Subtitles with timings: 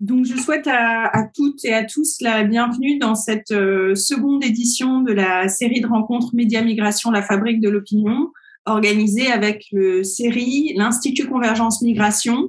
[0.00, 5.02] Donc, je souhaite à, toutes et à tous la bienvenue dans cette euh, seconde édition
[5.02, 8.32] de la série de rencontres Média Migration, la fabrique de l'opinion,
[8.64, 12.48] organisée avec le CERI, l'Institut Convergence Migration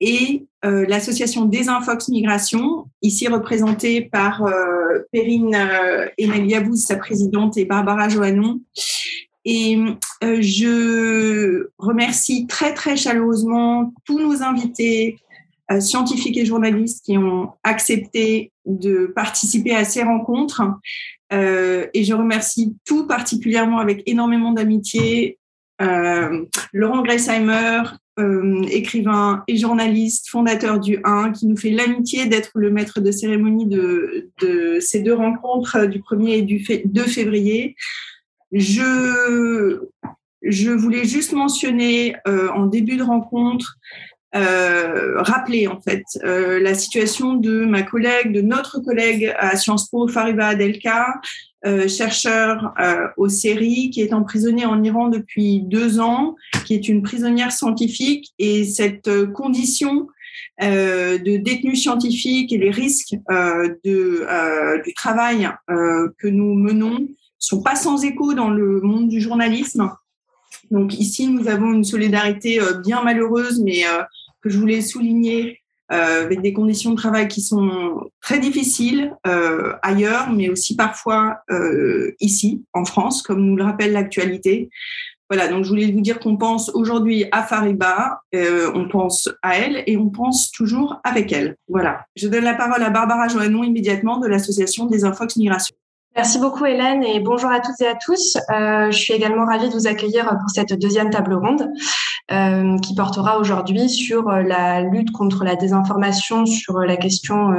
[0.00, 8.08] et euh, l'association Desinfox Migration, ici représentée par euh, Perrine euh, sa présidente, et Barbara
[8.08, 8.60] Joannon.
[9.44, 9.78] Et
[10.22, 15.16] euh, je remercie très, très chaleureusement tous nos invités,
[15.78, 20.62] scientifiques et journalistes qui ont accepté de participer à ces rencontres.
[21.32, 25.38] Euh, et je remercie tout particulièrement avec énormément d'amitié
[25.80, 27.82] euh, Laurent Gresheimer,
[28.18, 33.10] euh, écrivain et journaliste, fondateur du 1, qui nous fait l'amitié d'être le maître de
[33.10, 37.76] cérémonie de, ces deux rencontres du 1er et du 2 février.
[38.52, 39.78] Je,
[40.74, 43.76] voulais juste mentionner euh, en début de rencontre
[44.36, 49.88] euh, rappeler en fait euh, la situation de ma collègue, de notre collègue à Sciences
[49.88, 51.20] Po, Fariba Adelka,
[51.66, 52.72] euh, chercheur
[53.16, 58.32] au CERI, qui est emprisonnée en Iran depuis deux ans, qui est une prisonnière scientifique,
[58.38, 60.06] et cette condition
[60.60, 68.04] de détenue scientifique et les risques de, du travail que nous menons sont pas sans
[68.04, 69.90] écho dans le monde du journalisme.
[70.70, 73.84] Donc ici, nous avons une solidarité bien malheureuse, mais
[74.42, 75.60] que je voulais souligner
[75.92, 81.38] euh, avec des conditions de travail qui sont très difficiles euh, ailleurs, mais aussi parfois
[81.50, 84.70] euh, ici, en France, comme nous le rappelle l'actualité.
[85.30, 89.56] Voilà, donc je voulais vous dire qu'on pense aujourd'hui à Fariba, euh, on pense à
[89.56, 91.56] elle et on pense toujours avec elle.
[91.68, 92.04] Voilà.
[92.16, 95.76] Je donne la parole à Barbara Joannon immédiatement de l'association des Infox Migration.
[96.16, 98.36] Merci beaucoup Hélène et bonjour à toutes et à tous.
[98.50, 101.70] Euh, je suis également ravie de vous accueillir pour cette deuxième table ronde
[102.32, 107.52] euh, qui portera aujourd'hui sur la lutte contre la désinformation sur la question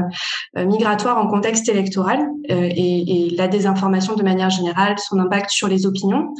[0.58, 5.86] euh, migratoire en contexte électoral et, la désinformation de manière générale, son impact sur les
[5.86, 6.34] opinions.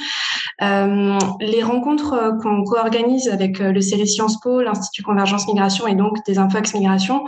[0.60, 6.38] les rencontres qu'on co-organise avec le série Sciences Po, l'Institut Convergence Migration et donc des
[6.38, 7.24] Infox Migration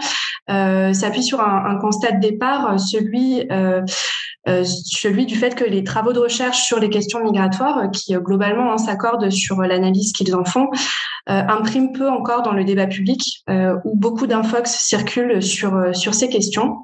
[0.50, 3.48] s'appuient sur un, constat de départ, celui
[4.86, 8.20] celui du fait que les travaux de recherche sur les questions migratoires, euh, qui euh,
[8.20, 10.70] globalement hein, s'accordent sur l'analyse qu'ils en font,
[11.26, 13.46] impriment peu encore dans le débat public,
[13.86, 16.80] où beaucoup d'infox circulent sur, ces questions.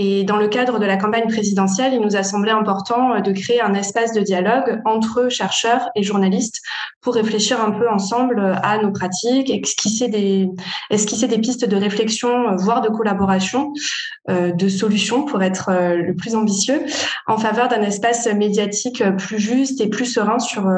[0.00, 3.32] Et dans le cadre de la campagne présidentielle, il nous a semblé important euh, de
[3.32, 6.60] créer un espace de dialogue entre chercheurs et journalistes
[7.00, 10.48] pour réfléchir un peu ensemble euh, à nos pratiques, esquisser des,
[11.42, 13.72] pistes de réflexion, euh, voire de collaboration,
[14.28, 16.84] de solutions pour être le plus ambitieux,
[17.26, 20.68] en faveur d'un espace médiatique plus juste et plus serein sur,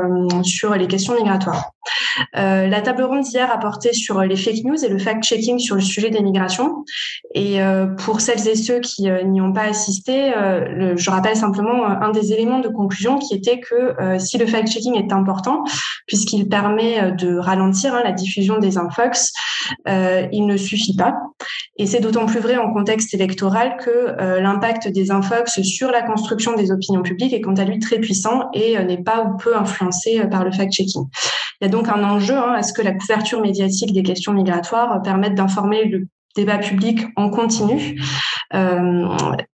[0.42, 1.72] sur les questions migratoires.
[2.34, 5.80] la table ronde d'hier a porté sur les fake news et le fact-checking sur le
[5.80, 6.84] sujet des migrations.
[7.34, 7.60] Et
[8.04, 11.94] pour celles et ceux qui euh, n'y ont pas assisté, euh, je rappelle simplement euh,
[12.00, 15.64] un des éléments de conclusion qui était que si le fact-checking est important,
[16.06, 19.32] puisqu'il permet de ralentir hein, la diffusion des infox,
[19.86, 21.14] il ne suffit pas.
[21.80, 26.54] Et c'est d'autant plus vrai en contexte électoral que l'impact des infox sur la construction
[26.54, 30.20] des opinions publiques est quant à lui très puissant et n'est pas ou peu influencé
[30.30, 31.06] par le fact-checking.
[31.60, 34.34] Il y a donc un enjeu hein, à ce que la couverture médiatique des questions
[34.34, 38.00] migratoires permette d'informer le débat public en continu.
[38.54, 39.08] Euh,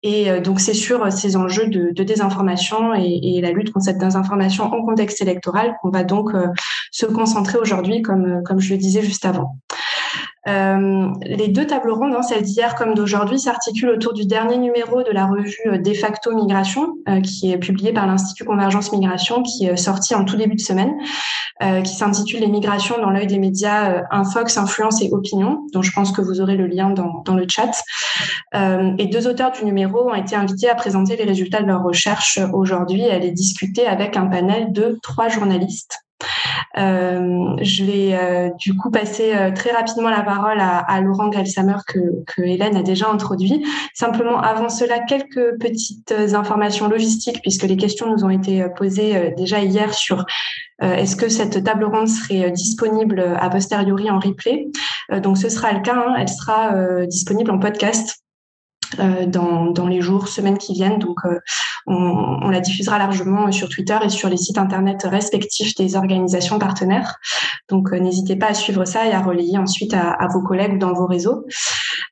[0.01, 4.65] et euh, donc, c'est sur ces enjeux de, désinformation et, la lutte contre cette désinformation
[4.65, 6.47] en contexte électoral qu'on va donc euh,
[6.91, 9.57] se concentrer aujourd'hui, comme je le disais juste avant.
[10.47, 15.01] Euh, les deux tables rondes, hein, celle d'hier comme d'aujourd'hui, s'articulent autour du dernier numéro
[15.01, 19.41] de la revue euh, De facto Migration, euh, qui est publiée par l'Institut Convergence Migration,
[19.43, 20.93] qui est sorti en tout début de semaine,
[21.85, 26.11] qui s'intitule Les migrations dans l'œil des médias, Infox, Influence et Opinion, dont je pense
[26.11, 27.71] que vous aurez le lien dans, dans le chat.
[28.53, 32.39] et deux auteurs du numéro ont été invités à présenter les résultats de leur recherche
[32.51, 36.02] aujourd'hui et à les discuter avec un panel de trois journalistes.
[36.77, 41.77] Euh, je vais euh, du coup passer euh, très rapidement la parole à, Laurent Galsamer
[41.87, 43.65] que, Hélène a déjà introduit.
[43.93, 49.59] Simplement avant cela, quelques petites informations logistiques puisque les questions nous ont été posées déjà
[49.59, 50.25] hier sur
[50.81, 54.67] est-ce que cette table ronde serait disponible a posteriori en replay.
[55.21, 56.15] donc ce sera le cas, hein.
[56.17, 58.23] elle sera disponible en podcast
[58.97, 60.99] dans, dans, les jours, semaines qui viennent.
[60.99, 61.39] Donc, euh,
[61.85, 67.15] on, la diffusera largement sur Twitter et sur les sites internet respectifs des organisations partenaires.
[67.69, 70.93] Donc, euh, n'hésitez pas à suivre ça et à relayer ensuite à, vos collègues dans
[70.93, 71.45] vos réseaux.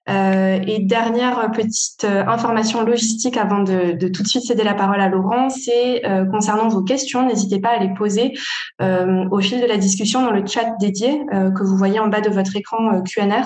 [0.07, 5.07] et dernière petite information logistique avant de, de, tout de suite céder la parole à
[5.07, 6.01] Laurent, c'est
[6.31, 7.25] concernant vos questions.
[7.25, 8.33] N'hésitez pas à les poser
[8.79, 12.29] au fil de la discussion dans le chat dédié que vous voyez en bas de
[12.29, 13.45] votre écran QNR.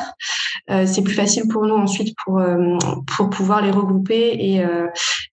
[0.85, 2.41] c'est plus facile pour nous ensuite pour,
[3.15, 4.87] pour pouvoir les regrouper et, euh,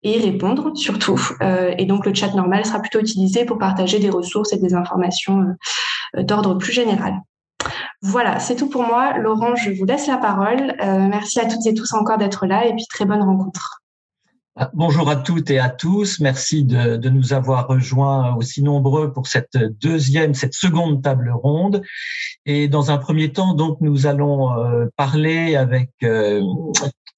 [0.04, 1.20] répondre surtout.
[1.42, 4.74] Euh, et donc le chat normal sera plutôt utilisé pour partager des ressources et des
[4.74, 5.44] informations
[6.16, 7.14] euh, d'ordre plus général.
[8.02, 9.16] Voilà, c'est tout pour moi.
[9.18, 10.74] Laurent, je vous laisse la parole.
[10.80, 13.81] merci à toutes et tous encore d'être là et puis très bonne rencontre.
[14.74, 16.20] Bonjour à toutes et à tous.
[16.20, 21.82] Merci de, de, nous avoir rejoints aussi nombreux pour cette deuxième, cette seconde table ronde.
[22.44, 24.50] Et dans un premier temps, donc, nous allons
[24.96, 25.90] parler avec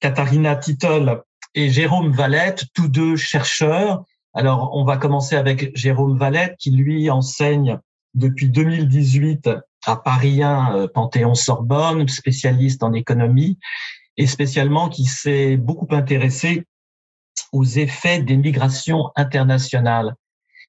[0.01, 1.23] Katharina Titol
[1.55, 4.05] et Jérôme Valette, tous deux chercheurs.
[4.33, 7.79] Alors, on va commencer avec Jérôme Valette, qui lui enseigne
[8.15, 9.49] depuis 2018
[9.87, 13.59] à Paris 1 euh, Panthéon-Sorbonne, spécialiste en économie,
[14.17, 16.65] et spécialement qui s'est beaucoup intéressé
[17.53, 20.15] aux effets des migrations internationales.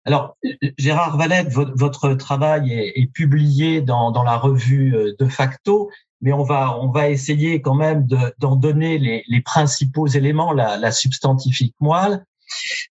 [0.05, 0.37] Alors,
[0.77, 5.89] Gérard Valette, votre travail est, publié dans, la revue euh, De facto,
[6.21, 8.07] mais on va, on va essayer quand même
[8.37, 12.23] d'en donner les, principaux éléments, la, la substantifique moelle.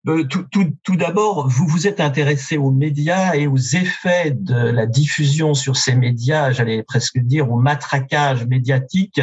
[0.09, 4.55] Euh, tout, tout, tout d'abord, vous vous êtes intéressé aux médias et aux effets de
[4.55, 9.21] la diffusion sur ces médias, j'allais presque dire au matraquage médiatique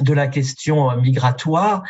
[0.00, 1.82] de la question migratoire.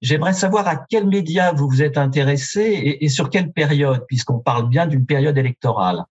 [0.00, 4.68] J'aimerais savoir à quels médias vous vous êtes intéressé et, sur quelle période, puisqu'on parle
[4.68, 6.04] bien d'une période électorale.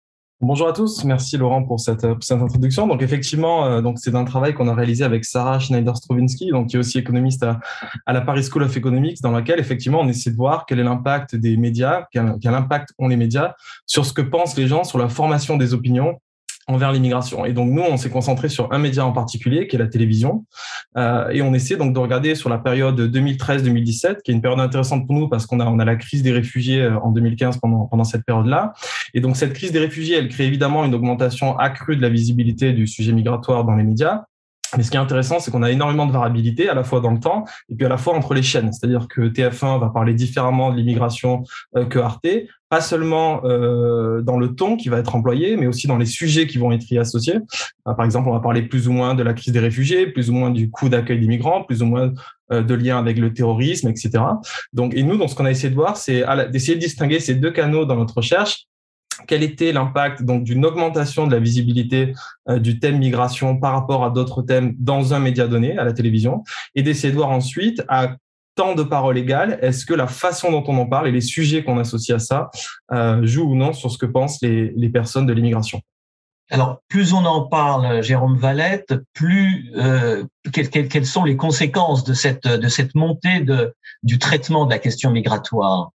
[0.44, 2.88] Bonjour à tous, merci Laurent pour cette, introduction.
[2.88, 6.78] Donc effectivement, euh, donc c'est un travail qu'on a réalisé avec Sarah Schneider-Stravinsky, donc qui
[6.78, 7.60] est aussi économiste à,
[8.08, 11.36] la Paris School of Economics, dans laquelle effectivement on essaie de voir quel est l'impact
[11.36, 13.54] des médias, quel impact ont les médias
[13.86, 16.20] sur ce que pensent les gens, sur la formation des opinions
[16.74, 17.46] envers l'immigration.
[17.46, 20.46] Et donc nous, on s'est concentré sur un média en particulier, qui est la télévision,
[20.98, 24.60] euh, et on essaie donc de regarder sur la période 2013-2017, qui est une période
[24.60, 27.58] intéressante pour nous parce qu'on a on a la crise des réfugiés euh, en 2015
[27.58, 28.74] pendant pendant cette période-là.
[29.14, 32.74] Et donc cette crise des réfugiés, elle crée évidemment une augmentation accrue de la visibilité
[32.74, 34.24] du sujet migratoire dans les médias.
[34.78, 37.12] Mais ce qui est intéressant, c'est qu'on a énormément de variabilité, à la fois dans
[37.12, 38.72] le temps et puis à la fois entre les chaînes.
[38.72, 41.44] C'est-à-dire que TF1 va parler différemment de l'immigration
[41.76, 42.28] euh, que Arte,
[42.70, 46.48] pas seulement euh, dans le ton qui va être employé, mais aussi dans les sujets
[46.48, 47.36] qui vont être y associés.
[47.88, 50.30] Euh, par exemple, on va parler plus ou moins de la crise des réfugiés, plus
[50.30, 52.14] ou moins du coût d'accueil d'immigrants, plus ou moins
[52.50, 54.12] de liens avec le terrorisme, etc.
[54.74, 57.34] Donc, et nous, donc, ce qu'on a essayé de voir, c'est d'essayer de distinguer ces
[57.34, 58.68] deux canaux dans notre recherche
[59.28, 62.14] quel était l'impact donc d'une augmentation de la visibilité
[62.50, 65.94] euh, du thème migration par rapport à d'autres thèmes dans un média donné, à la
[65.94, 66.44] télévision,
[66.76, 68.16] et d'essayer de voir ensuite à
[68.56, 71.64] temps de parole égale, est-ce que la façon dont on en parle et les sujets
[71.64, 72.50] qu'on associe à ça
[72.92, 75.82] euh, jouent ou non sur ce que pensent les, les personnes de l'immigration?
[76.52, 82.14] Alors, plus on en parle, Jérôme Valette, plus euh, quelles, quelles, sont les conséquences de
[82.14, 83.74] cette de cette montée de
[84.04, 85.92] du traitement de la question migratoire?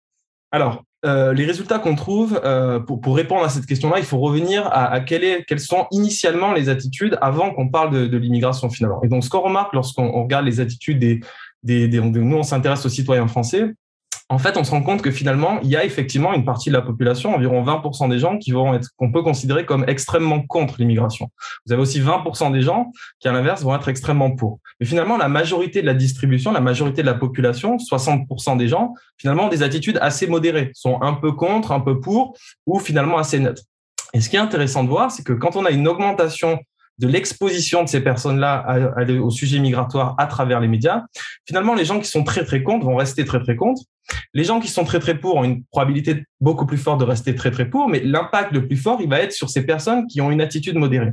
[0.53, 4.69] Alors, euh, les résultats qu'on trouve, euh, pour, répondre à cette question-là, il faut revenir
[4.73, 9.03] à, quelles sont initialement les attitudes avant qu'on parle de, l'immigration finalement.
[9.03, 11.21] Et donc, ce qu'on remarque lorsqu'on regarde les attitudes des,
[11.63, 13.75] des, des, nous, on s'intéresse aux citoyens français,
[14.31, 16.75] en fait, on se rend compte que finalement, il y a effectivement une partie de
[16.75, 20.77] la population, environ 20% des gens, qui vont être, qu'on peut considérer comme extrêmement contre
[20.79, 21.31] l'immigration.
[21.67, 22.91] Vous avez aussi 20% des gens
[23.21, 24.61] qui, à l'inverse, vont être extrêmement pour.
[24.81, 28.95] Mais finalement, la majorité de la distribution, la majorité de la population, 60% des gens,
[29.19, 32.35] finalement, ont des attitudes assez modérées, sont un peu contre, un peu pour,
[32.67, 33.63] ou finalement assez neutres.
[34.15, 36.61] Et ce qui est intéressant de voir, c'est que quand on a une augmentation
[36.99, 41.03] de l'exposition de ces personnes-là au sujet migratoire à travers les médias,
[41.47, 43.83] finalement, les gens qui sont très, très contre vont rester très, très contre.
[44.35, 47.35] Les gens qui sont très, très pour ont une probabilité beaucoup plus forte de rester
[47.35, 50.21] très, très pour, mais l'impact le plus fort, il va être sur ces personnes qui
[50.21, 51.13] ont une attitude modérée.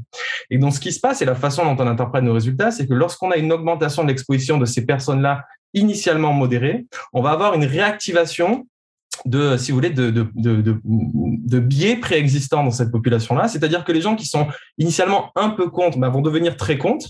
[0.50, 2.88] Et donc, ce qui se passe et la façon dont on interprète nos résultats, c'est
[2.88, 7.54] que lorsqu'on a une augmentation de l'exposition de ces personnes-là initialement modérées, on va avoir
[7.54, 8.68] une réactivation
[9.26, 13.48] de, si vous voulez, de, de, de, de biais préexistants dans cette population-là.
[13.48, 17.08] C'est-à-dire que les gens qui sont initialement un peu contre bah, vont devenir très contre.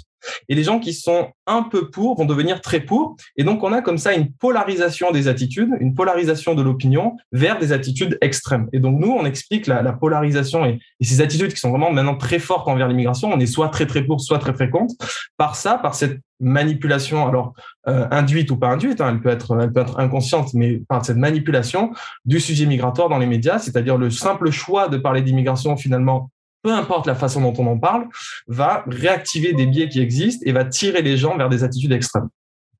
[0.49, 3.15] Et les gens qui sont un peu pour vont devenir très pour.
[3.35, 7.59] Et donc, on a comme ça une polarisation des attitudes, une polarisation de l'opinion vers
[7.59, 8.67] des attitudes extrêmes.
[8.73, 12.15] Et donc, nous, on explique la, la polarisation et, ces attitudes qui sont vraiment maintenant
[12.15, 13.29] très fortes envers l'immigration.
[13.31, 14.93] On est soit très, très pour, soit très, très contre.
[15.37, 17.53] Par ça, par cette manipulation, alors
[17.87, 21.91] euh, induite ou pas induite, hein, elle peut être inconsciente, mais par cette manipulation
[22.25, 26.29] du sujet migratoire dans les médias, c'est-à-dire le simple choix de parler d'immigration finalement
[26.63, 28.07] peu importe la façon dont on en parle,
[28.47, 32.29] va réactiver des biais qui existent et va tirer les gens vers des attitudes extrêmes.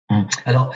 [0.09, 0.27] Hum.
[0.45, 0.73] Alors,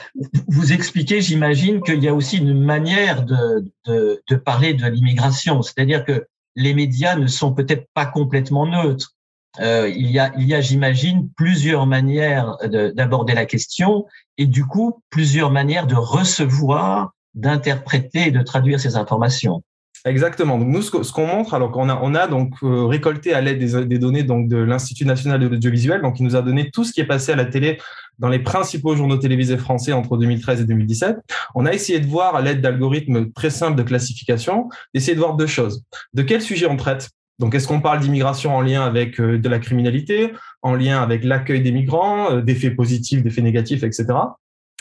[0.48, 5.62] vous expliquez, j'imagine, qu'il y a aussi une manière de, de, de parler de l'immigration,
[5.62, 9.12] c'est-à-dire que les médias ne sont peut-être pas complètement neutres.
[9.60, 14.06] Euh, il y a, il y a j'imagine, plusieurs manières d'aborder la question
[14.38, 19.64] et du coup, plusieurs manières de recevoir, d'interpréter et de traduire ces informations.
[20.06, 20.60] Exactement.
[20.60, 23.58] Donc nous, ce qu'on montre, alors qu'on a, on a donc euh, récolté à l'aide
[23.58, 26.84] des, des, données donc de l'Institut national de l'audiovisuel, donc il nous a donné tout
[26.84, 27.80] ce qui est passé à la télé
[28.20, 31.18] dans les principaux journaux télévisés français entre 2013 et 2017.
[31.56, 35.36] On a essayé de voir à l'aide d'algorithmes très simples de classification, d'essayer de voir
[35.36, 35.84] deux choses.
[36.14, 37.10] De quel sujet on traite?
[37.40, 40.32] Donc, est-ce qu'on parle d'immigration en lien avec euh, de la criminalité,
[40.62, 44.06] en lien avec l'accueil des migrants, euh, d'effets positifs, d'effets négatifs, etc.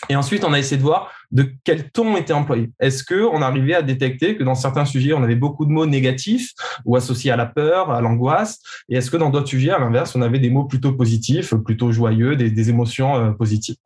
[0.08, 2.70] Et ensuite, on a essayé de voir de quel ton était employé.
[2.80, 5.86] Est-ce que on arrivait à détecter que dans certains sujets, on avait beaucoup de mots
[5.86, 6.52] négatifs
[6.84, 10.14] ou associés à la peur, à l'angoisse, et est-ce que dans d'autres sujets, à l'inverse,
[10.14, 13.76] on avait des mots plutôt positifs, plutôt joyeux, des, émotions euh, positives?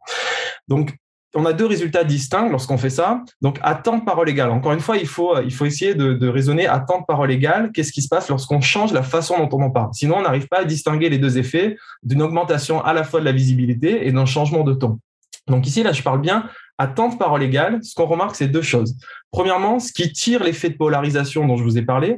[0.69, 0.95] Donc,
[1.35, 3.23] on a deux résultats distincts lorsqu'on fait ça.
[3.43, 4.51] Donc, à temps de parole égale.
[4.51, 7.31] Encore une fois, il faut, il faut essayer de, de raisonner à temps de parole
[7.31, 7.71] égale.
[7.73, 9.91] Qu'est-ce qui se passe lorsqu'on change la façon dont on en parle?
[9.93, 13.27] Sinon, on n'arrive pas à distinguer les deux effets d'une augmentation à la fois de
[13.27, 15.01] la visibilité et d'un changement de ton.
[15.49, 17.81] Donc ici, là, je parle bien à temps de parole égale.
[17.83, 18.97] Ce qu'on remarque, c'est deux choses.
[19.31, 22.17] Premièrement, ce qui tire l'effet de polarisation dont je vous ai parlé,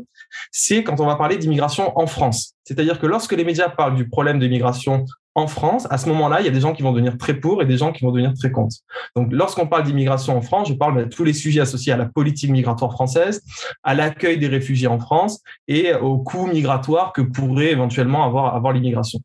[0.53, 2.55] c'est quand on va parler d'immigration en France.
[2.65, 6.45] C'est-à-dire que lorsque les médias parlent du problème d'immigration en France, à ce moment-là, il
[6.45, 8.35] y a des gens qui vont devenir très pour et des gens qui vont devenir
[8.35, 8.77] très contre.
[9.17, 12.07] Donc, lorsqu'on parle d'immigration en France, je parle de tous les sujets associés à la
[12.07, 13.43] politique migratoire française,
[13.83, 18.73] à l'accueil des réfugiés en France et au coût migratoire que pourrait éventuellement avoir, avoir
[18.73, 19.21] l'immigration.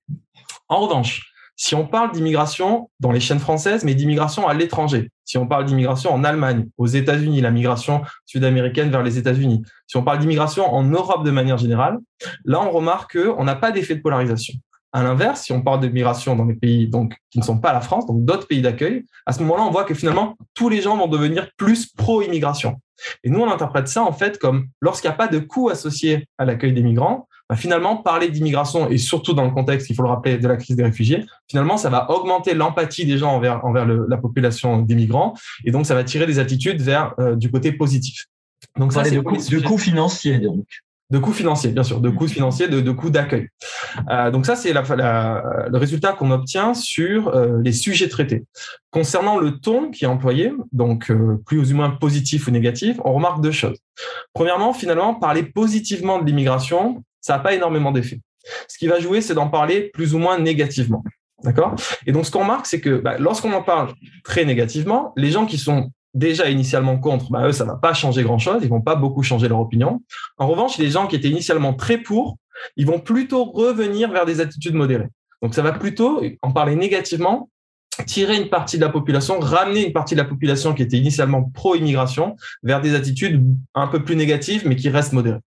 [0.70, 5.38] En revanche, si on parle d'immigration dans les chaînes françaises, mais d'immigration à l'étranger, si
[5.38, 10.04] on parle d'immigration en Allemagne, aux États-Unis, la migration sud-américaine vers les États-Unis, si on
[10.04, 11.98] parle d'immigration en Europe de manière générale,
[12.44, 14.54] là, on remarque qu'on n'a pas d'effet de polarisation.
[14.96, 17.74] À l'inverse, si on parle de migration dans des pays donc, qui ne sont pas
[17.74, 20.82] la France, donc d'autres pays d'accueil, à ce moment-là, on voit que finalement, tous les
[20.82, 22.78] gens vont devenir plus pro-immigration.
[23.26, 26.30] Et nous, on interprète ça en fait comme lorsqu'il n'y a pas de coût associé
[26.38, 30.04] à l'accueil des migrants, bah, finalement, parler d'immigration et surtout dans le contexte, il faut
[30.04, 33.66] le rappeler, de la crise des réfugiés, finalement, ça va augmenter l'empathie des gens envers,
[33.66, 35.34] envers la population des migrants
[35.66, 38.28] et donc ça va tirer des attitudes vers euh, du côté positif.
[38.78, 40.66] Donc ça, c'est de coûts financiers donc.
[41.12, 43.50] De coûts financiers, bien sûr, de coûts financiers, de, de coûts d'accueil.
[44.10, 48.46] Euh, donc ça, c'est la, la, le résultat qu'on obtient sur euh, les sujets traités.
[48.90, 53.14] Concernant le ton qui est employé, donc euh, plus ou moins positif ou négatif, on
[53.14, 53.78] remarque deux choses.
[54.34, 58.20] Premièrement, finalement, parler positivement de l'immigration, ça n'a pas énormément d'effet.
[58.68, 61.04] Ce qui va jouer, c'est d'en parler plus ou moins négativement.
[61.44, 61.76] D'accord?
[62.08, 63.94] Et donc, ce qu'on remarque, c'est que bah, lorsqu'on en parle
[64.24, 68.24] très négativement, les gens qui sont déjà initialement contre, bah, eux, ça va pas changer
[68.24, 70.02] grand-chose, ils vont pas beaucoup changer leur opinion.
[70.38, 72.38] En revanche, les gens qui étaient initialement très pour,
[72.78, 75.10] ils vont plutôt revenir vers des attitudes modérées.
[75.42, 77.50] Donc ça va plutôt, en parler négativement,
[78.08, 81.44] tirer une partie de la population, ramener une partie de la population qui était initialement
[81.44, 83.44] pro-immigration vers des attitudes
[83.74, 85.40] un peu plus négatives, mais qui restent modérées.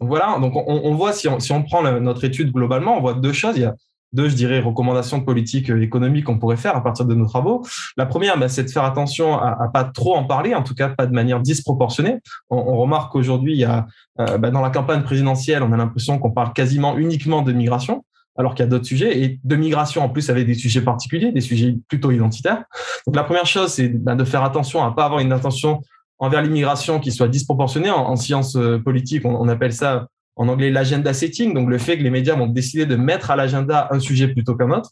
[0.00, 3.00] Donc voilà, donc on, on voit si on, si on prend notre étude globalement, on
[3.00, 3.56] voit deux choses.
[3.56, 3.74] Il y a
[4.14, 7.26] deux, je dirais, recommandations de politique euh, économique qu'on pourrait faire à partir de nos
[7.26, 7.66] travaux.
[7.96, 10.88] La première, bah, c'est de faire attention à, pas trop en parler, en tout cas
[10.88, 12.18] pas de manière disproportionnée.
[12.50, 13.86] On, remarque qu'aujourd'hui, il y a
[14.20, 18.04] euh, bah, dans la campagne présidentielle, on a l'impression qu'on parle quasiment uniquement de migration
[18.36, 21.30] alors qu'il y a d'autres sujets et de migration en plus avec des sujets particuliers,
[21.30, 22.64] des sujets plutôt identitaires.
[23.06, 25.82] Donc la première chose, c'est bah, de faire attention à pas avoir une intention
[26.18, 27.90] envers l'immigration qui soit disproportionnée.
[27.90, 31.96] En, en sciences euh, politiques, on appelle ça en anglais l'agenda setting, donc le fait
[31.98, 34.90] que les médias vont décider de mettre à l'agenda un sujet plutôt qu'un autre.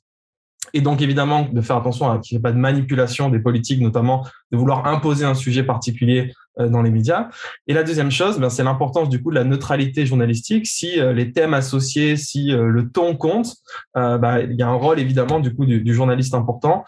[0.75, 3.81] Et donc évidemment de faire attention à qu'il n'y ait pas de manipulation des politiques,
[3.81, 7.29] notamment de vouloir imposer un sujet particulier euh, dans les médias.
[7.67, 10.67] Et la deuxième chose, ben, c'est l'importance du coup de la neutralité journalistique.
[10.67, 13.57] Si euh, les thèmes associés, si euh, le ton compte,
[13.95, 16.85] ben, il y a un rôle évidemment du coup du, journaliste important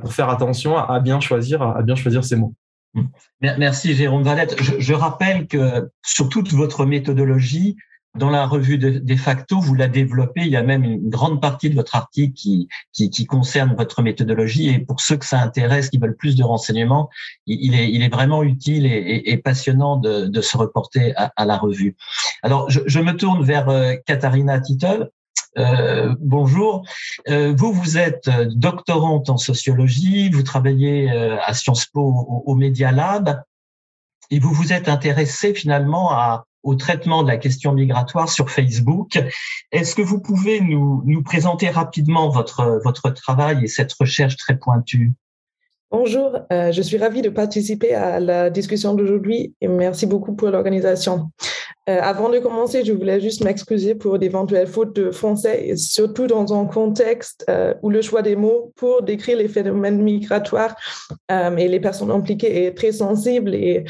[0.00, 2.54] pour faire attention à, bien choisir, à bien choisir ses mots.
[3.40, 4.56] Merci Jérôme Valette.
[4.60, 7.76] Je rappelle que sur toute votre méthodologie,
[8.14, 10.42] dans la revue de, des facto, vous la développez.
[10.42, 14.02] Il y a même une grande partie de votre article qui, qui, qui, concerne votre
[14.02, 14.68] méthodologie.
[14.68, 17.10] Et pour ceux que ça intéresse, qui veulent plus de renseignements,
[17.46, 21.32] il est, il est vraiment utile et, et, et passionnant de, de, se reporter à,
[21.36, 21.96] à, la revue.
[22.42, 25.10] Alors, je, je me tourne vers euh, Katharina Tittel.
[25.58, 26.84] Euh, bonjour.
[27.28, 32.54] Euh, vous, vous êtes doctorante en sociologie, vous travaillez euh, à Sciences Po au, au
[32.54, 33.42] Media Lab
[34.30, 39.22] et vous vous êtes intéressé finalement à, au traitement de la question migratoire sur Facebook.
[39.70, 45.12] Est-ce que vous pouvez nous, présenter rapidement votre, travail et cette recherche très pointue?
[45.90, 50.48] Bonjour, euh, je suis ravie de participer à la discussion d'aujourd'hui et merci beaucoup pour
[50.48, 51.30] l'organisation.
[51.88, 56.52] Euh, avant de commencer, je voulais juste m'excuser pour d'éventuelles fautes de français, surtout dans
[56.58, 60.74] un contexte euh, où le choix des mots pour décrire les phénomènes migratoires
[61.30, 63.84] et les personnes impliquées est très sensible et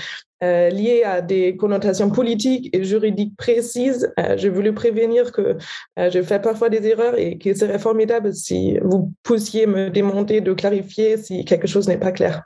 [0.71, 4.13] lié à des connotations politiques et juridiques précises.
[4.37, 5.57] je voulais prévenir que
[5.97, 10.53] je fais parfois des erreurs et qu'il serait formidable si vous poussiez me demander de
[10.53, 12.43] clarifier si quelque chose n'est pas clair.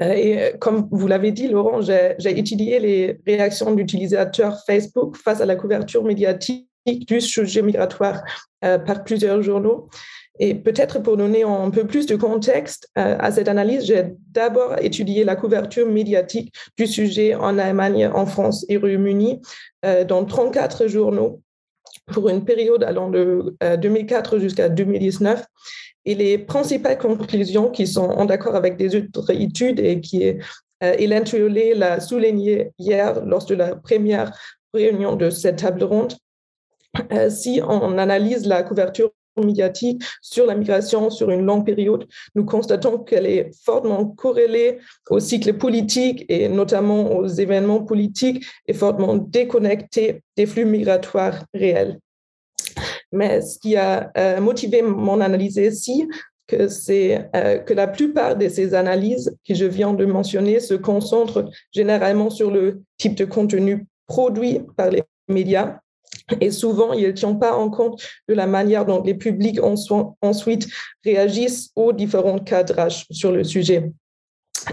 [0.00, 5.40] Euh, et euh, comme vous l'avez dit, Laurent, j'ai étudié les réactions d'utilisateurs Facebook face
[5.40, 8.22] à la couverture médiatique du sujet migratoire
[8.64, 9.88] euh, par plusieurs journaux.
[10.38, 15.24] Et peut-être pour donner un peu plus de contexte à cette analyse, j'ai d'abord étudié
[15.24, 19.40] la couverture médiatique du sujet en Allemagne, en France et au Royaume-Uni
[19.82, 21.40] dans 34 journaux
[22.12, 25.44] pour une période allant de 2004 jusqu'à 2019.
[26.04, 30.26] Et les principales conclusions qui sont en accord avec des autres études et qui
[30.82, 34.32] euh, Hélène Triolet l'a souligné hier lors de la première
[34.72, 36.14] réunion de cette table ronde,
[37.12, 42.44] euh, si on analyse la couverture médiatique sur la migration sur une longue période, nous
[42.44, 44.78] constatons qu'elle est fortement corrélée
[45.10, 51.98] au cycle politique et notamment aux événements politiques et fortement déconnectée des flux migratoires réels.
[53.12, 56.06] Mais ce qui a euh, motivé mon analyse ici,
[56.68, 61.50] c'est euh, que la plupart de ces analyses que je viens de mentionner se concentrent
[61.72, 65.78] généralement sur le type de contenu produit par les médias.
[66.40, 69.60] Et souvent, ils ne tiennent pas en compte de la manière dont les publics
[70.20, 70.68] ensuite
[71.04, 73.90] réagissent aux différents cadrages sur le sujet.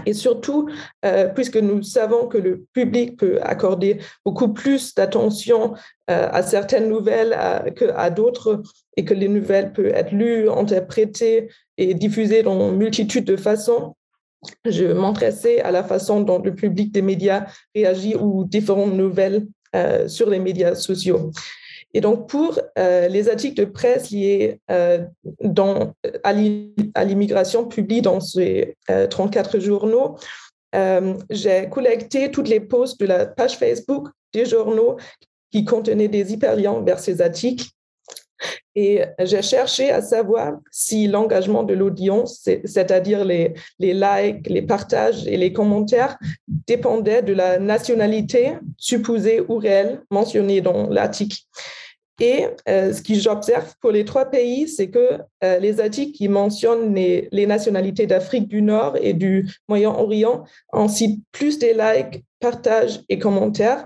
[0.04, 0.68] Et surtout,
[1.04, 5.74] euh, puisque nous savons que le public peut accorder beaucoup plus d'attention
[6.10, 7.36] euh, à certaines nouvelles
[7.76, 8.62] qu'à d'autres,
[8.96, 13.94] et que les nouvelles peuvent être lues, interprétées et diffusées dans multitude de façons,
[14.64, 19.46] je m'intéressais à la façon dont le public des médias réagit aux différentes nouvelles
[19.76, 21.30] euh, sur les médias sociaux.
[21.96, 24.98] Et donc, pour euh, les articles de presse liés euh,
[26.22, 26.32] à
[27.04, 28.76] l'immigration publiés dans ces
[29.08, 30.16] 34 euh, journaux,
[31.30, 34.98] j'ai collecté toutes les posts de la page Facebook des journaux
[35.50, 37.66] qui contenaient des hyperliens vers ces articles.
[38.78, 45.38] Et j'ai cherché à savoir si l'engagement de l'audience, c'est-à-dire les, likes, les partages et
[45.38, 51.38] les commentaires, dépendait de la nationalité supposée ou réelle mentionnée dans l'article.
[52.20, 56.28] Et euh, ce que j'observe pour les trois pays, c'est que euh, les articles qui
[56.28, 62.24] mentionnent les, les nationalités d'Afrique du Nord et du Moyen-Orient en citent plus des likes
[62.40, 63.84] partages et commentaires.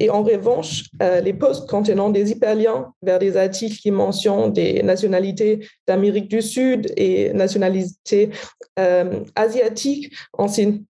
[0.00, 4.82] Et en revanche, euh, les posts contenant des hyperliens vers des articles qui mentionnent des
[4.82, 8.30] nationalités d'Amérique du Sud et nationalités
[8.78, 10.48] euh, asiatiques ont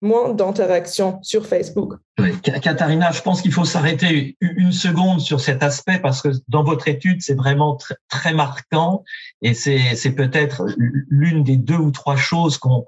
[0.01, 1.95] moins d'interactions sur Facebook.
[2.43, 6.87] Katharina, je pense qu'il faut s'arrêter une seconde sur cet aspect parce que dans votre
[6.87, 7.77] étude, c'est vraiment
[8.09, 9.03] très, marquant
[9.43, 10.67] et c'est peut-être
[11.09, 12.85] l'une des deux ou trois choses qu'on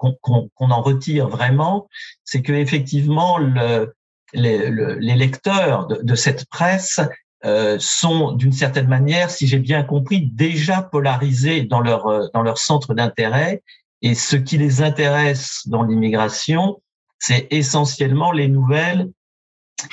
[0.59, 1.87] en retire vraiment,
[2.23, 3.93] c'est que effectivement le,
[4.33, 6.99] les, les lecteurs de, de, cette presse
[7.45, 12.41] euh, sont d'une certaine manière, si j'ai bien compris, déjà polarisés dans leur euh, dans
[12.41, 13.63] leur centre d'intérêt.
[14.01, 16.81] Et ce qui les intéresse dans l'immigration,
[17.19, 19.09] c'est essentiellement les nouvelles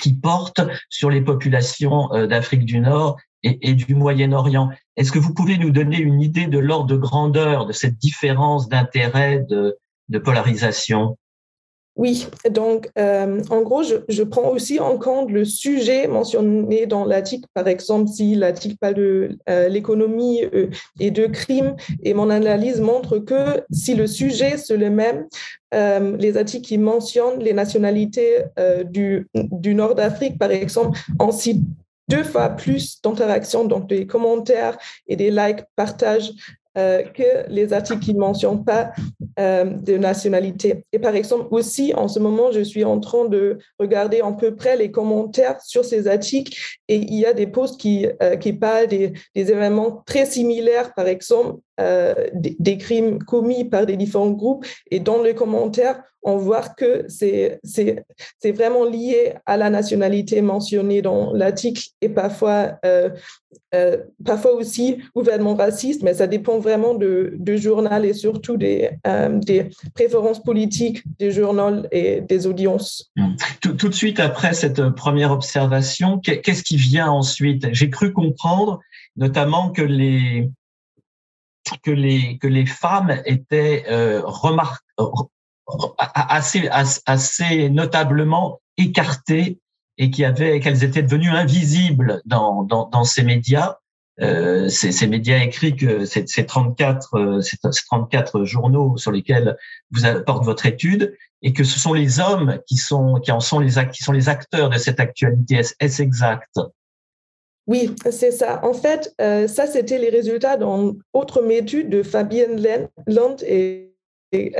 [0.01, 4.70] qui portent sur les populations euh, d'Afrique du Nord et, et du Moyen-Orient.
[4.97, 8.68] Est-ce que vous pouvez nous donner une idée de l'ordre de grandeur de cette différence
[8.68, 9.77] d'intérêt de,
[10.09, 11.18] de polarisation?
[11.96, 17.46] Oui, donc euh, en gros, je, prends aussi en compte le sujet mentionné dans l'article,
[17.54, 22.80] par exemple, si l'article parle de euh, l'économie euh, et de crimes, et mon analyse
[22.80, 25.26] montre que si le sujet c'est le même,
[25.72, 28.44] les articles qui mentionnent les nationalités
[28.85, 31.61] du, du Nord d'Afrique, par exemple, en cite
[32.09, 34.78] deux fois plus d'interactions, donc des commentaires
[35.09, 36.30] et des likes, partages
[36.75, 38.93] que les articles qui ne mentionnent pas
[39.41, 40.85] euh, de nationalité.
[40.93, 44.55] Et par exemple, aussi, en ce moment, je suis en train de regarder à peu
[44.55, 46.57] près les commentaires sur ces articles
[46.87, 51.09] et il y a des posts qui, euh, qui parlent des, événements très similaires, par
[51.09, 54.65] exemple, euh, des, crimes commis par des différents groupes.
[54.93, 57.61] Et dans les commentaires, on voit que c'est
[58.45, 63.11] vraiment lié à la nationalité mentionnée dans l'article et parfois, euh,
[63.75, 68.91] euh, parfois aussi ouvertement raciste, mais ça dépend vraiment du de journal et surtout des,
[69.47, 73.13] des préférences politiques des journaux et des audiences.
[73.61, 77.69] Tout, tout de suite après cette première observation, qu'est-ce qui vient ensuite?
[77.73, 78.81] J'ai cru comprendre
[79.17, 80.51] notamment que les,
[81.83, 84.23] que les que les femmes étaient euh,
[85.98, 86.68] assez
[87.07, 89.59] assez notablement écartées
[89.98, 93.79] et qui avaient, qu'elles étaient devenues invisibles dans, dans, dans ces médias.
[94.20, 99.57] Euh, ces, ces, médias écrits que ces, ces 34 euh, ces, 34 journaux sur lesquels
[99.90, 103.59] vous apportez votre étude et que ce sont les hommes qui sont qui en sont
[103.59, 106.61] les qui sont les acteurs de cette actualité est-ce exact?
[107.66, 108.64] Oui, c'est ça.
[108.64, 112.62] En fait, euh, ça, c'était les résultats d'une autre étude de Fabienne
[113.07, 113.93] Land et euh,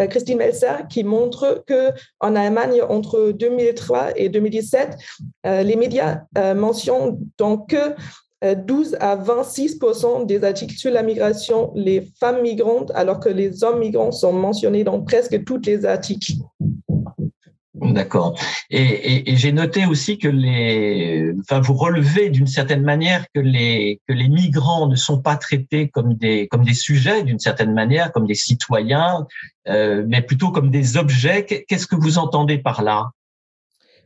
[0.08, 4.96] Christine Melzer qui montre que en Allemagne entre 2003 et 2017,
[5.46, 7.94] euh, les médias euh, mentionnent donc que
[8.42, 13.78] 12 à 26% des articles sur la migration les femmes migrantes, alors que les hommes
[13.78, 16.32] migrants sont mentionnés dans presque tous les articles.
[17.92, 18.38] D'accord.
[18.70, 24.14] Et, j'ai noté aussi que les, enfin, vous relevez d'une certaine manière que les que
[24.14, 28.26] les migrants ne sont pas traités comme des comme des sujets d'une certaine manière, comme
[28.26, 29.26] des citoyens,
[29.68, 31.44] euh, mais plutôt comme des objets.
[31.44, 33.10] Qu'est-ce que vous entendez par là?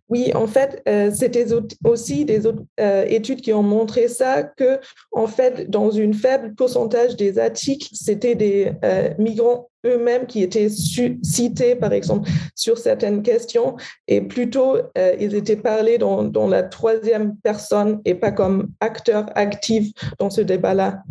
[0.09, 1.47] Oui, en fait, euh, c'était
[1.85, 4.81] aussi des autres euh, études qui ont montré ça, que
[5.13, 10.69] en fait, dans une faible pourcentage des articles, c'était des euh, migrants eux-mêmes qui étaient
[10.71, 13.77] cités, par exemple, sur certaines questions,
[14.09, 20.31] et plutôt ils étaient parlés dans, la troisième personne et pas comme acteurs actifs dans
[20.31, 21.03] ce débat-là.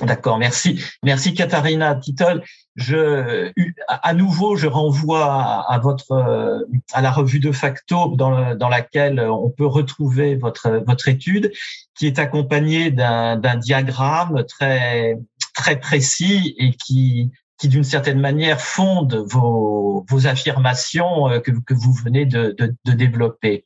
[0.00, 0.80] D'accord, merci.
[1.02, 2.42] Merci Katharina Titol.
[2.76, 3.52] Je,
[3.88, 9.66] à nouveau, je renvoie à, votre, à la revue de facto dans, laquelle on peut
[9.66, 11.52] retrouver votre, votre étude,
[11.96, 15.18] qui est accompagnée d'un diagramme très,
[15.54, 21.92] très précis et qui, qui d'une certaine manière fonde vos, vos affirmations que, que vous
[21.92, 23.64] venez de, de, de développer.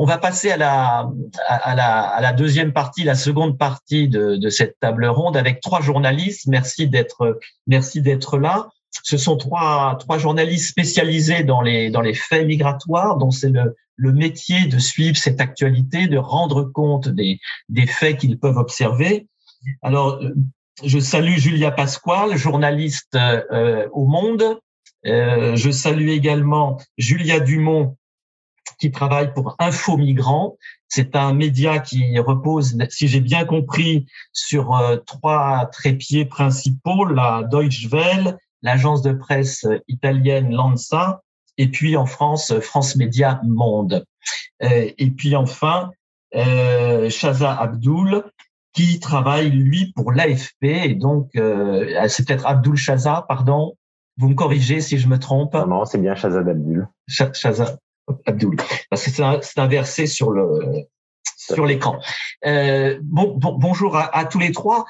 [0.00, 1.10] On va passer à la,
[1.48, 5.60] à, la, à la deuxième partie, la seconde partie de, de cette table ronde avec
[5.60, 6.46] trois journalistes.
[6.46, 8.68] Merci d'être, merci d'être là.
[9.02, 13.74] Ce sont trois, trois journalistes spécialisés dans les, dans les faits migratoires, dont c'est le,
[13.96, 19.26] le métier de suivre cette actualité, de rendre compte des, des faits qu'ils peuvent observer.
[19.82, 20.20] Alors,
[20.84, 24.60] je salue Julia Pasquale, journaliste euh, au Monde.
[25.06, 27.96] Euh, je salue également Julia Dumont,
[28.78, 30.56] qui travaille pour Info Migrants.
[30.88, 37.42] C'est un média qui repose, si j'ai bien compris, sur euh, trois trépieds principaux, la
[37.42, 41.22] Deutsche Welle, l'agence de presse italienne Lanza,
[41.58, 44.04] et puis en France, France Média Monde.
[44.62, 45.90] Euh, et puis enfin,
[46.34, 48.22] euh, Shaza Abdul,
[48.72, 50.64] qui travaille, lui, pour l'AFP.
[50.64, 53.74] Et donc, euh, c'est peut-être Abdul Shaza, pardon.
[54.16, 55.54] Vous me corrigez si je me trompe.
[55.54, 56.88] Non, c'est bien Shaza Abdul.
[57.08, 57.76] Shaza,
[58.26, 58.56] Abdul,
[58.90, 60.86] parce que c'est inversé sur le
[61.36, 61.98] sur l'écran.
[62.46, 64.84] Euh, bon, bonjour à, tous les trois.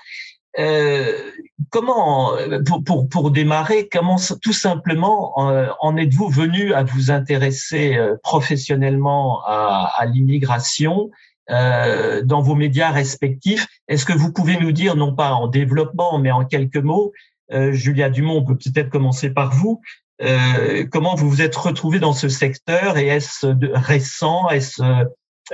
[0.59, 1.31] Euh,
[1.71, 2.33] comment,
[2.67, 8.17] pour, pour, pour, démarrer, comment tout simplement euh, en êtes-vous venu à vous intéresser euh,
[8.23, 11.11] professionnellement à, à l'immigration
[11.51, 13.67] euh, dans vos médias respectifs?
[13.87, 17.13] Est-ce que vous pouvez nous dire, non pas en développement, mais en quelques mots,
[17.51, 19.81] Julia Dumont, on peut peut-être commencer par vous.
[20.21, 24.83] Euh, comment vous vous êtes retrouvé dans ce secteur et est-ce récent, est-ce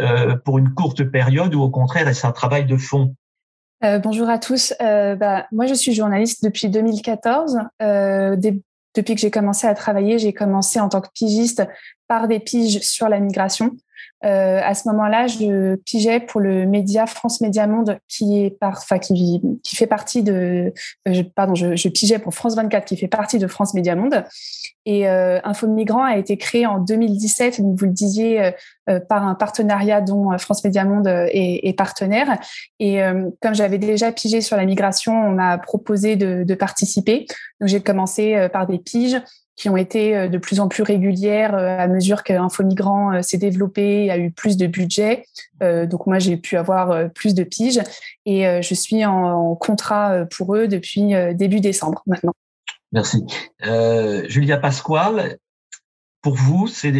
[0.00, 3.14] euh, pour une courte période ou au contraire est-ce un travail de fond?
[3.84, 4.72] Euh, Bonjour à tous.
[4.80, 7.58] Euh, bah, moi, je suis journaliste depuis 2014.
[7.82, 11.62] Euh, depuis que j'ai commencé à travailler, j'ai commencé en tant que pigiste
[12.08, 13.76] par des piges sur la migration.
[14.24, 18.78] Euh, à ce moment-là, je pigeais pour le média France Média Monde, qui est par,
[18.78, 20.72] enfin, qui, qui fait partie de,
[21.08, 24.24] euh, pardon, je, je, pigeais pour France 24, qui fait partie de France Média Monde.
[24.86, 28.52] Et euh, Info Migrant a été créé en 2017, donc vous le disiez,
[28.88, 32.38] euh, par un partenariat dont France Média Monde est, est partenaire.
[32.80, 33.00] Et
[33.40, 37.26] comme j'avais déjà pigé sur la migration, on m'a proposé de, de participer.
[37.60, 39.20] Donc j'ai commencé par des piges
[39.56, 43.22] qui ont été euh, de plus en plus régulières euh, à mesure qu'Info Migrant euh,
[43.22, 45.26] s'est développé, a eu plus de budget.
[45.60, 47.80] Donc moi, j'ai pu avoir plus de piges
[48.26, 52.34] et je suis en contrat pour eux depuis début décembre maintenant.
[52.94, 53.26] Merci.
[53.66, 55.38] Euh, Julia Pasquale,
[56.22, 56.92] pour vous, c'est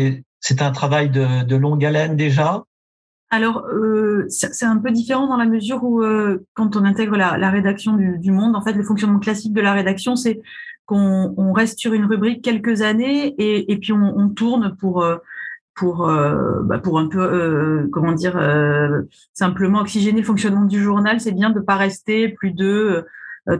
[0.60, 2.64] un travail de, de, longue haleine déjà?
[3.30, 7.38] Alors, euh, c'est un peu différent dans la mesure où, euh, quand on intègre la,
[7.38, 10.42] la rédaction du, du, Monde, en fait, le fonctionnement classique de la rédaction, c'est
[10.86, 15.16] qu'on on reste sur une rubrique quelques années et, puis on, tourne pour euh,
[15.74, 18.38] pour euh, bah pour un peu euh, comment dire
[19.32, 21.20] simplement oxygéner le fonctionnement du journal.
[21.20, 23.04] C'est bien de pas rester plus de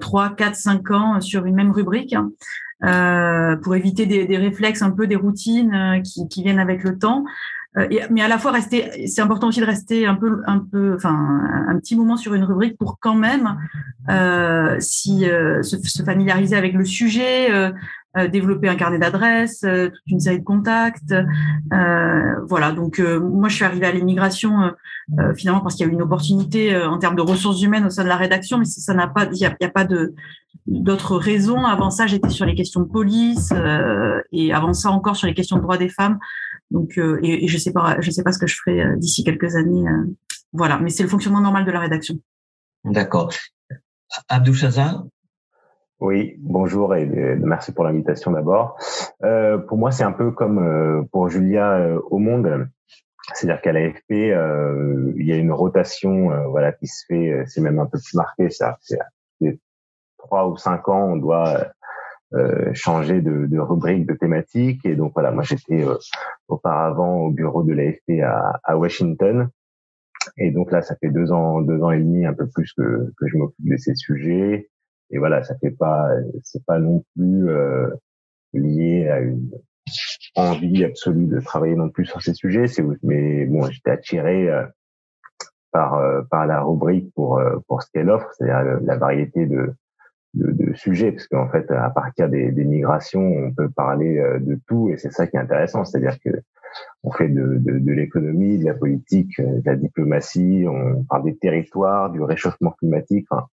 [0.01, 5.07] trois, quatre, cinq ans sur une même rubrique hein, pour éviter des, réflexes un peu
[5.07, 7.25] des routines qui viennent avec le temps.
[8.11, 11.41] Mais à la fois rester, c'est important aussi de rester un peu, un peu, enfin,
[11.69, 13.57] un petit moment sur une rubrique pour quand même,
[14.81, 17.51] si se, familiariser avec le sujet,
[18.17, 21.13] euh, développer un carnet d'adresses, euh, toute une série de contacts.
[21.73, 24.73] Euh, voilà, donc moi je suis arrivée à l'immigration
[25.37, 28.05] finalement parce qu'il y a eu une opportunité en termes de ressources humaines au sein
[28.05, 30.15] de la rédaction, mais ça n'a pas, il n'y a, pas de
[30.67, 31.65] d'autres raisons.
[31.65, 33.53] Avant ça, j'étais sur les questions de police
[34.33, 36.19] et avant ça encore sur les questions de droits des femmes.
[36.71, 39.85] Donc, et, je sais pas, je sais pas ce que je ferai d'ici quelques années.
[40.53, 42.17] voilà, mais c'est le fonctionnement normal de la rédaction.
[42.85, 43.31] D'accord.
[44.29, 45.03] Abdou Chazal?
[46.01, 48.77] Oui, bonjour et euh, merci pour l'invitation d'abord.
[49.23, 52.69] Euh, pour moi, c'est un peu comme euh, pour Julia euh, au Monde,
[53.33, 57.45] c'est-à-dire qu'à l'AFP, euh, il y a une rotation, voilà, qui se fait.
[57.47, 58.77] C'est même un peu plus marqué, ça.
[58.83, 58.99] C'est
[60.19, 61.69] trois ou cinq ans, on doit
[62.73, 64.85] changer de, de, rubrique, de thématique.
[64.85, 65.85] Et donc voilà, moi j'étais
[66.49, 69.49] auparavant au bureau de l'AFP à, à Washington.
[70.39, 73.13] Et donc là, ça fait deux ans, deux ans et demi, un peu plus que,
[73.19, 74.69] que je m'occupe de ces sujets
[75.11, 76.09] et voilà, ça fait pas,
[76.43, 77.89] c'est pas non plus euh,
[78.53, 79.51] lié à une
[80.35, 82.67] envie absolue de travailler non plus sur ces sujets.
[82.67, 84.67] C'est mais bon, j'étais attiré euh,
[85.73, 89.73] par euh, par la rubrique pour pour ce qu'elle offre, c'est-à-dire la variété de
[90.35, 94.59] de, de sujets, parce qu'en fait, à partir des, des, migrations, on peut parler de
[94.67, 96.31] tout, et c'est ça qui est intéressant, c'est-à-dire que
[97.03, 101.37] on fait de, de, de l'économie, de la politique, de la diplomatie, on parle des
[101.37, 103.27] territoires, du réchauffement climatique.
[103.31, 103.47] Enfin,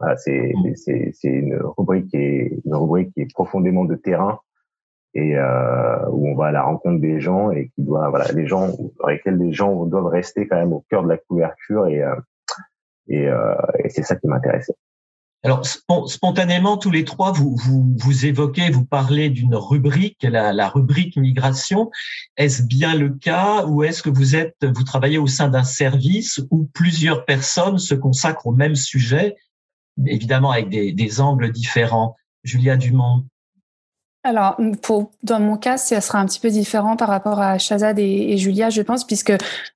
[0.00, 0.74] voilà, mm.
[0.74, 4.38] c'est c'est une rubrique qui est une rubrique qui est profondément de terrain
[5.14, 8.46] et euh, où on va à la rencontre des gens et qui doit voilà les
[8.46, 8.68] gens
[9.00, 12.14] dans lesquels les gens doivent rester quand même au cœur de la couverture et euh,
[13.08, 14.74] et, euh, et c'est ça qui m'intéressait.
[15.42, 15.64] Alors
[16.08, 21.16] spontanément tous les trois vous vous, vous évoquez vous parlez d'une rubrique la, la rubrique
[21.16, 21.90] migration
[22.36, 26.40] est-ce bien le cas ou est-ce que vous êtes vous travaillez au sein d'un service
[26.50, 29.36] où plusieurs personnes se consacrent au même sujet
[30.04, 32.16] évidemment avec des, des angles différents?
[32.46, 33.26] Julia Dumont.
[34.26, 37.96] Alors, pour, dans mon cas, ça sera un petit peu différent par rapport à Shazad
[38.00, 39.32] et, Julia, je pense, puisque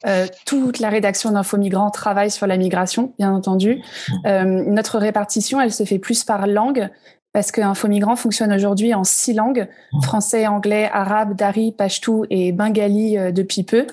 [0.06, 3.76] euh, toute la rédaction d'Info Migrants travaille sur la migration, bien entendu.
[4.08, 4.12] Mmh.
[4.26, 6.90] Euh, notre répartition, elle se fait plus par langue,
[7.32, 10.02] parce que Info Migrants fonctionne aujourd'hui en six langues mmh.
[10.02, 13.86] français, anglais, arabe, dari, pashtou et bengali euh, depuis peu.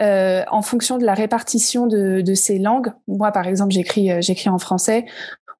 [0.00, 4.50] Euh, en fonction de la répartition de, de, ces langues, moi par exemple j'écris j'écris
[4.50, 5.06] en français,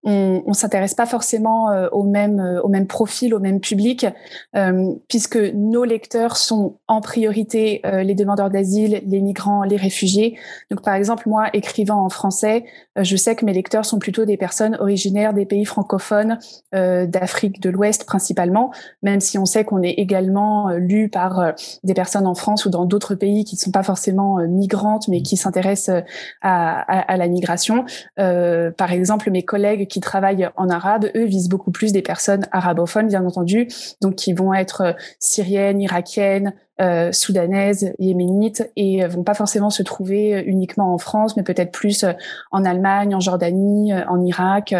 [0.04, 4.06] on, on s'intéresse pas forcément euh, au même euh, au même profil, au même public,
[4.54, 10.38] euh, puisque nos lecteurs sont en priorité les demandeurs d'asile, les migrants, les réfugiés.
[10.70, 12.64] Donc par exemple moi écrivant en français,
[12.96, 16.38] je sais que mes lecteurs sont plutôt des personnes originaires des pays francophones,
[16.72, 22.26] d'Afrique de l'Ouest principalement, même si on sait qu'on est également lu par des personnes
[22.26, 26.02] en France ou dans d'autres pays qui ne sont pas forcément migrantes mais qui s'intéressent
[26.42, 27.84] à, la migration.
[28.16, 33.06] par exemple mes collègues qui travaillent en arabe, eux visent beaucoup plus des personnes arabophones,
[33.06, 33.68] bien entendu,
[34.00, 39.84] donc qui vont être euh, syriennes, irakiennes, euh, soudanaises, yéménites, et vont pas forcément se
[39.84, 42.04] trouver euh, uniquement en France, mais peut-être plus
[42.50, 44.74] en Allemagne, en Jordanie, en Irak,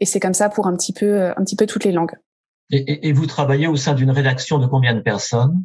[0.00, 2.16] et c'est comme ça pour un petit peu, un petit peu toutes les langues.
[2.70, 5.64] Et, et vous travaillez au sein d'une rédaction de combien de personnes?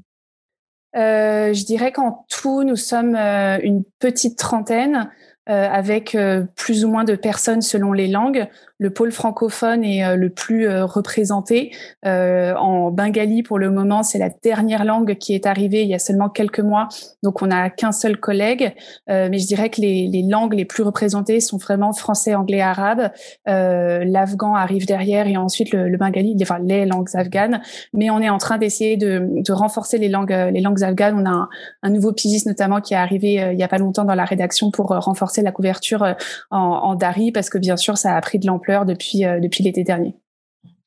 [0.96, 5.10] Euh, je dirais qu'en tout, nous sommes une petite trentaine.
[5.50, 8.48] Euh, avec euh, plus ou moins de personnes selon les langues.
[8.78, 11.76] Le pôle francophone est euh, le plus représenté.
[12.06, 16.00] en bengali, pour le moment, c'est la dernière langue qui est arrivée il y a
[16.00, 16.88] seulement quelques mois,
[17.24, 18.74] donc on n'a qu'un seul collègue.
[19.08, 23.12] mais je dirais que les, les, langues les plus représentées sont vraiment français, anglais, arabe.
[23.46, 27.62] L'afghan arrive derrière et ensuite le, le, bengali, enfin les langues afghanes.
[27.94, 31.16] Mais on est en train d'essayer de, de, renforcer les langues, les langues afghanes.
[31.20, 31.50] On a un,
[31.84, 34.72] un nouveau pigiste notamment qui est arrivé il y a pas longtemps dans la rédaction
[34.72, 36.14] pour renforcer la couverture euh,
[36.52, 39.84] en, Dari parce que bien sûr, ça a pris de l'ampleur depuis, euh, depuis l'été
[39.84, 40.16] dernier.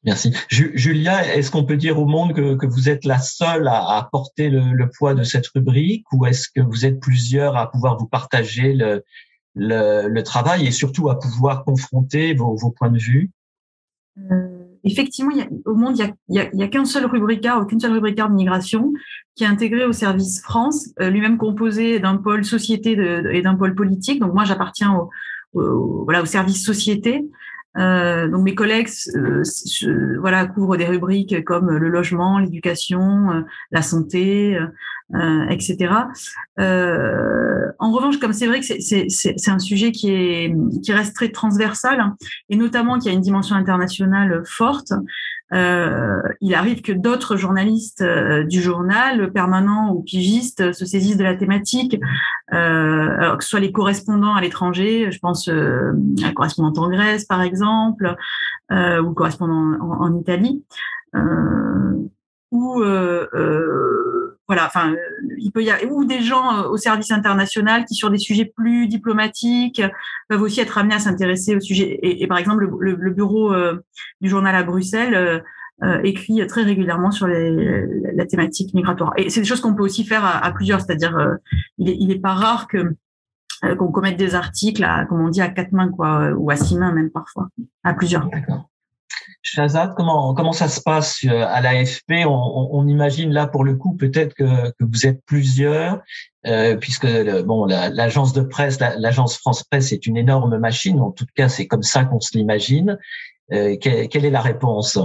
[0.04, 0.32] Merci.
[0.48, 4.88] Julia, est-ce qu'on peut dire au monde que, vous êtes la seule à, porter le,
[4.88, 9.02] poids de cette rubrique ou est-ce que vous êtes plusieurs à pouvoir vous partager le,
[9.56, 13.32] le, travail et surtout à pouvoir confronter vos, vos points de vue?
[14.30, 17.80] Euh, effectivement, il y a, au monde, il n'y a, a, qu'un seul rubricard, aucune
[17.80, 18.92] seule rubricard de migration
[19.36, 22.92] qui est intégré au service France, euh, lui-même composé d'un pôle société
[23.30, 24.20] et d'un pôle politique.
[24.20, 24.94] Donc moi, j'appartiens
[25.54, 27.24] au, voilà, au service société.
[27.78, 29.42] Euh, donc mes collègues euh,
[30.18, 34.58] voilà couvrent des rubriques comme le logement, l'éducation, euh, la santé,
[35.14, 35.92] euh, etc.
[36.58, 42.00] en revanche, comme c'est vrai que c'est un sujet qui est qui reste très transversal
[42.00, 42.16] hein,
[42.48, 44.92] et notamment qui a une dimension internationale forte,
[45.52, 51.24] euh, il arrive que d'autres journalistes euh, du journal, permanents ou pigistes, se saisissent de
[51.24, 52.00] la thématique,
[52.48, 57.24] alors que ce soit les correspondants à l'étranger, je pense à la correspondante en Grèce
[57.24, 58.14] par exemple,
[58.70, 60.64] ou correspondant en, en Italie,
[62.50, 62.82] ou
[64.48, 64.94] voilà, enfin,
[65.38, 68.44] il peut y avoir ou des gens euh, au service international qui, sur des sujets
[68.44, 69.82] plus diplomatiques,
[70.28, 71.98] peuvent aussi être amenés à s'intéresser au sujet.
[72.02, 73.84] Et, par exemple, le, bureau euh,
[74.20, 75.42] du journal à Bruxelles
[75.82, 79.12] euh, écrit très régulièrement sur la thématique migratoire.
[79.16, 81.36] Et c'est des choses qu'on peut aussi faire à, plusieurs, c'est-à-dire,
[81.78, 86.30] il, est, pas rare qu'on commette des articles, comme on dit, à quatre mains, quoi,
[86.36, 87.48] ou à six mains même parfois,
[87.84, 88.30] à plusieurs.
[89.42, 92.26] Shazad, comment, comment ça se passe euh, à l'AFP?
[92.26, 96.00] On, on, imagine là pour le coup peut-être que, que vous êtes plusieurs,
[96.46, 97.06] euh, puisque
[97.44, 101.00] bon l'agence de presse, l'agence France Presse est une énorme machine.
[101.00, 102.98] En tout cas, c'est comme ça qu'on se l'imagine.
[103.52, 104.98] Euh, quelle, est la réponse?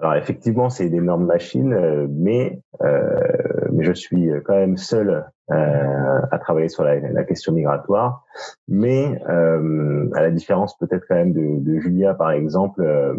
[0.00, 5.24] Alors effectivement, c'est une énorme machine, euh, mais euh, mais je suis quand même seul
[5.52, 8.24] euh, à travailler sur la, la, question migratoire.
[8.66, 13.14] Mais euh, à la différence peut-être quand même de, de, Julia, par exemple, euh,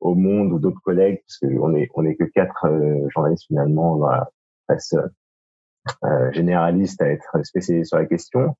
[0.00, 3.96] au Monde ou d'autres collègues, parce qu'on est on est que quatre euh, journalistes finalement
[3.96, 4.28] dans la
[4.68, 4.94] presse
[6.04, 8.54] euh, généraliste à être spécialisés sur la question.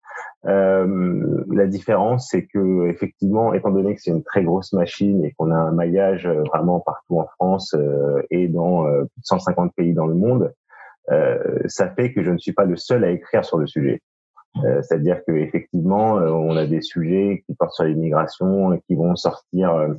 [0.46, 5.32] Euh, la différence, c'est que effectivement, étant donné que c'est une très grosse machine et
[5.32, 7.74] qu'on a un maillage vraiment partout en France
[8.30, 10.54] et dans plus de 150 pays dans le monde,
[11.66, 14.00] ça fait que je ne suis pas le seul à écrire sur le sujet.
[14.64, 18.94] Euh, c'est-à-dire que effectivement, euh, on a des sujets qui portent sur l'immigration et qui
[18.94, 19.94] vont sortir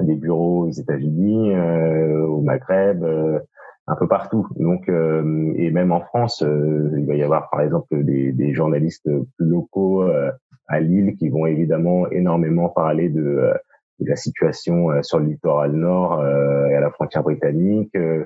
[0.00, 3.04] des bureaux aux États-Unis, au Maghreb,
[3.86, 4.48] un peu partout.
[4.56, 9.46] Donc, et même en France, il va y avoir par exemple des, des journalistes plus
[9.46, 10.02] locaux
[10.68, 13.52] à Lille qui vont évidemment énormément parler de,
[14.00, 18.24] de la situation sur le littoral nord et à la frontière britannique, euh,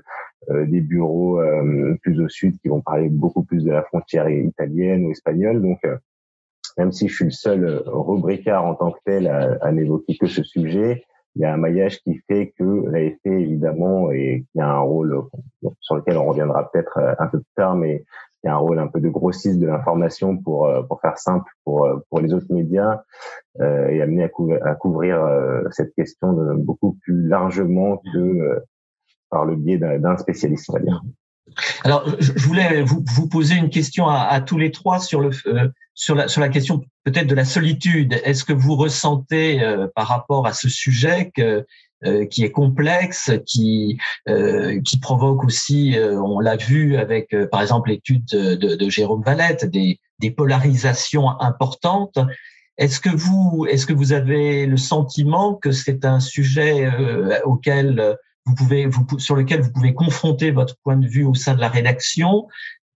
[0.48, 5.04] des bureaux euh, plus au sud qui vont parler beaucoup plus de la frontière italienne
[5.06, 5.60] ou espagnole.
[5.62, 5.96] Donc, euh,
[6.78, 10.42] même si je suis le seul rubricard en tant que tel à, n'évoquer que ce
[10.42, 14.80] sujet, il y a un maillage qui fait que l'AFP, évidemment, et qui a un
[14.80, 15.22] rôle
[15.80, 18.04] sur lequel on reviendra peut-être un peu plus tard, mais
[18.40, 21.88] qui a un rôle un peu de grossiste de l'information pour pour faire simple pour
[22.08, 23.02] pour les autres médias
[23.60, 25.28] euh, et amener à, couvrir, à couvrir
[25.70, 28.62] cette question de, beaucoup plus largement que
[29.30, 31.02] par le biais d'un spécialiste, on.
[31.84, 36.14] Alors, je voulais vous, poser une question à, tous les trois sur le euh, sur
[36.14, 38.20] la sur la question peut-être de la solitude.
[38.24, 41.64] Est-ce que vous ressentez euh, par rapport à ce sujet que
[42.04, 43.98] euh, qui est complexe, qui
[44.84, 49.64] qui provoque aussi, on l'a vu avec par exemple l'étude de, de, de, Jérôme Valette,
[49.64, 52.18] des, des polarisations importantes.
[52.76, 56.90] Est-ce que vous est-ce que vous avez le sentiment que c'est un sujet
[57.44, 61.54] auquel vous pouvez, vous, sur lequel vous pouvez confronter votre point de vue au sein
[61.54, 62.46] de la rédaction,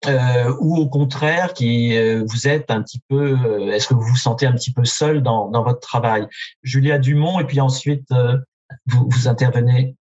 [0.07, 4.03] euh, ou au contraire, qui euh, vous êtes un petit peu, euh, est-ce que vous
[4.03, 6.27] vous sentez un petit peu seul dans, dans votre travail?
[6.63, 8.37] Julia Dumont, et puis ensuite euh,
[8.87, 9.97] vous, vous intervenez.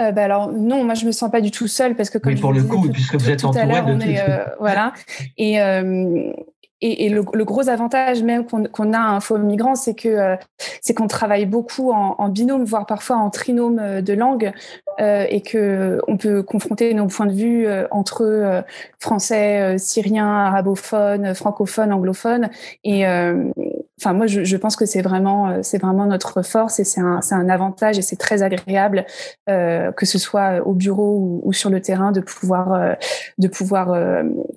[0.00, 2.32] Euh, bah alors non, moi je me sens pas du tout seule parce que comme
[2.34, 4.50] oui, pour le coup, puisque vous êtes entouré de tout.
[4.58, 4.92] voilà.
[5.36, 5.60] Et
[6.86, 10.36] et, le, gros avantage même qu'on a à Info Migrants, c'est que euh,
[10.82, 14.52] c'est qu'on travaille beaucoup en, binôme, voire parfois en trinôme euh, de langue,
[15.00, 18.64] euh, et que on peut confronter nos points de vue entre
[19.00, 22.50] français, syriens, arabophones, francophones, anglophones.
[24.04, 27.98] Enfin, moi, je, pense que c'est vraiment, c'est vraiment notre force et c'est un, avantage
[27.98, 29.06] et c'est très agréable,
[29.46, 33.96] que ce soit au bureau ou, sur le terrain, de pouvoir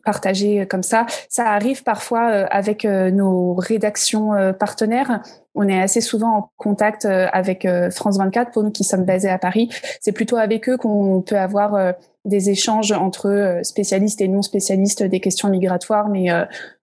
[0.03, 1.05] partager comme ça.
[1.29, 5.21] Ça arrive parfois avec nos rédactions partenaires
[5.57, 9.05] on est assez souvent en contact euh, avec euh, France 24 pour nous qui sommes
[9.05, 9.69] basés à Paris.
[10.01, 11.91] C'est plutôt avec eux qu'on peut avoir euh,
[12.25, 16.27] des échanges entre spécialistes et non spécialistes des questions migratoires, mais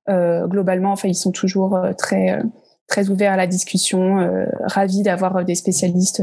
[0.08, 2.40] globalement, enfin, ils sont toujours très
[2.87, 4.26] très ouverts à la discussion,
[4.62, 6.22] ravis d'avoir des spécialistes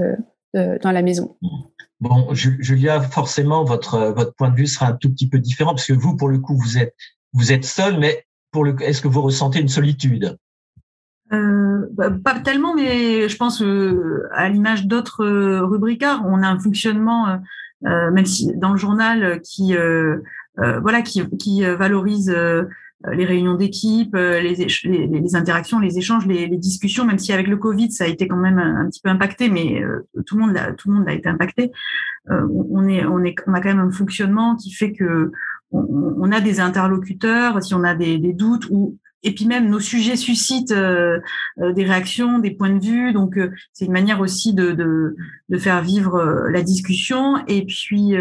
[0.55, 1.35] dans la maison.
[1.99, 5.85] Bon, Julia, forcément, votre votre point de vue sera un tout petit peu différent parce
[5.85, 6.95] que vous, pour le coup, vous êtes
[7.33, 10.35] vous êtes seul, mais pour le, est-ce que vous ressentez une solitude?
[11.33, 16.59] Euh, bah, pas tellement, mais je pense euh, à l'image d'autres euh, on a un
[16.59, 17.37] fonctionnement, euh,
[17.85, 19.75] euh, même si dans le journal, qui
[20.57, 22.35] voilà, qui, qui valorise
[23.11, 27.47] les réunions d'équipe, les, les, les, interactions, les échanges, les, les, discussions, même si avec
[27.47, 29.81] le Covid ça a été quand même un, petit peu impacté, mais
[30.27, 31.71] tout le monde a, tout le monde a été impacté.
[32.29, 35.31] on est, on est, on a quand même un fonctionnement qui fait que
[35.71, 39.69] on, on a des interlocuteurs, si on a des, des doutes ou et puis même
[39.69, 43.13] nos sujets suscitent des réactions, des points de vue.
[43.13, 43.37] Donc
[43.73, 45.15] c'est une manière aussi de, de,
[45.49, 47.37] de faire vivre la discussion.
[47.47, 48.13] Et puis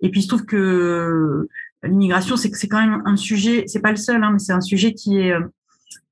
[0.00, 1.48] et puis se trouve que
[1.82, 4.60] l'immigration, c'est c'est quand même un sujet, c'est pas le seul, hein, mais c'est un
[4.60, 5.34] sujet qui est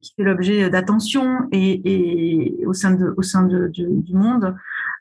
[0.00, 4.52] qui fait l'objet d'attention et, et, au sein de au sein de, du monde euh,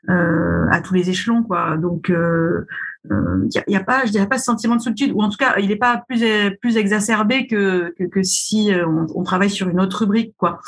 [0.08, 1.76] à tous les échelons quoi.
[1.76, 2.66] Donc il euh,
[3.10, 5.56] euh, y, a, pas, je dirais pas ce sentiment de solitude ou en tout cas
[5.58, 6.24] il n'est pas plus
[6.60, 8.70] plus exacerbé que que, que si
[9.14, 10.60] on, travaille sur une autre rubrique quoi.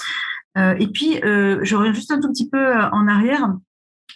[0.56, 3.48] et puis je reviens juste un tout petit peu en arrière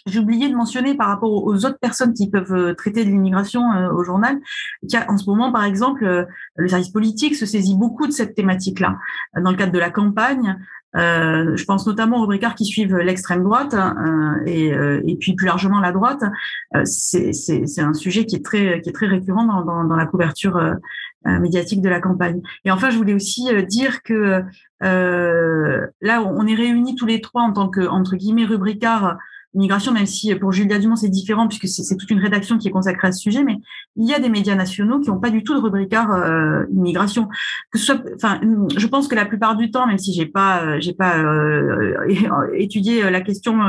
[0.05, 3.71] j'ai oublié de mentionner par rapport aux autres personnes qui peuvent euh, traiter de l'immigration
[3.71, 4.39] euh, au journal
[4.81, 8.05] qu'il y a en ce moment, par exemple, euh, le service politique se saisit beaucoup
[8.05, 8.97] de cette thématique-là.
[9.41, 10.59] Dans le cadre de la campagne,
[10.95, 15.47] euh, je pense notamment aux rubricards qui suivent l'extrême droite euh, et, et, puis plus
[15.47, 16.23] largement la droite.
[16.75, 20.05] Euh, c'est un sujet qui est très, qui est très récurrent dans, dans, dans la
[20.05, 20.59] couverture
[21.25, 22.41] médiatique de la campagne.
[22.65, 24.43] Et enfin, je voulais aussi dire que
[24.81, 29.17] là, on est réunis tous les trois en tant que entre guillemets rubricards
[29.55, 32.71] Migration, même si pour Julia Dumont c'est différent puisque c'est toute une rédaction qui est
[32.71, 33.57] consacrée à ce sujet, mais
[33.95, 37.29] il y a des médias nationaux qui n'ont pas du tout de rubricard euh, immigration.
[38.15, 38.39] Enfin,
[38.75, 41.95] je pense que la plupart du temps, même si j'ai pas, euh, j'ai pas euh,
[42.53, 43.59] étudié la question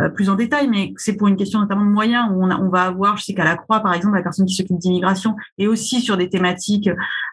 [0.00, 2.56] euh, plus en détail, mais c'est pour une question notamment de moyens où on, a,
[2.56, 5.34] on va avoir, je sais qu'à la Croix par exemple, la personne qui s'occupe d'immigration
[5.58, 6.88] et aussi sur des thématiques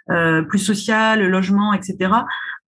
[0.08, 2.10] plus sociales, logement, etc.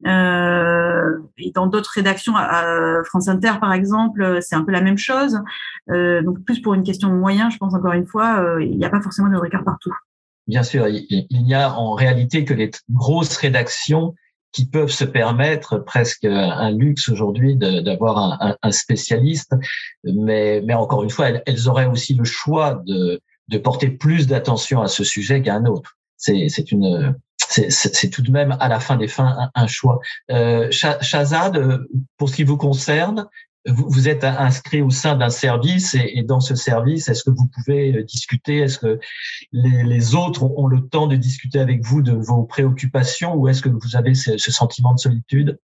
[0.07, 4.99] Euh, et dans d'autres rédactions, à France Inter par exemple, c'est un peu la même
[4.99, 5.41] chose.
[5.91, 8.77] Euh, donc plus pour une question de moyens, je pense encore une fois, euh, il
[8.77, 9.93] n'y a pas forcément de regard partout.
[10.47, 14.15] Bien sûr, il n'y a en réalité que les grosses rédactions
[14.53, 19.55] qui peuvent se permettre presque un luxe aujourd'hui d'avoir un, spécialiste,
[20.05, 24.29] mais, mais encore une fois, elles, elles auraient aussi le choix de, de porter plus
[24.29, 25.99] d'attention à ce sujet qu'à un autre.
[26.17, 27.15] C'est une
[27.49, 30.01] c'est tout de même à la fin des fins un, choix.
[30.31, 31.81] Euh, Shazad,
[32.19, 33.29] pour ce qui vous concerne,
[33.67, 37.31] vous, vous êtes inscrit au sein d'un service et, et, dans ce service, est-ce que
[37.31, 38.59] vous pouvez discuter?
[38.59, 39.01] Est-ce que
[39.53, 43.63] les, les, autres ont, le temps de discuter avec vous de vos préoccupations ou est-ce
[43.63, 45.59] que vous avez ce, ce sentiment de solitude?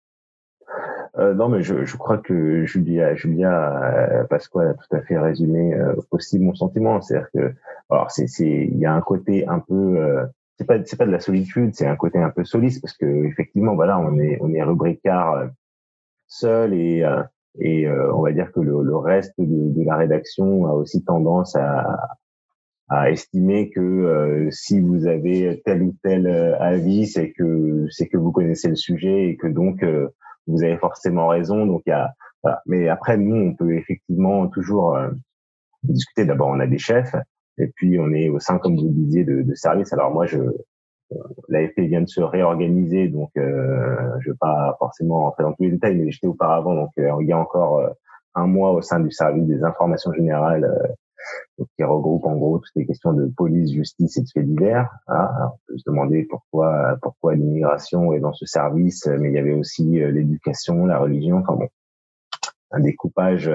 [1.18, 5.18] Euh, non, mais je, je, crois que Julia, Julia euh, Pasquale a tout à fait
[5.18, 7.00] résumé euh, aussi mon sentiment.
[7.00, 7.54] C'est-à-dire que,
[7.90, 10.24] alors, c'est, il y a un côté un peu euh,
[10.60, 13.06] c'est pas c'est pas de la solitude, c'est un côté un peu soliste parce que
[13.24, 15.46] effectivement voilà on est on est rubricard euh,
[16.28, 17.22] seul et euh,
[17.58, 21.98] et euh, on va dire que le, reste de, la rédaction a aussi tendance à
[22.90, 26.26] à estimer que si vous avez tel ou tel
[26.58, 29.84] avis, c'est que c'est que vous connaissez le sujet et que donc
[30.48, 31.66] vous avez forcément raison.
[31.66, 32.14] Donc il y a.
[32.66, 34.98] Mais après nous on peut effectivement toujours
[35.84, 36.24] discuter.
[36.24, 37.14] D'abord on a des chefs
[37.60, 39.92] et puis, on est au sein, comme vous disiez, de, de services.
[39.92, 40.38] Alors moi, je,
[41.48, 45.72] l'AFP vient de se réorganiser, donc euh, je vais pas forcément rentrer dans tous les
[45.72, 47.90] détails, mais j'étais auparavant, donc euh, il y a encore euh,
[48.34, 52.74] un mois au sein du service des informations générales, euh, qui regroupe en gros toutes
[52.76, 54.88] les questions de police, justice et de faits divers.
[55.08, 55.28] Hein.
[55.52, 59.52] on peut se demander pourquoi pourquoi l'immigration est dans ce service, mais il y avait
[59.52, 61.68] aussi l'éducation, la religion, enfin bon,
[62.70, 63.50] un découpage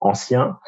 [0.00, 0.58] ancien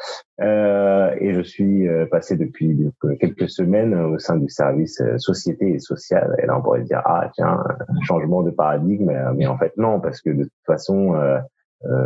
[0.41, 5.73] euh, et je suis euh, passé depuis quelques semaines au sein du service euh, société
[5.73, 7.63] et sociale et là on pourrait dire ah tiens
[8.03, 11.39] changement de paradigme mais en fait non parce que de toute façon euh,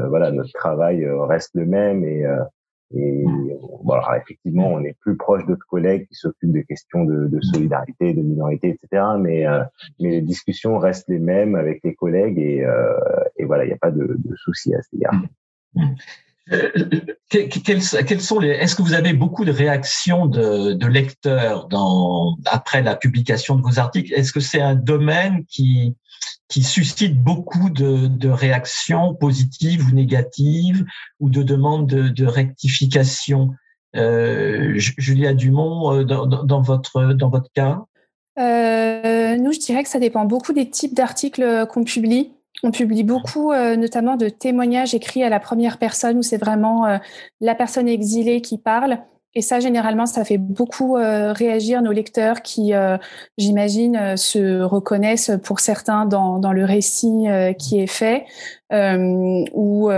[0.10, 2.26] voilà notre travail reste le même et
[2.96, 3.26] et
[3.84, 7.42] bon, alors effectivement, on est plus proche d'autres collègues qui s'occupent des questions de, de,
[7.42, 9.04] solidarité, de minorité, etc.
[9.20, 9.46] Mais,
[10.00, 12.64] mais les discussions restent les mêmes avec les collègues et,
[13.38, 15.16] et voilà, il n'y a pas de, de souci à ce égard.
[16.52, 16.70] Euh,
[17.30, 17.82] quels,
[18.22, 23.56] sont les Est-ce que vous avez beaucoup de réactions de, lecteurs dans après la publication
[23.56, 24.14] de vos articles?
[24.14, 25.96] Est-ce que c'est un domaine qui
[26.50, 30.86] qui suscite beaucoup de, réactions positives ou négatives
[31.20, 33.52] ou de demandes de, rectification?
[33.96, 37.84] Euh, Julia Dumont, euh, dans, dans, votre dans votre cas?
[38.39, 42.32] Euh, Nous, je dirais que ça dépend beaucoup des types d'articles qu'on publie.
[42.66, 46.86] On publie beaucoup, euh, notamment de témoignages écrits à la première personne, où c'est vraiment
[46.86, 46.97] euh,
[47.41, 48.99] la personne exilée qui parle.
[49.36, 52.72] Et ça, généralement, ça fait beaucoup euh, réagir nos lecteurs qui,
[53.38, 57.26] j'imagine, se reconnaissent pour certains dans, dans le récit
[57.57, 58.26] qui est fait,
[58.72, 59.91] ou, ou,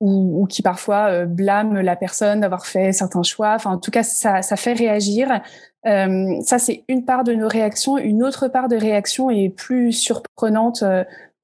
[0.00, 3.54] ou, qui parfois blâment la personne d'avoir fait certains choix.
[3.54, 5.40] Enfin, en tout cas, ça, ça fait réagir.
[5.82, 7.96] ça, c'est une part de nos réactions.
[7.96, 10.84] Une autre part de réaction est plus surprenante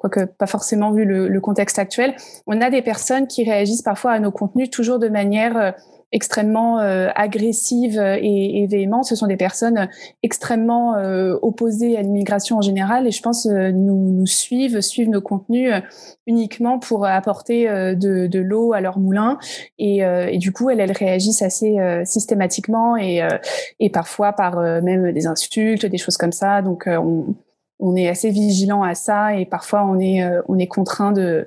[0.08, 2.14] quoique pas forcément vu le, contexte actuel,
[2.46, 5.70] on a des personnes qui réagissent parfois à nos contenus toujours de manière euh,
[6.12, 9.06] extrêmement agressives et, et, véhémentes.
[9.06, 9.88] Ce sont des personnes
[10.22, 10.94] extrêmement
[11.42, 15.74] opposées à l'immigration en général et je pense nous, nous suivent, suivent nos contenus
[16.28, 19.36] uniquement pour apporter de, l'eau à leur moulin
[19.78, 23.26] et, du coup elles, elles réagissent assez systématiquement et,
[23.80, 26.62] et parfois par même des insultes, des choses comme ça.
[26.62, 27.34] Donc on
[27.78, 31.46] on est assez vigilant à ça et parfois on est euh, on est contraint de,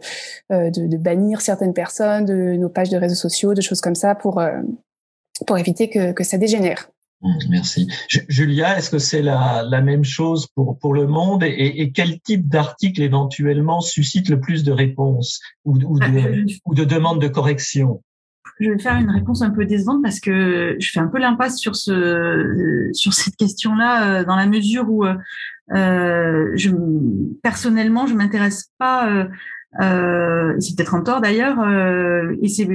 [0.52, 3.96] euh, de, de bannir certaines personnes de nos pages de réseaux sociaux, de choses comme
[3.96, 4.62] ça pour euh,
[5.48, 6.90] pour éviter que, que ça dégénère.
[7.22, 7.88] Mmh, merci.
[8.30, 12.22] Julia, est-ce que c'est la, la, même chose pour, pour le monde et, et quel
[12.22, 17.28] type d'article éventuellement suscite le plus de réponses ou, ou, de, ou de demandes de
[17.28, 18.02] correction?
[18.62, 21.58] Je vais faire une réponse un peu décevante parce que je fais un peu l'impasse
[21.58, 25.06] sur ce sur cette question-là dans la mesure où
[25.74, 26.70] euh, je,
[27.44, 29.10] personnellement, je m'intéresse pas.
[29.10, 29.26] Euh,
[29.82, 32.68] euh, c'est peut-être en tort d'ailleurs, euh, et c'est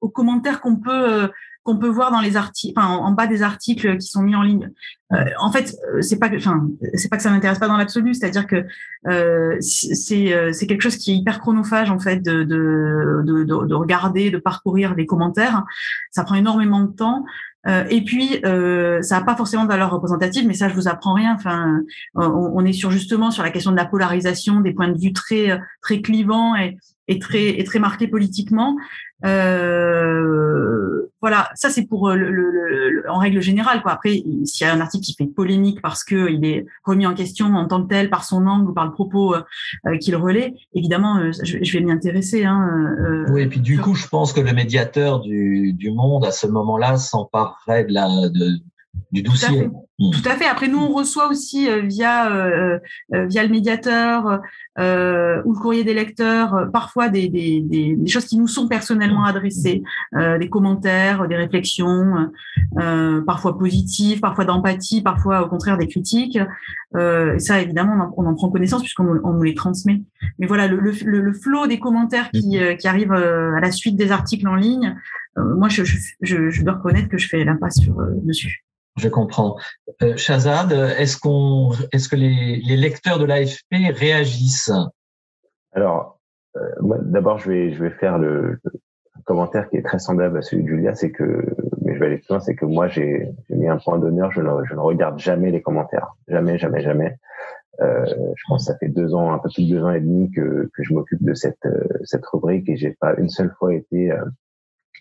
[0.00, 1.30] aux commentaires qu'on peut
[1.62, 4.42] qu'on peut voir dans les articles, enfin en, bas des articles qui sont mis en
[4.42, 4.70] ligne.
[5.12, 8.46] Euh, en fait, c'est pas, enfin c'est pas que ça m'intéresse pas dans l'absolu, c'est-à-dire
[8.46, 8.64] que
[9.06, 13.74] euh, c'est c'est quelque chose qui est hyper chronophage en fait de de, de de
[13.74, 15.64] regarder, de parcourir les commentaires.
[16.10, 17.24] Ça prend énormément de temps.
[17.66, 20.88] Euh, et puis, euh, ça n'a pas forcément de valeur représentative, mais ça, je vous
[20.88, 21.34] apprends rien.
[21.34, 21.80] Enfin,
[22.14, 25.60] on, est sur justement sur la question de la polarisation, des points de vue très
[25.82, 26.76] très clivants et,
[27.08, 28.76] et très et très marqués politiquement.
[29.24, 33.82] Euh, voilà, ça c'est pour le, le, le, en règle générale.
[33.82, 33.92] Quoi.
[33.92, 37.14] Après, s'il y a un article qui fait polémique parce que il est remis en
[37.14, 40.54] question en tant que tel par son angle ou par le propos euh, qu'il relaie,
[40.74, 42.44] évidemment, euh, je, je, vais m'y intéresser.
[42.44, 42.66] Hein,
[43.00, 46.32] euh, oui, et puis du coup, je pense que le médiateur du, du monde à
[46.32, 48.60] ce moment-là s'emparerait de la de,
[49.12, 49.68] du dossier.
[50.00, 50.10] Mmh.
[50.12, 50.46] Tout à fait.
[50.46, 52.78] Après, nous, on reçoit aussi euh, via euh,
[53.14, 54.40] euh, via le médiateur
[54.78, 59.24] ou le courrier des lecteurs parfois des, des, des, des, choses qui nous sont personnellement
[59.24, 59.82] adressées,
[60.14, 62.30] des commentaires, des réflexions,
[63.26, 66.38] parfois positives, parfois d'empathie, parfois au contraire des critiques.
[66.94, 70.02] ça, évidemment, on en, prend connaissance puisqu'on on nous les transmet.
[70.38, 72.78] Mais voilà, le, le, le flot des commentaires qui, mmh.
[72.78, 74.96] qui arrivent à la suite des articles en ligne,
[75.36, 78.64] moi, je, je, je, dois reconnaître que je fais l'impasse sur dessus.
[79.00, 79.56] Je comprends.
[80.02, 84.72] Euh, Shazad, est-ce qu'on, est-ce que les, les, lecteurs de l'AFP réagissent?
[85.72, 86.20] Alors,
[86.56, 86.60] euh,
[87.04, 88.58] d'abord, je vais, je vais faire le,
[89.24, 91.44] commentaire qui est très semblable à celui de Julia, c'est que,
[91.82, 94.40] mais je vais aller plus loin, c'est que moi, j'ai, mis un point d'honneur, je
[94.40, 97.16] ne, je ne regarde jamais les commentaires, jamais, jamais, jamais.
[97.80, 100.00] Euh, je pense que ça fait deux ans, un peu plus de deux ans et
[100.00, 103.54] demi que, que je m'occupe de cette, euh, cette rubrique et j'ai pas une seule
[103.58, 104.22] fois été euh,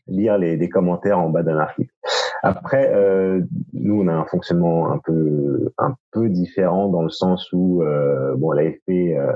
[0.07, 1.91] lire les, les commentaires en bas d'un article.
[2.43, 3.41] Après, euh,
[3.73, 8.35] nous, on a un fonctionnement un peu un peu différent dans le sens où euh,
[8.37, 9.33] bon, l'AFP, euh,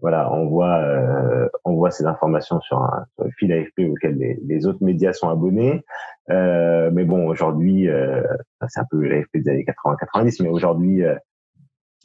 [0.00, 4.66] voilà, envoie euh, envoie ces informations sur un, sur le fil AFP auquel les, les,
[4.66, 5.84] autres médias sont abonnés.
[6.30, 8.22] Euh, mais bon, aujourd'hui, euh,
[8.68, 11.02] c'est un peu l'AFP des années 80-90, mais aujourd'hui,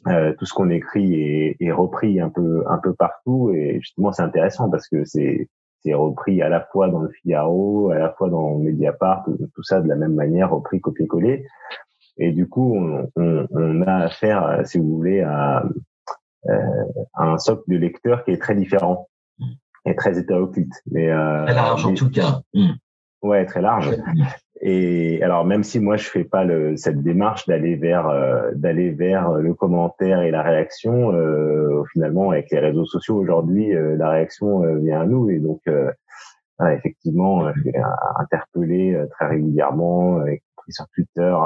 [0.08, 4.10] euh, tout ce qu'on écrit est, est, repris un peu un peu partout et justement
[4.10, 5.48] c'est intéressant parce que c'est
[5.82, 9.24] c'est repris à la fois dans le Figaro, à la fois dans Mediapart,
[9.54, 11.46] tout, ça de la même manière, repris, copié-collé.
[12.18, 15.64] Et du coup, on, on, on, a affaire, si vous voulez, à,
[16.48, 16.58] euh,
[17.14, 19.08] à, un socle de lecteurs qui est très différent
[19.84, 20.72] et très hétéroclite.
[20.90, 22.40] Mais, euh, très large en tout cas.
[22.54, 22.72] Mm.
[23.22, 23.90] Ouais, très large.
[24.64, 28.90] Et alors même si moi je fais pas le, cette démarche d'aller vers euh, d'aller
[28.90, 34.10] vers le commentaire et la réaction, euh, finalement avec les réseaux sociaux aujourd'hui, euh, la
[34.10, 35.62] réaction euh, vient à nous et donc
[36.64, 37.72] effectivement je vais
[38.20, 41.36] interpeller très régulièrement, y sur Twitter.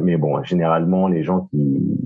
[0.00, 1.96] mais bon, généralement les gens qui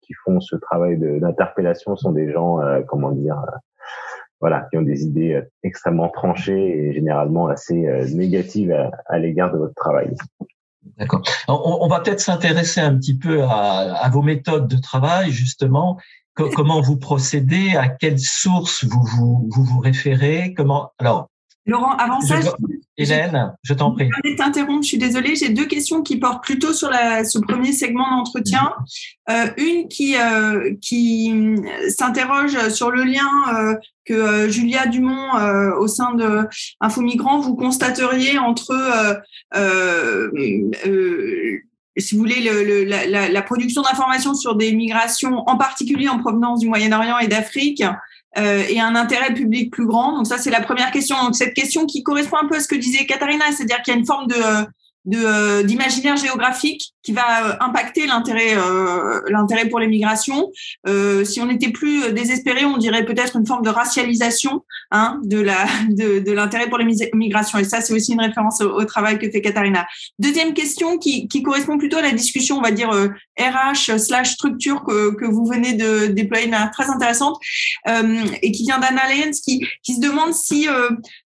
[0.00, 3.40] qui font ce travail d'interpellation sont des gens comment dire
[4.40, 8.74] voilà, qui ont des idées euh, extrêmement tranchées et généralement assez euh, négatives
[9.06, 10.14] à, l'égard de votre travail.
[10.96, 11.22] D'accord.
[11.48, 15.98] On, va peut-être s'intéresser un petit peu à, à, vos méthodes de travail, justement.
[16.34, 17.76] comment vous procédez?
[17.76, 20.54] À quelles sources vous vous, vous, vous référez?
[20.56, 21.28] Comment Alors,
[21.68, 22.40] Laurent, avant ça,
[22.96, 24.08] Hélène, je t'en prie.
[24.24, 25.36] Je vais t'interrompre, je suis désolée.
[25.36, 28.72] J'ai deux questions qui portent plutôt sur la, ce premier segment d'entretien.
[29.30, 31.32] Euh, une qui, euh, qui
[31.96, 36.48] s'interroge sur le lien euh, que euh, Julia Dumont, euh, au sein de
[36.80, 39.22] Info Migrants, vous constateriez entre
[42.00, 46.18] si vous voulez, le, la, la, la, production d'informations sur des migrations, en particulier en
[46.18, 47.82] provenance du Moyen-Orient et d'Afrique,
[48.36, 50.16] euh, et un intérêt public plus grand.
[50.16, 51.16] Donc ça, c'est la première question.
[51.22, 53.96] Donc cette question qui correspond un peu à ce que disait Katharina, c'est-à-dire qu'il y
[53.96, 54.66] a une forme de, de
[55.08, 58.54] d'imaginaire géographique qui va impacter l'intérêt
[59.30, 60.50] l'intérêt pour les migrations.
[61.24, 65.66] si on n'était plus désespéré, on dirait peut-être une forme de racialisation hein, de la
[65.88, 67.58] de, de l'intérêt pour les migrations.
[67.58, 69.86] Et ça, c'est aussi une référence au, travail que fait Katharina.
[70.18, 72.90] Deuxième question qui, qui correspond plutôt à la discussion, on va dire
[73.38, 77.38] RH slash structure que, que vous venez de déployer, très intéressante,
[77.86, 80.66] et qui vient d'Anna Lyons, qui, qui se demande si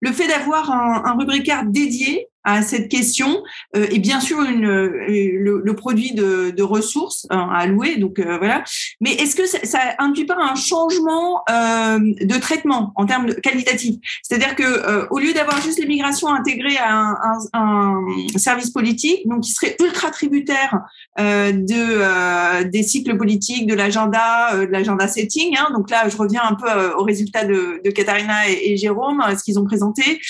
[0.00, 3.42] le fait d'avoir un, un dédié à cette question.
[3.76, 8.18] Euh, et bien sûr une, euh, le, produit de, de ressources hein, à allouer donc
[8.18, 8.64] euh, voilà.
[9.00, 13.32] Mais est-ce que ça, ça induit pas un changement euh, de traitement en termes de
[13.34, 13.96] qualitatif?
[14.22, 17.16] C'est-à-dire que euh, au lieu d'avoir juste l'immigration intégrée à un,
[17.52, 18.00] un,
[18.34, 20.80] un, service politique donc qui serait ultra tributaire
[21.18, 26.54] de des cycles politiques de l'agenda de l'agenda setting hein, donc là je reviens un
[26.54, 30.20] peu au résultat de, de Katharina et, et Jérôme ce qu'ils ont présenté.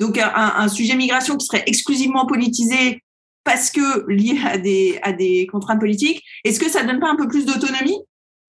[0.00, 3.02] Donc un, un sujet migration qui serait exclusivement politisé
[3.44, 7.16] parce que lié à des, à des contraintes politiques, est-ce que ça donne pas un
[7.16, 7.98] peu plus d'autonomie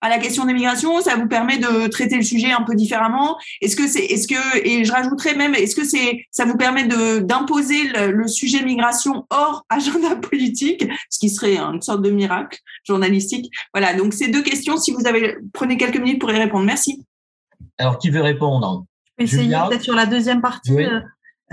[0.01, 0.99] à la question des migrations?
[1.01, 3.37] Ça vous permet de traiter le sujet un peu différemment?
[3.61, 6.85] Est-ce que c'est, est-ce que, et je rajouterais même, est-ce que c'est, ça vous permet
[6.85, 12.59] de d'imposer le, sujet migration hors agenda politique, ce qui serait une sorte de miracle
[12.83, 13.93] journalistique Voilà.
[13.93, 16.65] Donc ces deux questions, si vous avez, prenez quelques minutes pour y répondre.
[16.65, 17.05] Merci.
[17.77, 18.85] Alors qui veut répondre?
[19.17, 20.71] Essayez peut-être sur la deuxième partie.
[20.77, 20.99] Euh,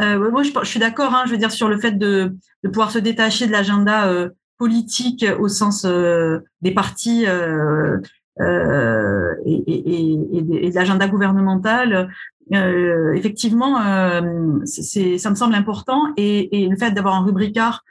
[0.00, 2.90] euh, je, je suis d'accord, hein, je veux dire, sur le fait de, de pouvoir
[2.90, 7.98] se détacher de l'agenda euh, politique au sens euh, des partis euh,
[8.40, 12.10] euh, et, et, et, et, de l'agenda gouvernemental.
[12.50, 13.78] effectivement,
[14.64, 16.12] c'est, ça me semble important.
[16.16, 17.84] Et, et le fait d'avoir un rubricard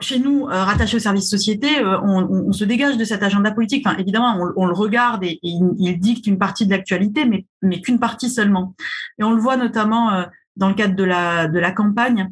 [0.00, 3.86] chez nous, rattaché au service société, on, on, se dégage de cet agenda politique.
[3.86, 7.46] Enfin, évidemment, on, on le regarde et, il, il, dicte une partie de l'actualité, mais,
[7.60, 8.74] mais qu'une partie seulement.
[9.18, 10.24] Et on le voit notamment
[10.56, 12.30] dans le cadre de la, de la campagne.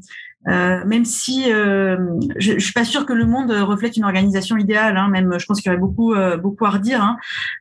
[0.48, 1.98] Euh, même si euh,
[2.38, 5.44] je, je suis pas sûre que le monde reflète une organisation idéale, hein, même je
[5.44, 7.02] pense qu'il y aurait beaucoup euh, beaucoup à redire.
[7.02, 7.18] Hein.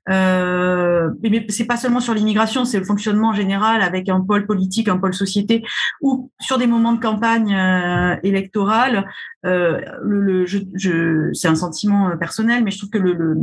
[0.09, 4.87] Euh, mais c'est pas seulement sur l'immigration, c'est le fonctionnement général avec un pôle politique,
[4.87, 5.61] un pôle société,
[6.01, 9.09] ou sur des moments de campagne euh, électorale.
[9.45, 13.35] Euh, le, le je, je, c'est un sentiment personnel, mais je trouve que le, le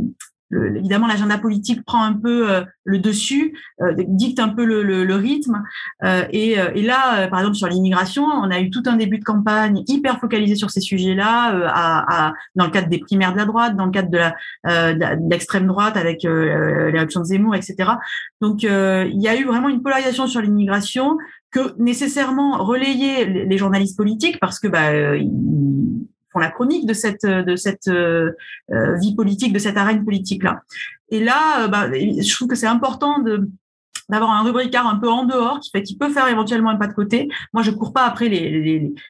[0.51, 5.03] évidemment l'agenda politique prend un peu euh, le dessus, euh, dicte un peu le, le,
[5.03, 5.63] le rythme.
[6.03, 9.23] Euh, et, et, là, par exemple sur l'immigration, on a eu tout un début de
[9.23, 13.45] campagne hyper focalisé sur ces sujets-là, à, à, dans le cadre des primaires de la
[13.45, 17.91] droite, dans le cadre de l'extrême la, droite avec l'élection de Zemmour, etc.
[18.41, 21.17] Donc il y a eu vraiment une polarisation sur l'immigration
[21.51, 24.91] que nécessairement relayer les journalistes politiques parce que bah,
[26.39, 28.31] la chronique de cette euh,
[28.71, 30.61] euh, vie politique, de cette arène politique là.
[31.09, 33.49] Et là, euh, bah, je trouve que c'est important de
[34.09, 36.93] d'avoir un rubricard un peu en dehors qui fait peut faire éventuellement un pas de
[36.93, 37.27] côté.
[37.51, 38.29] Moi, je cours pas après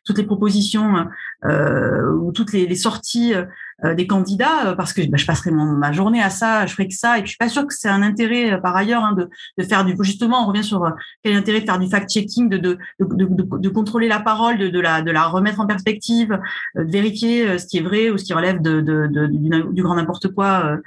[0.05, 1.05] toutes les propositions
[1.43, 3.35] ou toutes les, sorties
[3.83, 7.17] des candidats parce que bah, je passerai ma journée à ça, je ferai que ça
[7.17, 9.63] et puis je suis pas sûre que c'est un intérêt par ailleurs hein, de, de
[9.63, 12.77] faire du justement on revient sur quel est l'intérêt de faire du fact-checking, de de,
[12.99, 16.39] de, de, contrôler la parole, de, de la de la remettre en perspective,
[16.75, 20.33] de vérifier ce qui est vrai ou ce qui relève de, de, du, grand n'importe
[20.33, 20.79] quoi.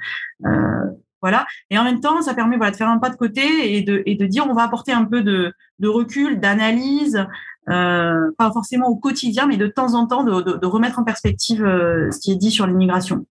[0.45, 0.85] Euh,
[1.21, 1.45] voilà.
[1.69, 4.01] Et en même temps, ça permet voilà, de faire un pas de côté et de,
[4.05, 7.25] et de dire on va apporter un peu de, de recul, d'analyse,
[7.69, 11.03] euh, pas forcément au quotidien, mais de temps en temps de, de, de remettre en
[11.03, 13.25] perspective euh, ce qui est dit sur l'immigration.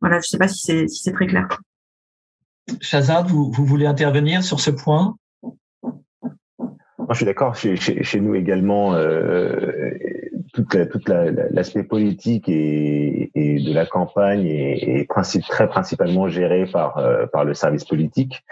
[0.00, 1.48] Voilà, je ne sais pas si c'est si très clair.
[2.80, 5.16] Shazad, vous, vous voulez intervenir sur ce point?
[7.10, 7.54] Je suis d'accord.
[7.54, 9.90] Chez, chez, chez, nous également, euh,
[10.66, 16.98] toute l'aspect politique et, et, de la campagne est, est principe, très principalement géré par
[16.98, 18.44] euh, par le service politique.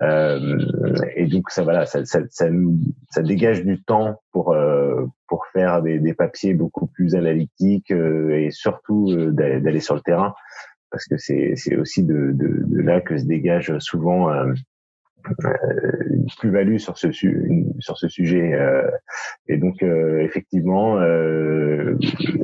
[0.00, 0.58] Euh,
[1.16, 2.46] et donc ça voilà ça, ça, ça,
[3.10, 8.30] ça, dégage du temps pour euh, pour faire des, des, papiers beaucoup plus analytiques euh,
[8.30, 10.34] et surtout euh, d'aller sur le terrain
[10.90, 14.52] parce que c'est c'est aussi de, de, de, là que se dégage souvent euh,
[16.10, 18.90] une plus-value sur ce sur ce sujet euh,
[19.48, 20.98] et donc euh, effectivement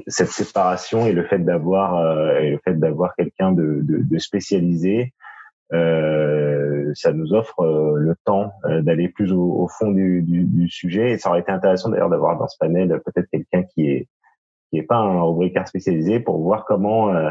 [0.07, 5.13] cette séparation et le fait d'avoir et le fait d'avoir quelqu'un de, de, de, spécialisé
[5.71, 11.11] ça nous offre le temps d'aller plus au, au fond du, du, du, sujet.
[11.13, 14.09] Et ça aurait été intéressant d'ailleurs d'avoir dans ce panel peut-être quelqu'un qui est
[14.71, 17.31] qui est pas un rubricaire spécialisé pour voir comment euh,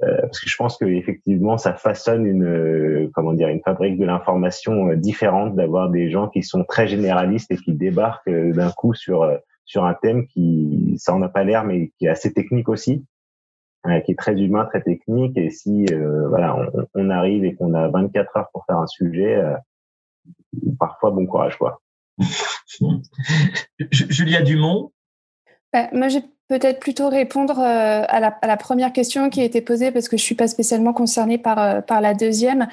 [0.00, 4.04] parce que je pense que effectivement ça façonne une euh, comment dire une fabrique de
[4.04, 8.94] l'information euh, différente d'avoir des gens qui sont très généralistes et qui débarquent d'un coup
[8.94, 9.28] sur
[9.64, 13.04] sur un thème qui ça en a pas l'air mais qui est assez technique aussi
[14.04, 15.38] qui est très humain très technique.
[15.38, 15.86] Et si
[16.28, 19.40] voilà on, on, arrive et qu'on a 24 heures pour faire un sujet
[20.78, 21.80] parfois bon courage quoi.
[23.90, 24.92] Julia Dumont.
[25.72, 29.60] Bah, moi j'ai peut-être plutôt répondre à la, à, la, première question qui a été
[29.60, 32.68] posée parce que je suis pas spécialement concernée par, par la deuxième.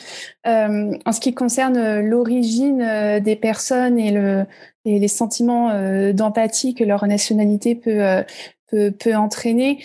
[0.46, 4.46] en ce qui concerne l'origine des personnes et, le,
[4.86, 5.72] et les sentiments
[6.14, 8.24] d'empathie que leur nationalité peut,
[8.68, 9.80] peut, peut entraîner,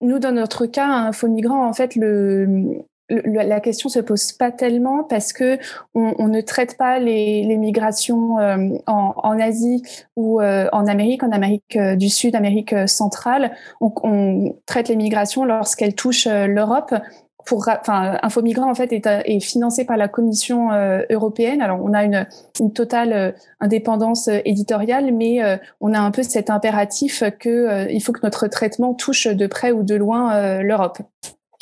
[0.00, 4.50] nous, dans notre cas, un faux migrant, en fait, le, la question se pose pas
[4.50, 5.58] tellement parce que
[5.94, 9.82] on, ne traite pas les, migrations euh, en, Asie
[10.16, 13.52] ou euh, en Amérique, en Amérique euh, du Sud, Amérique centrale.
[13.80, 16.94] On, traite les migrations lorsqu'elles touchent l'Europe.
[17.44, 20.70] Pour, enfin, Info Migrant en fait est, financé par la Commission
[21.08, 21.62] européenne.
[21.62, 22.26] Alors on a une,
[22.58, 25.38] une totale indépendance éditoriale, mais
[25.80, 29.70] on a un peu cet impératif que il faut que notre traitement touche de près
[29.70, 30.98] ou de loin l'Europe.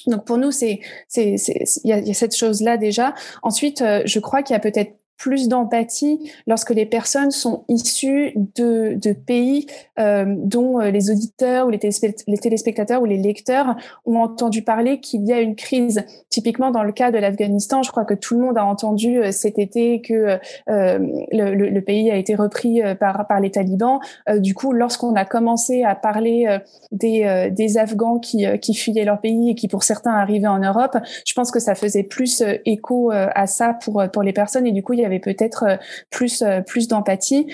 [0.07, 0.81] Donc pour nous, c'est
[1.17, 3.15] il y a, cette chose là déjà.
[3.43, 8.33] Ensuite, euh, je crois qu'il y a peut-être plus d'empathie lorsque les personnes sont issues
[8.57, 9.67] de, de pays
[9.99, 11.79] euh, dont euh, les auditeurs ou les,
[12.27, 16.05] les, téléspectateurs ou les lecteurs ont entendu parler qu'il y a une crise.
[16.31, 19.31] Typiquement dans le cas de l'Afghanistan, je crois que tout le monde a entendu euh,
[19.31, 24.01] cet été que le, le, pays a été repris par, par les talibans.
[24.39, 26.59] du coup, lorsqu'on a commencé à parler
[26.93, 30.97] des, des Afghans qui, qui fuyaient leur pays et qui pour certains arrivaient en Europe,
[31.27, 34.83] je pense que ça faisait plus écho à ça pour, pour les personnes et du
[34.83, 35.77] coup, avait peut-être euh,
[36.11, 37.47] plus euh, plus d'empathie.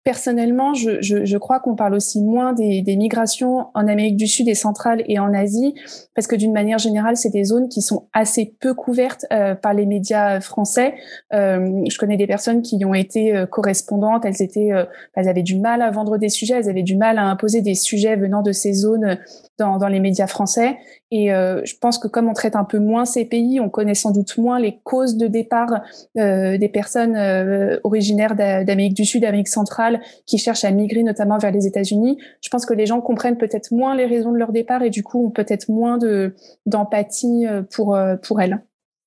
[0.00, 4.16] Euh, personnellement, je, je, je crois qu'on parle aussi moins des, des, migrations en Amérique
[4.16, 5.74] du Sud et centrale et en Asie,
[6.14, 9.26] parce que d'une manière générale, c'est des zones qui sont assez peu couvertes
[9.62, 10.94] par les médias français.
[11.32, 14.70] je connais des personnes qui ont été correspondantes, elles étaient,
[15.14, 17.74] elles avaient du mal à vendre des sujets, elles avaient du mal à imposer des
[17.74, 19.18] sujets venant de ces zones
[19.58, 20.76] dans, dans les médias français.
[21.12, 23.94] Et euh, je pense que comme on traite un peu moins ces pays, on connaît
[23.94, 25.82] sans doute moins les causes de départ
[26.18, 31.38] euh, des personnes euh, originaires d'Amérique du Sud, d'Amérique centrale, qui cherchent à migrer notamment
[31.38, 32.18] vers les États-Unis.
[32.42, 35.02] Je pense que les gens comprennent peut-être moins les raisons de leur départ et du
[35.02, 36.34] coup ont peut-être moins de
[36.66, 38.62] d'empathie euh, pour euh, pour elles.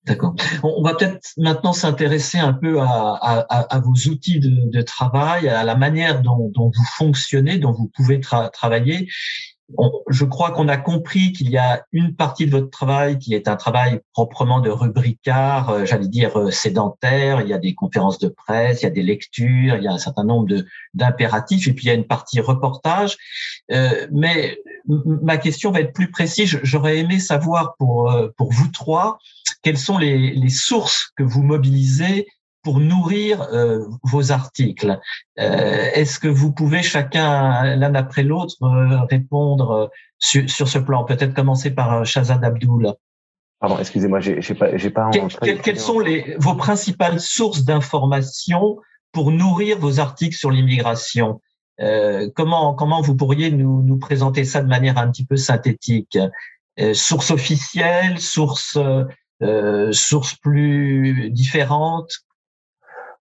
[0.05, 0.35] D'accord.
[0.63, 5.75] On va peut-être maintenant s'intéresser un peu à, à, vos outils de, travail, à la
[5.75, 9.07] manière dont, vous fonctionnez, dont vous pouvez tra travailler
[10.09, 13.47] je crois qu'on a compris qu'il y a une partie de votre travail qui est
[13.47, 17.41] un travail proprement de rubricard, euh, j'allais dire euh, sédentaire.
[17.41, 19.91] Il y a des conférences de presse, il y a des lectures, il y a
[19.91, 20.53] un certain nombre
[20.93, 23.17] d'impératifs, et puis il y a une partie reportage.
[23.71, 24.57] Euh, mais
[24.87, 26.59] ma question va être plus précise.
[26.63, 29.17] J'aurais aimé savoir pour pour vous trois
[29.61, 32.27] quelles sont les, les sources que vous mobilisez
[32.63, 34.99] pour nourrir euh, vos articles.
[35.39, 39.87] Euh, Est-ce que vous pouvez chacun, l'un après l'autre, euh, répondre euh,
[40.19, 41.03] sur, sur, ce plan?
[41.03, 42.93] Peut-être commencer par Shazad Abdoul.
[43.59, 45.09] Pardon, excusez-moi, j'ai pas, j'ai pas.
[45.63, 48.77] quelles sont les, vos principales sources d'information
[49.11, 51.41] pour nourrir vos articles sur l'immigration?
[51.79, 56.17] Euh, Comment, comment vous pourriez nous, nous présenter ça de manière un petit peu synthétique?
[56.93, 58.79] Sources officielles, sources
[59.43, 62.19] euh, sources plus différentes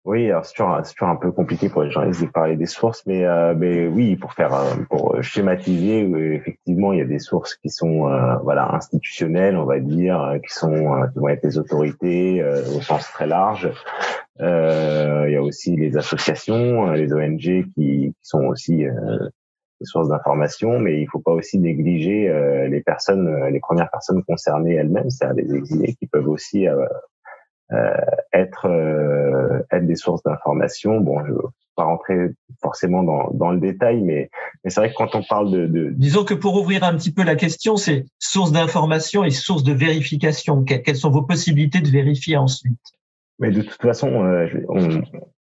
[0.04, 3.04] oui, alors c'est toujours, toujours, un peu compliqué pour les journalistes de parler des sources,
[3.06, 7.20] mais, euh, mais oui, pour faire, euh, pour schématiser, euh, effectivement, il y a des
[7.20, 11.56] sources qui sont, euh, voilà, institutionnelles, on va dire, qui sont, qui vont être les
[11.56, 12.42] autorités
[12.76, 13.70] au sens très large.
[14.40, 20.80] il y a aussi les associations, les ONG qui, qui sont aussi des sources d'information,
[20.80, 22.28] mais il faut pas aussi négliger
[22.68, 26.86] les personnes, les premières personnes concernées elles-mêmes, c'est-à-dire les exilés qui peuvent aussi euh,
[28.32, 31.00] être euh, être des sources d'information.
[31.00, 31.38] Bon, je vais
[31.76, 34.30] pas rentrer forcément dans, dans le détail, mais,
[34.62, 37.12] mais c'est vrai que quand on parle de, de, Disons que pour ouvrir un petit
[37.12, 40.64] peu la question, c'est source d'information et source de vérification.
[40.64, 42.78] Quelles sont vos possibilités de vérifier ensuite?
[43.38, 45.00] Mais de toute façon, euh, on,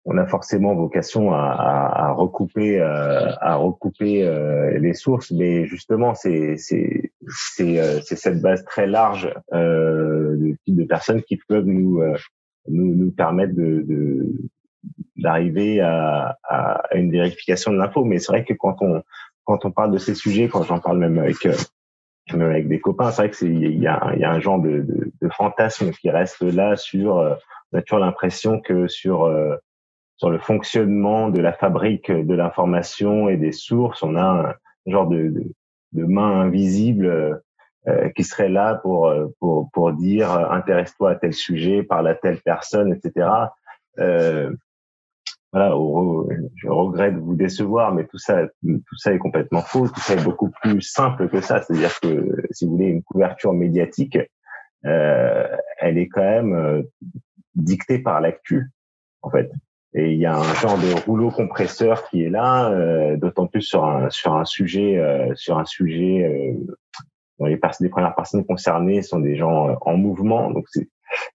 [0.05, 5.65] on a forcément vocation à, à, à recouper, euh, à recouper euh, les sources, mais
[5.65, 6.57] justement, c'est
[7.29, 12.01] c'est c'est euh, cette base très large de type de personnes qui peuvent nous
[12.67, 14.31] nous, nous permettre de, de
[15.17, 18.05] d'arriver à, à, une vérification de l'info.
[18.05, 19.03] Mais c'est vrai que quand on
[19.43, 21.47] quand on parle de ces sujets, quand j'en parle même avec
[22.33, 24.81] même avec des copains, c'est vrai que il y a, y a un genre de,
[24.81, 27.15] de, de fantasme qui reste là sur
[27.71, 29.29] on a toujours l'impression que sur
[30.17, 34.03] sur le fonctionnement de la fabrique de l'information et des sources.
[34.03, 35.43] On a un genre de, de,
[35.93, 37.41] de main invisible
[37.87, 42.39] euh, qui serait là pour pour pour dire intéresse-toi à tel sujet, parle à telle
[42.41, 43.27] personne, etc.
[43.99, 44.51] Euh,
[45.53, 45.69] voilà,
[46.55, 49.87] je regrette de vous décevoir, mais tout ça, tout ça est complètement faux.
[49.87, 51.61] Tout ça est beaucoup plus simple que ça.
[51.61, 54.19] C'est-à-dire que, si vous voulez, une couverture médiatique,
[54.85, 55.47] euh,
[55.79, 56.83] elle est quand même euh,
[57.55, 58.69] dictée par l'actu,
[59.21, 59.49] en fait.
[59.97, 63.63] Et il y a un genre de rouleau compresseur qui est là, euh, d'autant plus
[63.63, 66.53] sur un sur un sujet euh, sur un sujet euh,
[67.39, 70.51] dont les, les premières personnes concernées sont des gens en mouvement.
[70.51, 70.87] Donc c'est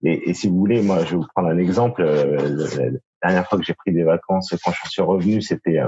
[0.04, 2.04] et, et, si vous voulez, moi je vais vous prendre un exemple.
[2.04, 2.90] la
[3.22, 5.80] dernière fois que j'ai pris des vacances, quand je suis revenu, c'était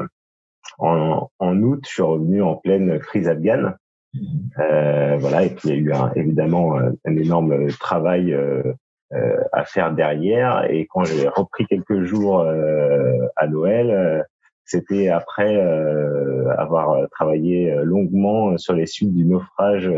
[0.79, 1.81] en, en août.
[1.87, 3.77] Je suis revenu en pleine crise afghane.
[4.59, 8.75] Euh, voilà, et puis il y a eu un, évidemment un, énorme travail euh, euh,
[9.53, 10.67] à faire derrière.
[10.71, 14.23] Et quand j'ai repris quelques jours euh, à Noël, euh,
[14.65, 15.61] c'était après
[16.57, 19.93] avoir travaillé longuement sur les suites du naufrage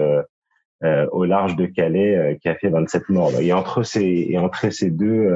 [1.12, 3.30] au large de Calais qui a fait 27 morts.
[3.40, 5.32] Et entre ces entre ces deux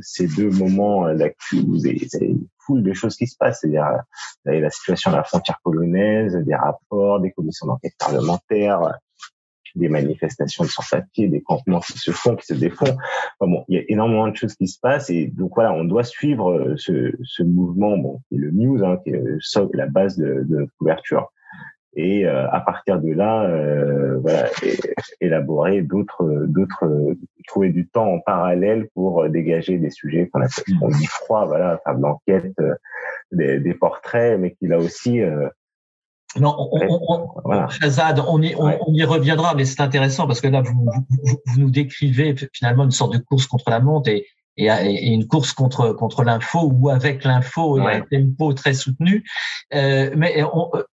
[0.00, 3.60] ces deux moments vous avez, une foule de choses qui se passent.
[3.60, 4.02] C'est-à-dire
[4.46, 8.98] la situation à la frontière polonaise, des rapports, des commissions d'enquête parlementaires,
[9.74, 12.96] des manifestations de sans-papiers, des campements qui se font, qui se défont.
[13.40, 16.04] bon, il y a énormément de choses qui se passent et donc voilà, on doit
[16.04, 20.16] suivre euh, ce, ce mouvement, bon, qui est le news, hein, qui est la base
[20.16, 21.32] de, de couverture.
[21.94, 24.48] Et euh, à partir de là, euh, voilà,
[25.20, 27.14] élaborer d'autres, d'autres,
[27.46, 31.78] trouver du temps en parallèle pour dégager des sujets qu'on appelle, on dit froid, voilà,
[31.84, 32.54] faire de l'enquête,
[33.30, 35.20] des, des, portraits, mais qui là aussi
[36.40, 40.48] non, on, on, on, Shazad, on, y, on, y reviendra, mais c'est intéressant parce que
[40.48, 44.26] là, vous, vous, vous, nous décrivez finalement une sorte de course contre la montre et,
[44.56, 49.24] et, et une course contre contre l'info ou avec l'info et un tempo très soutenu.
[49.74, 50.42] Euh, mais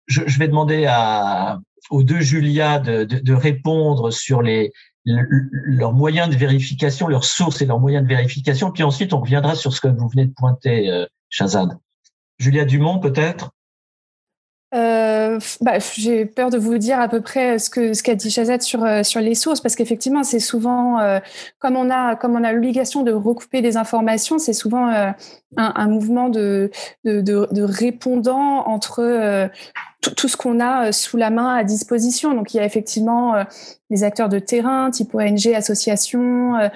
[0.07, 1.59] je, je, vais demander à,
[1.89, 4.71] aux deux Julia de, de, de répondre sur les
[5.05, 8.71] leurs moyens de vérification, leurs sources et leurs moyens de vérification.
[8.71, 11.77] Puis ensuite, on reviendra sur ce que vous venez de pointer, euh, Shazad.
[12.37, 13.51] Julia Dumont, peut-être?
[14.75, 18.29] Euh, bah, J'ai peur de vous dire à peu près ce que ce qu'a dit
[18.29, 21.19] Chazette sur euh, sur les sources, parce qu'effectivement, c'est souvent euh,
[21.59, 25.11] comme on a comme on a l'obligation de recouper des informations, c'est souvent euh,
[25.57, 26.69] un, un, mouvement de
[27.03, 29.49] de, de, de répondant entre
[30.01, 32.33] tout, tout, ce qu'on a sous la main à disposition.
[32.33, 33.43] Donc, il y a effectivement
[33.89, 36.69] les acteurs de terrain, type ONG, associations, euh,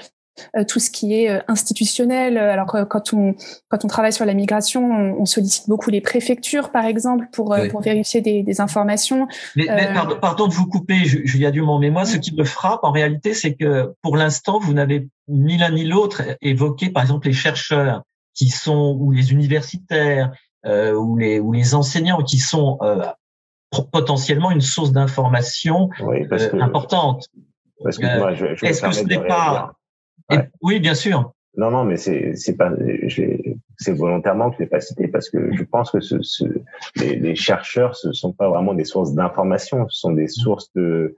[0.68, 2.38] tout ce qui est euh, institutionnel.
[2.38, 3.36] Alors quand on
[3.70, 7.68] quand on travaille sur la migration, on, sollicite beaucoup les préfectures, par exemple, pour euh,
[7.70, 9.28] pour vérifier des, des informations.
[9.56, 9.68] Mais,
[10.22, 13.56] pardon, de vous couper, Julia Dumont, mais moi, ce qui me frappe en réalité, c'est
[13.56, 18.04] que pour l'instant, vous n'avez ni l'un ni l'autre évoqué, par exemple, les chercheurs
[18.34, 20.32] qui sont ou les universitaires
[20.66, 23.06] euh, ou les ou les enseignants qui sont euh,
[23.92, 26.28] potentiellement une source d'information oui,
[26.60, 27.28] importante.
[27.84, 29.74] Parce que moi, je, je Est-ce que ce n'est pas
[30.62, 31.34] oui, bien sûr.
[31.56, 32.72] Non, non, mais c'est c'est pas
[33.78, 36.46] c'est volontairement que je l'ai pas cité parce que je pense que ce, ce
[36.96, 41.16] les, les, chercheurs ce sont pas vraiment des sources d'information, ce sont des sources de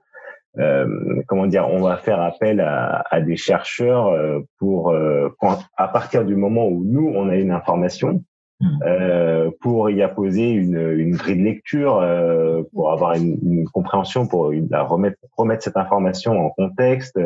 [0.58, 5.60] euh, comment dire, on va faire appel à, à des chercheurs euh, pour euh, quand,
[5.78, 8.24] à partir du moment où nous on a une information,
[8.60, 8.68] hmm.
[8.86, 14.28] euh, pour y apposer une, une grille de lecture, euh, pour avoir une, une compréhension,
[14.28, 17.20] pour la remettre, remettre cette information en contexte,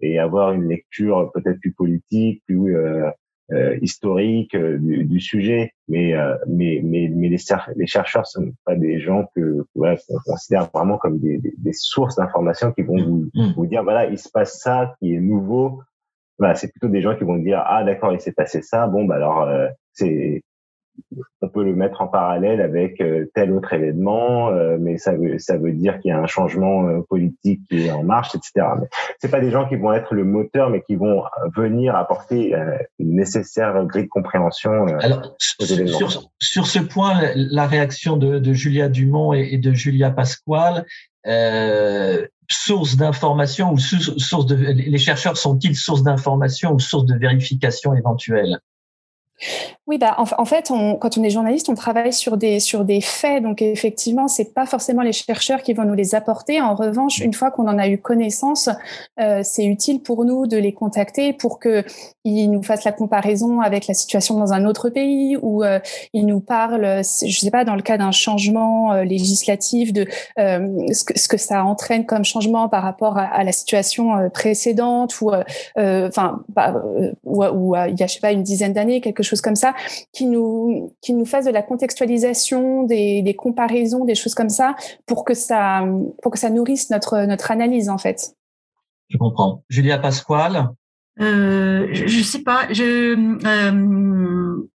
[0.00, 3.10] et avoir une lecture peut-être plus politique, plus euh,
[3.52, 5.72] euh, historique euh, du, du, sujet.
[5.88, 7.38] Mais, euh, mais, mais, mais les,
[7.74, 11.72] les chercheurs sont pas des gens que voilà, qu'on considère vraiment comme des, des, des
[11.72, 13.54] sources d'informations qui vont vous, mm.
[13.56, 15.82] vous dire voilà il se passe ça qui est nouveau.
[16.38, 19.04] Voilà, c'est plutôt des gens qui vont dire ah d'accord il s'est passé ça bon
[19.04, 19.48] bah alors
[19.92, 20.42] c'est
[21.42, 25.38] on peut le mettre en parallèle avec euh, tel autre événement, euh, mais ça veut
[25.38, 28.66] ça veut dire qu'il y a un changement euh, politique qui est en marche, etc.
[28.80, 28.88] Mais
[29.18, 31.22] c'est pas des gens qui vont être le moteur, mais qui vont
[31.56, 32.54] venir apporter
[32.98, 38.88] une nécessaire grille de compréhension Alors, Sur, sur, ce point, la réaction de, de Julia
[38.88, 40.84] Dumont et, de Julia Pasquale.
[41.26, 47.94] Euh, source d'information ou source de les chercheurs sont-ils source d'information ou source de vérification
[47.94, 48.58] éventuelle?
[49.86, 53.00] Oui, bah, en, fait, on, quand on est journaliste, on travaille sur des, sur des
[53.00, 53.42] faits.
[53.42, 56.60] Donc, effectivement, c'est pas forcément les chercheurs qui vont nous les apporter.
[56.60, 58.68] En revanche, une fois qu'on en a eu connaissance,
[59.20, 61.84] euh, c'est utile pour nous de les contacter pour que
[62.24, 65.78] ils nous fassent la comparaison avec la situation dans un autre pays ou euh,
[66.12, 70.06] ils nous parlent, je sais pas, dans le cas d'un changement euh, législatif, de
[70.38, 74.28] euh, ce, que, ce que ça entraîne comme changement par rapport à, à la situation
[74.30, 75.32] précédente ou,
[75.76, 76.74] enfin, bah,
[77.24, 79.74] ou, ou il y a, je sais pas, une dizaine d'années, quelque chose comme ça,
[80.12, 84.74] qui nous, qui nous fasse de la contextualisation, des, des comparaisons, des choses comme ça,
[85.06, 85.84] pour que ça,
[86.22, 88.34] pour que ça nourrisse notre, notre analyse, en fait.
[89.08, 89.62] Je comprends.
[89.68, 90.70] Julia Pasquale
[91.20, 92.72] euh, je, je sais pas.
[92.72, 94.70] Je euh,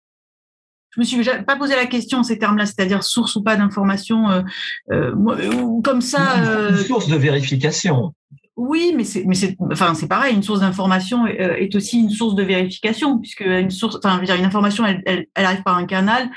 [0.91, 4.43] je me suis pas posé la question ces termes-là, c'est-à-dire source ou pas d'information, euh,
[4.91, 6.71] euh, ou comme ça.
[6.71, 8.13] Une source de vérification.
[8.61, 10.35] Oui, mais c'est, mais c'est, enfin, c'est pareil.
[10.35, 14.35] Une source d'information euh, est aussi une source de vérification, puisque une source, enfin, dire,
[14.35, 16.29] une information, elle, elle, arrive par un canal,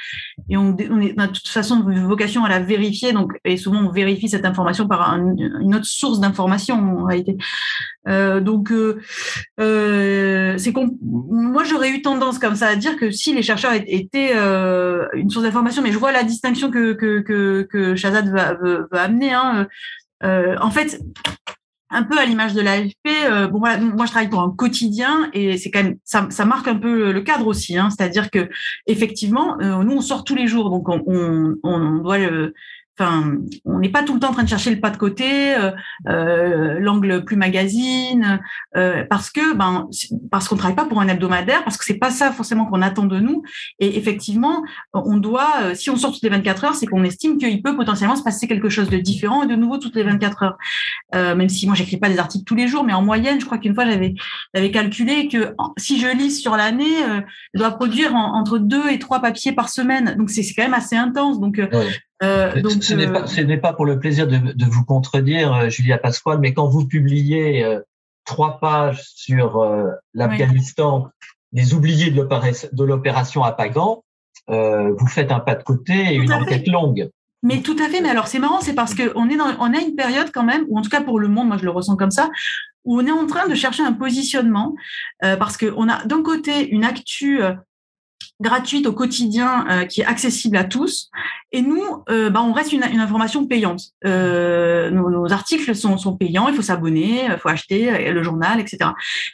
[0.50, 3.12] et on, est de toute façon vocation à la vérifier.
[3.12, 7.36] Donc, et souvent, on vérifie cette information par une autre source d'information en réalité.
[8.08, 13.44] Euh, donc, euh, c'est moi j'aurais eu tendance comme ça à dire que si les
[13.44, 14.34] chercheurs étaient
[15.14, 19.34] une source d'information, mais je vois la distinction que que que, Shazad va, amener.
[19.34, 19.68] Hein,
[20.22, 21.02] en fait,
[21.94, 25.30] un peu à l'image de l'AFP, euh, bon voilà, moi je travaille pour un quotidien
[25.34, 28.50] et c'est quand même ça, marque un peu le cadre aussi, hein, c'est-à-dire que
[28.88, 32.54] effectivement, euh, nous on sort tous les jours, donc on, doit le,
[33.00, 35.56] Enfin, on n'est pas tout le temps en train de chercher le pas de côté,
[35.56, 35.72] euh,
[36.08, 38.40] euh l'angle plus magazine,
[38.78, 39.90] euh, parce que ben
[40.30, 43.06] parce qu'on travaille pas pour un hebdomadaire, parce que c'est pas ça forcément qu'on attend
[43.06, 43.42] de nous.
[43.80, 44.64] Et effectivement,
[44.94, 47.76] on doit, euh, si on sort toutes les 24 heures, c'est qu'on estime qu'il peut
[47.76, 50.58] potentiellement se passer quelque chose de différent et de nouveau toutes les 24 heures.
[51.16, 53.46] Euh, même si moi j'écris pas des articles tous les jours, mais en moyenne, je
[53.46, 54.14] crois qu'une fois j'avais
[54.54, 57.02] j'avais calculé que si je lis sur l'année,
[57.56, 60.16] je dois produire entre deux et trois papiers par semaine.
[60.16, 61.40] Donc c'est quand même assez intense.
[61.40, 61.60] Donc
[62.24, 65.70] euh, donc, ce n'est pas, euh, pas, pour le plaisir de, de vous contredire, euh,
[65.70, 67.66] Julia Pasquale, mais quand vous publiez
[68.26, 69.64] trois pages sur
[70.14, 71.10] l'Afghanistan,
[71.52, 74.04] les oubliés de l'opération à Pagan,
[74.48, 77.10] vous faites un pas de côté et une enquête longue.
[77.46, 78.00] Mais tout à fait.
[78.00, 80.44] Mais alors c'est marrant, c'est parce que on est dans, on a une période quand
[80.46, 82.30] même, ou en tout cas pour le monde, moi je le ressens comme ça,
[82.86, 84.76] où on est en train de chercher un positionnement,
[85.20, 87.42] parce que on a d'un côté une actu
[88.40, 91.10] gratuite au quotidien euh, qui est accessible à tous.
[91.52, 93.82] Et nous, euh, bah, on reste une, une information payante.
[94.06, 98.60] Euh, nos, nos, articles sont, sont, payants, il faut s'abonner, il faut acheter le journal,
[98.60, 98.92] etc.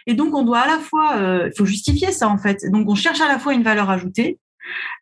[0.07, 1.15] Et donc, on doit à la fois,
[1.45, 2.65] il faut justifier ça en fait.
[2.71, 4.39] Donc, on cherche à la fois une valeur ajoutée.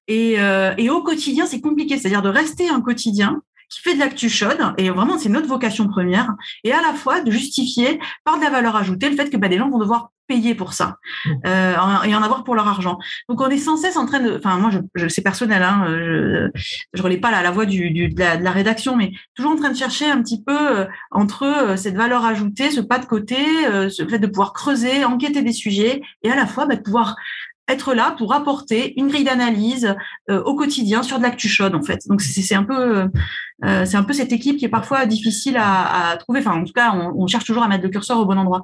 [0.08, 0.38] Et,
[0.78, 4.74] et au quotidien, c'est compliqué, c'est-à-dire de rester un quotidien qui fait de l'actu chaude,
[4.78, 6.34] et vraiment c'est notre vocation première,
[6.64, 9.50] et à la fois de justifier par de la valeur ajoutée le fait que bah,
[9.50, 11.32] des gens vont devoir payer pour ça mmh.
[11.46, 12.98] euh, et en avoir pour leur argent.
[13.30, 15.86] Donc on est sans cesse en train de, enfin moi je, je c'est personnel, hein,
[15.88, 16.50] je,
[16.94, 19.52] je relais pas la, la voix du, du de, la, de, la, rédaction, mais toujours
[19.52, 23.00] en train de chercher un petit peu euh, entre euh, cette valeur ajoutée, ce pas
[23.00, 26.66] de côté, euh, ce fait de pouvoir creuser, enquêter des sujets et à la fois
[26.66, 27.16] bah, de pouvoir
[27.68, 29.96] être là pour apporter une grille d'analyse
[30.30, 32.00] euh, au quotidien sur de l'actu chaude en fait.
[32.08, 33.10] Donc c'est un peu
[33.66, 36.40] euh, c'est un peu cette équipe qui est parfois difficile à, à trouver.
[36.40, 38.64] Enfin en tout cas on, on, cherche toujours à mettre le curseur au bon endroit.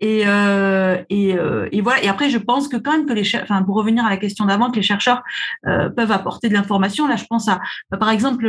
[0.00, 2.04] Et, euh, et, euh, et, voilà.
[2.04, 4.44] Et après je pense que quand même que les enfin pour revenir à la question
[4.44, 5.22] d'avant que les chercheurs
[5.66, 7.08] euh, peuvent apporter de l'information.
[7.08, 7.60] Là je pense à
[7.98, 8.46] par exemple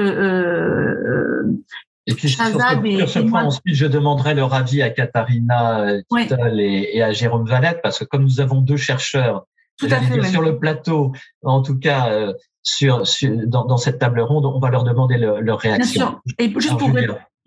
[2.10, 7.12] et puis sur ce, point, ensuite, je demanderai leur avis à Katharina et, et, à
[7.12, 9.46] Jérôme Valette, parce que comme nous avons deux chercheurs
[9.78, 11.12] tout à fait, sur le plateau,
[11.44, 15.18] en tout cas euh, sur, sur dans, dans, cette table ronde, on va leur demander
[15.18, 16.02] leur réaction.
[16.02, 16.22] Bien sûr.
[16.40, 16.90] Et juste pour,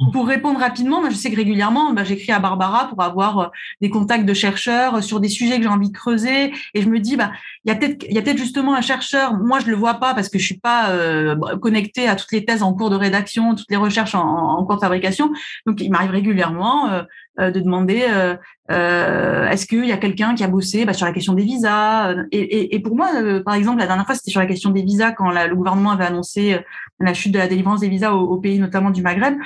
[0.01, 0.11] Mm.
[0.12, 3.47] Pour répondre rapidement, moi, je sais que régulièrement, bah, j'écris à Barbara pour avoir euh,
[3.81, 6.53] des contacts de chercheurs sur des sujets que j'ai envie de creuser.
[6.74, 7.33] Et je me dis, bah,
[7.64, 9.35] il y a peut-être, il y a peut-être justement un chercheur.
[9.35, 12.45] Moi, je le vois pas parce que je suis pas euh, connectée à toutes les
[12.45, 15.33] thèses en cours de rédaction, toutes les recherches en, en cours de fabrication.
[15.66, 18.37] Donc, il m'arrive régulièrement euh, euh de demander euh,
[18.70, 22.14] euh, est-ce qu'il y a quelqu'un qui a bossé bah, sur la question des visas.
[22.33, 23.09] Et, et, et pour moi,
[23.45, 25.91] par exemple, la dernière fois, c'était sur la question des visas quand la, le gouvernement
[25.91, 26.61] avait annoncé
[27.01, 29.37] la chute de la délivrance des visas aux, pays, notamment du Maghreb.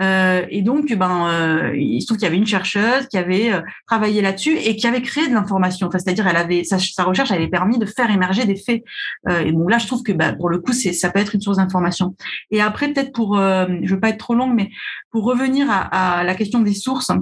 [0.00, 3.52] Euh, et donc, ben, euh, il se trouve qu'il y avait une chercheuse qui avait
[3.52, 5.88] euh, travaillé là-dessus et qui avait créé de l'information.
[5.88, 8.82] Enfin, c'est-à-dire, elle avait sa, sa, recherche avait permis de faire émerger des faits.
[9.28, 11.58] et donc là, je trouve que, ben, pour le coup, ça peut être une source
[11.58, 12.16] d'information.
[12.50, 14.70] Et après, peut-être pour, je veux pas être trop longue, mais
[15.10, 17.12] pour revenir à, à la question des sources.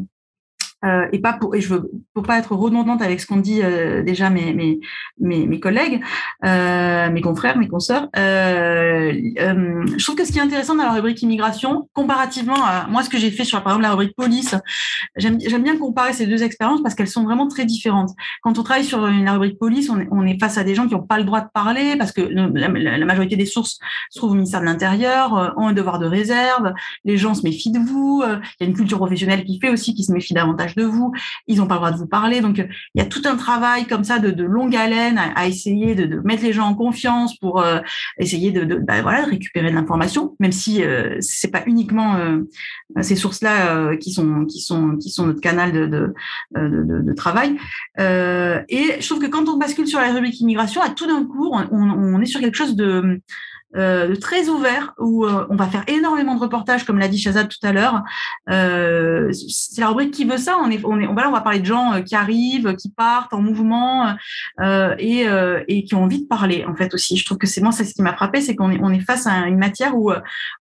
[0.85, 3.61] Euh, et pas pour et je veux pour pas être redondante avec ce qu'ont dit
[3.63, 4.81] euh, déjà mes mes
[5.19, 6.01] mes, collègues,
[6.45, 8.09] euh, mes confrères, mes consoeurs.
[8.17, 12.87] Euh, euh, je trouve que ce qui est intéressant dans la rubrique immigration, comparativement à
[12.89, 14.55] moi ce que j'ai fait sur par exemple la rubrique police,
[15.17, 18.11] j'aime j'aime bien comparer ces deux expériences parce qu'elles sont vraiment très différentes.
[18.43, 20.89] Quand on travaille sur la rubrique police, on est, on est face à des gens
[20.89, 23.79] qui n'ont pas le droit de parler parce que la, la, majorité des sources
[24.11, 26.73] se trouvent au ministère de l'Intérieur, ont un devoir de réserve,
[27.05, 29.95] les gens se méfient de vous, il y a une culture professionnelle qui fait aussi
[29.95, 31.13] qui se méfie davantage de vous,
[31.47, 32.41] ils n'ont pas le droit de vous parler.
[32.41, 36.21] Donc, il y a tout un travail comme ça de, longue haleine à, essayer de,
[36.25, 37.81] mettre les gens en confiance pour euh,
[38.19, 42.43] essayer de, bah, voilà, de récupérer de l'information, même si euh, c'est pas uniquement euh,
[43.03, 46.15] ces sources-là euh, qui sont qui sont qui sont notre canal de
[46.55, 47.57] de, travail.
[47.99, 51.53] et je trouve que quand on bascule sur la rubrique immigration, à tout d'un coup,
[51.53, 53.21] on, est sur quelque chose de
[53.77, 57.49] euh, très ouvert où euh, on va faire énormément de reportages, comme l'a dit Shazad
[57.49, 58.03] tout à l'heure.
[58.51, 60.59] Euh, c'est la rubrique qui veut ça?
[60.59, 63.41] On est, on est, voilà, on va parler de gens qui arrivent, qui partent en
[63.41, 64.15] mouvement
[64.99, 65.27] et,
[65.69, 67.17] et qui ont envie de parler en fait aussi.
[67.17, 69.01] Je trouve que c'est moi, c'est ce qui m'a frappé, c'est qu'on est, on est
[69.01, 70.11] face à une matière où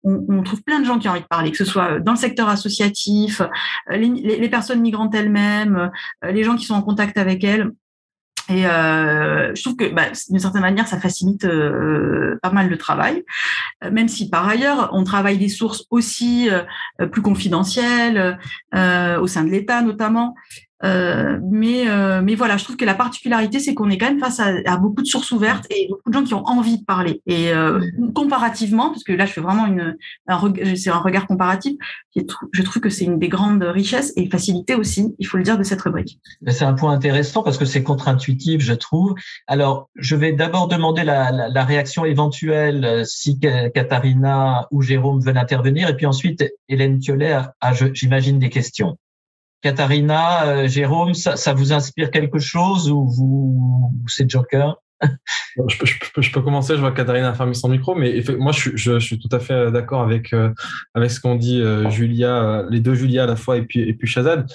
[0.04, 2.14] on, on, trouve plein de gens qui ont envie de parler, que ce soit dans
[2.14, 3.42] le secteur associatif,
[3.90, 5.92] les personnes migrantes elles-mêmes,
[6.24, 7.72] les gens qui sont en contact avec elles.
[8.50, 12.78] Et euh, je trouve que bah, d'une certaine manière, ça facilite euh, pas mal le
[12.78, 13.24] travail,
[13.84, 16.50] euh, même si par ailleurs, on travaille des sources aussi
[17.12, 18.40] plus confidentielles
[18.74, 20.36] au sein de l'État notamment.
[20.84, 24.20] Euh, mais, euh, mais voilà, je trouve que la particularité, c'est qu'on est quand même
[24.20, 27.22] face à, beaucoup de sources ouvertes et beaucoup de gens qui ont envie de parler.
[27.26, 27.80] Et euh,
[28.14, 29.98] comparativement, parce que là, je fais vraiment une,
[30.28, 31.76] un, c'est un regard comparatif,
[32.52, 35.58] je trouve que c'est une des grandes richesses et facilités aussi, il faut le dire,
[35.58, 36.20] de cette rubrique.
[36.48, 39.16] C'est un point intéressant parce que c'est contre-intuitif, je trouve.
[39.48, 45.38] Alors, je vais d'abord demander la, la, la, réaction éventuelle si Katharina ou Jérôme veulent
[45.38, 48.98] intervenir, et puis ensuite Hélène Thiolet a, j'imagine, des questions.
[49.62, 54.76] Katharina, euh, Jérôme, ça, ça, vous inspire quelque chose ou vous, c'est Joker?
[55.68, 59.30] Je, peux, commencer, je vois Katharina a fermé son micro, mais moi je, suis tout
[59.32, 60.52] à fait d'accord avec, euh,
[60.94, 63.94] avec ce qu'ont dit euh, Julia, les deux Julia à la fois et puis, et
[63.94, 64.48] puis Shazad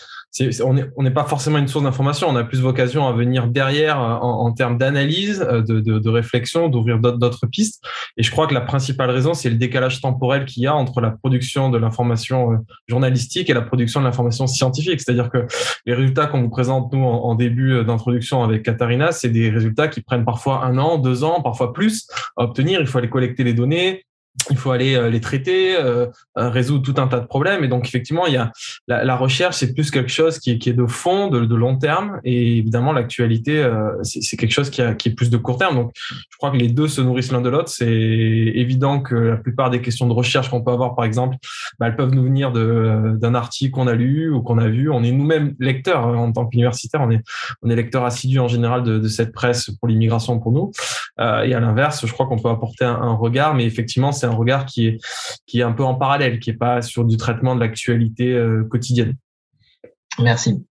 [0.64, 4.14] on n'est pas forcément une source d'information, on a plus vocation à venir derrière euh,
[4.14, 7.84] en, en termes d'analyse, euh, de, de, réflexion, d'ouvrir d'autres pistes.
[8.16, 11.02] Et je crois que la principale raison, c'est le décalage temporel qu'il y a entre
[11.02, 12.56] la production de l'information euh,
[12.88, 15.00] journalistique et la production de l'information scientifique.
[15.00, 15.46] C'est-à-dire que
[15.84, 20.02] les résultats qu'on vous présente, nous, en, début d'introduction avec Katharina, c'est des résultats qui
[20.02, 22.08] prennent parfois un an, deux ans, parfois plus
[22.38, 22.80] à obtenir.
[22.80, 24.06] Il faut aller collecter les données,
[24.50, 26.06] il faut aller euh, les traiter, euh,
[26.38, 27.64] euh, résoudre tout un tas de problèmes.
[27.64, 28.50] Et donc, effectivement, il y a
[28.88, 32.18] la, recherche, c'est plus quelque chose qui est, qui de fond, de, long terme.
[32.24, 33.68] Et évidemment, l'actualité,
[34.02, 35.74] c'est quelque chose qui, est plus de court terme.
[35.74, 37.68] Donc, je crois que les deux se nourrissent l'un de l'autre.
[37.68, 41.36] C'est évident que la plupart des questions de recherche qu'on peut avoir, par exemple,
[41.78, 44.90] bah, elles peuvent nous venir d'un article qu'on a lu ou qu'on a vu.
[44.90, 47.02] On est nous-mêmes lecteurs hein, en tant qu'universitaire.
[47.02, 47.22] On est,
[47.60, 50.72] on est lecteurs assidus en général de, de cette presse pour l'immigration pour nous.
[51.18, 54.34] Et à l'inverse, je crois qu'on peut apporter un, un regard, mais effectivement, c'est un
[54.34, 54.98] regard qui est,
[55.46, 58.64] qui est un peu en parallèle, qui n'est pas sur du traitement de l'actualité euh,
[58.64, 59.14] quotidienne.
[60.18, 60.66] Merci.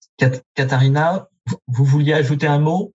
[0.56, 1.28] Katharina,
[1.68, 2.94] vous vouliez ajouter un mot?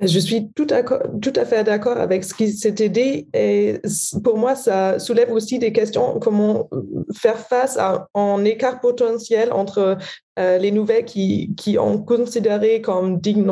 [0.00, 3.80] Je suis tout à, tout à fait d'accord avec ce qui s'était dit et
[4.24, 6.68] pour moi, ça soulève aussi des questions comment
[7.14, 9.98] faire face à un écart potentiel entre
[10.38, 13.46] euh, les nouvelles qui, qui ont considéré comme dignes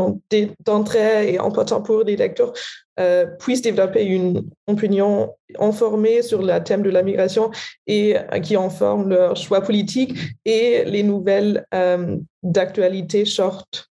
[0.65, 2.53] d'entrée et important pour les lecteurs
[2.99, 7.53] euh, puissent développer une opinion informée sur le thème de la migration
[7.87, 13.88] et euh, qui informent leur choix politique et les nouvelles euh, d'actualité short.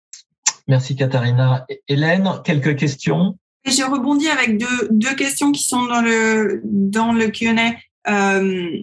[0.68, 1.66] Merci Katharina.
[1.88, 3.38] Hélène, quelques questions?
[3.66, 7.74] Je rebondis avec deux, questions qui sont dans le, dans le Q&A.
[8.10, 8.78] Euh,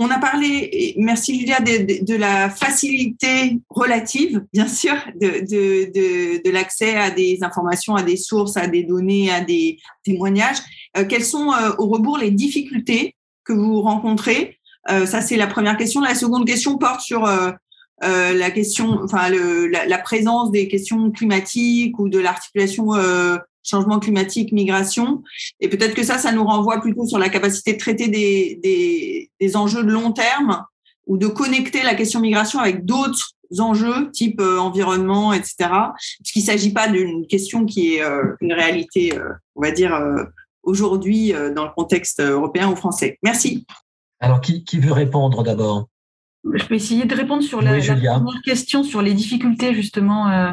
[0.00, 6.96] on a parlé, merci Julia, de, la facilité relative, bien sûr, de, de, de l'accès
[6.96, 10.58] à des informations, à des sources, à des données, à des témoignages.
[10.96, 14.54] Euh, quelles sont euh, au rebours les difficultés que vous rencontrez?
[15.04, 16.00] Ça, c'est la première question.
[16.00, 17.28] La seconde question porte sur
[18.02, 22.92] euh, euh, la question, enfin le, la, la, présence des questions climatiques ou de l'articulation
[23.62, 25.22] changement climatique, migration.
[25.60, 29.30] Et peut-être que ça, ça nous renvoie plutôt sur la capacité de traiter des, des,
[29.40, 30.64] des enjeux de long terme
[31.06, 35.54] ou de connecter la question migration avec d'autres enjeux type euh, environnement, etc.
[35.58, 39.70] Parce qu'il ne s'agit pas d'une question qui est euh, une réalité, euh, on va
[39.70, 40.24] dire, euh,
[40.62, 43.18] aujourd'hui euh, dans le contexte européen ou français.
[43.22, 43.66] Merci.
[44.20, 45.88] Alors, qui, qui veut répondre d'abord?
[46.54, 50.28] Je peux essayer de répondre sur la, oui, la première question sur les difficultés justement.
[50.30, 50.50] Euh,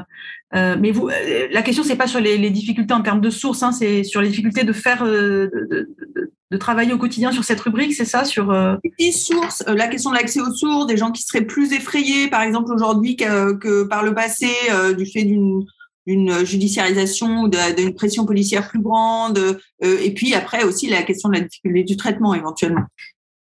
[0.55, 3.29] euh, mais vous, euh, la question c'est pas sur les, les, difficultés en termes de
[3.29, 5.67] sources, hein, c'est sur les difficultés de faire, euh, de,
[6.15, 8.53] de, de, travailler au quotidien sur cette rubrique, c'est ça sur.
[8.99, 12.43] Les sources, la question de l'accès aux sources, des gens qui seraient plus effrayés, par
[12.43, 14.49] exemple aujourd'hui que, que, par le passé,
[14.97, 15.65] du fait d'une
[16.07, 19.39] d'une judiciarisation ou d'une pression policière plus grande,
[19.81, 22.83] et puis après aussi la question de la difficulté du traitement éventuellement.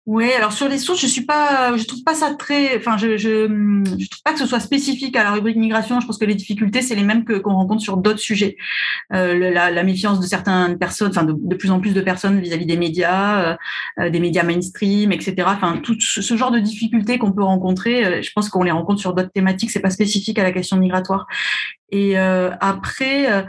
[0.06, 3.16] Oui, alors sur les sources, je suis pas, je trouve pas ça très, enfin, je,
[3.16, 6.02] je, je trouve pas que ce soit spécifique à la rubrique migration.
[6.02, 8.58] Je pense que les difficultés, c'est les mêmes que qu'on rencontre sur d'autres sujets.
[9.14, 12.42] Euh, la, la, méfiance de certaines personnes, enfin, de, de, plus en plus de personnes
[12.42, 13.58] vis-à-vis des médias,
[13.98, 15.36] euh, des médias mainstream, etc.
[15.48, 19.00] Enfin, tout ce genre de difficultés qu'on peut rencontrer, euh, je pense qu'on les rencontre
[19.00, 19.72] sur d'autres thématiques.
[19.72, 21.28] C'est pas spécifique à la question migratoire.
[21.96, 23.46] Et après,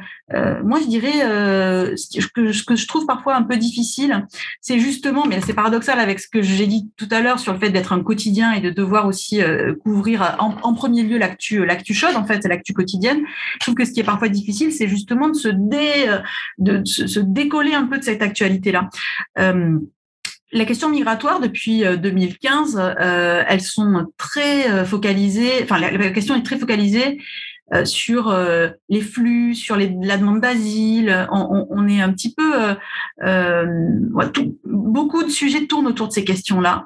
[0.62, 4.26] moi, je dirais ce que, ce que je trouve parfois un peu difficile,
[4.60, 7.58] c'est justement, mais c'est paradoxal avec ce que j'ai dit tout à l'heure sur le
[7.58, 9.40] fait d'être un quotidien et de devoir aussi
[9.82, 13.22] couvrir en, premier lieu l'actu, l'actu chaude, en fait, l'actu quotidienne.
[13.54, 16.06] Je trouve que ce qui est parfois difficile, c'est justement de se dé,
[16.58, 18.90] de, se, décoller un peu de cette actualité-là.
[20.54, 26.36] La question migratoire, depuis 2015, euh, euh, elles sont très euh, focalisées, enfin la, question
[26.36, 27.18] est très focalisée
[27.72, 31.26] euh, sur euh, les flux, sur la demande d'asile.
[31.32, 32.76] On, est un petit peu,
[33.24, 33.90] euh,
[34.64, 36.84] beaucoup de sujets tournent autour de ces questions-là,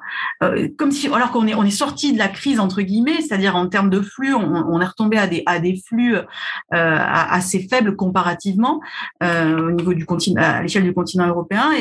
[0.77, 3.67] comme si alors qu'on est on est sorti de la crise entre guillemets, c'est-à-dire en
[3.67, 6.15] termes de flux, on, est retombé à des flux
[6.71, 8.79] assez faibles comparativement
[9.21, 11.71] au niveau du continent, à l'échelle du continent européen,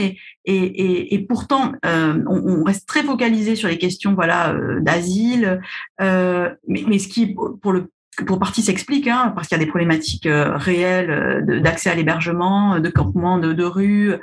[0.45, 5.61] et pourtant on, reste très focalisé sur les questions voilà d'asile,
[6.01, 7.91] mais ce qui pour le
[8.25, 11.95] pour partie s'explique, hein, parce qu'il y a des problématiques euh, réelles euh, d'accès à
[11.95, 14.15] l'hébergement, de campement de, rue,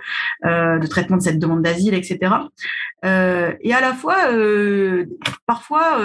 [0.46, 2.34] euh, de traitement de cette demande d'asile, etc.
[3.04, 4.16] et à la fois,
[5.46, 6.00] parfois,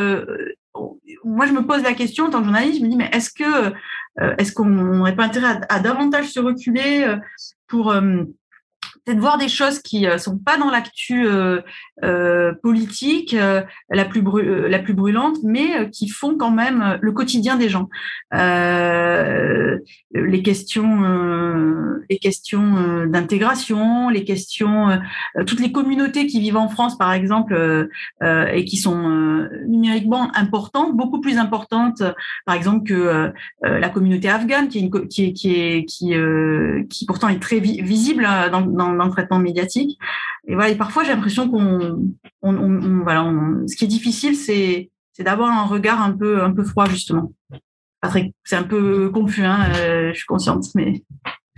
[1.24, 3.30] moi je me pose la question en tant que journaliste, je me dis mais est-ce
[3.30, 3.72] que
[4.38, 7.06] est-ce qu'on n'aurait pas intérêt à, à, davantage se reculer
[7.68, 7.94] pour
[9.06, 11.60] de voir des choses qui euh, sont pas dans l'actu euh,
[12.04, 13.36] euh, politique
[13.90, 14.22] la plus
[14.68, 17.88] la plus brûlante, mais qui font quand même le quotidien des gens.
[20.12, 21.02] les questions,
[22.08, 24.98] les questions d'intégration, les questions,
[25.46, 27.88] toutes les communautés qui vivent en France, par exemple,
[28.22, 32.02] et qui sont numériquement importantes, beaucoup plus importantes,
[32.46, 33.32] par exemple que
[33.62, 35.32] la communauté afghane, qui est qui est
[35.84, 39.98] qui est qui pourtant est très visible dans, dans dans, le traitement médiatique.
[40.46, 42.02] Et voilà, et parfois j'ai l'impression qu'on,
[42.42, 43.24] on, voilà,
[43.66, 47.32] ce qui est difficile, c'est, c'est d'avoir un regard un peu, un peu froid justement.
[48.44, 51.02] C'est un peu confus, hein, euh, je suis consciente, mais.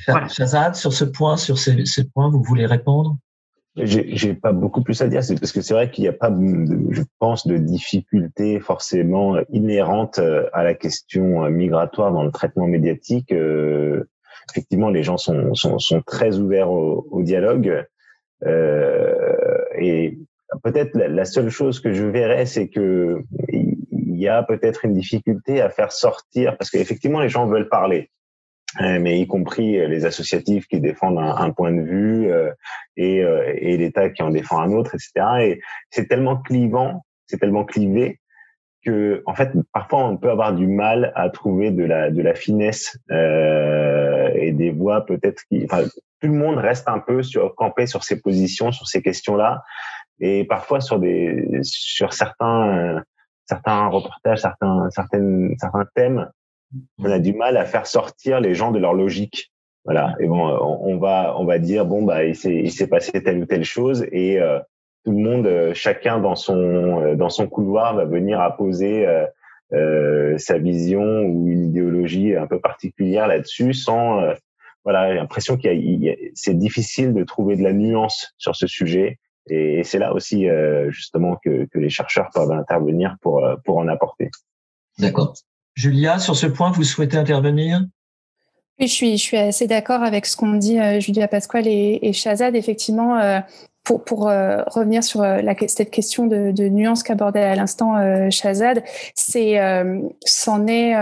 [0.08, 0.26] Voilà.
[0.26, 3.18] Shazad, sur ce point, sur ces, ces points, vous voulez répondre?
[3.76, 6.30] J'ai pas beaucoup plus à dire, c'est parce que c'est vrai qu'il n'y a pas,
[6.90, 12.66] je pense, de difficultés forcément inhérentes euh, à la question euh, migratoire dans le traitement
[12.66, 13.32] médiatique
[14.50, 17.86] effectivement, les gens sont, sont, sont très ouverts au, au dialogue.
[18.44, 20.18] Euh, et
[20.62, 25.60] peut-être la, seule chose que je verrais, c'est que il y a peut-être une difficulté
[25.60, 28.10] à faire sortir, parce qu'effectivement, les gens veulent parler
[28.78, 32.50] hein, mais y compris les associatifs qui défendent un, un point de vue euh,
[32.96, 35.12] et, euh, et l'État qui en défend un autre, etc.
[35.40, 35.60] Et
[35.90, 38.20] c'est tellement clivant, c'est tellement clivé
[38.84, 42.34] que, en fait, parfois on peut avoir du mal à trouver de la de la
[42.34, 47.54] finesse euh, et des voix peut-être qui, enfin, tout le monde reste un peu sur
[47.54, 49.62] campé sur ses positions, sur ces questions-là,
[50.20, 53.02] et parfois sur des sur certains
[53.46, 56.28] certains reportages, certains certaines certains thèmes,
[56.98, 59.52] on a du mal à faire sortir les gens de leur logique.
[59.84, 60.14] Voilà.
[60.20, 63.38] Et bon, on, va on va dire bon bah il s'est il s'est passé telle
[63.38, 64.60] ou telle chose et euh,
[65.04, 69.06] tout le monde, euh, chacun dans son euh, dans son couloir, va venir apposer
[69.72, 74.20] euh, sa vision ou une idéologie un peu particulière là-dessus, sans
[74.84, 79.18] voilà, j'ai l'impression qu'il c'est difficile de trouver de la nuance sur ce sujet.
[79.48, 80.46] Et c'est là aussi
[80.88, 84.30] justement que, que les chercheurs peuvent intervenir pour pour en apporter.
[84.98, 85.34] D'accord.
[85.74, 87.80] Julia, sur ce point, vous souhaitez intervenir?
[88.78, 92.12] Oui, je suis, je suis assez d'accord avec ce qu'ont dit Julia Pasquale et, et
[92.12, 92.54] Shazad.
[92.54, 93.42] Effectivement,
[93.84, 97.96] pour, pour euh, revenir sur euh, la, cette question de, de nuance qu'abordait à l'instant
[97.96, 98.82] euh, Shazad,
[99.14, 100.94] c'est euh, c'en est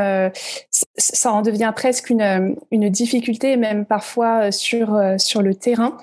[0.97, 5.97] ça en devient presque une, une difficulté même parfois sur sur le terrain.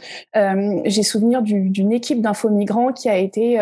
[0.85, 3.59] J'ai souvenir d'une équipe d'info migrants qui a été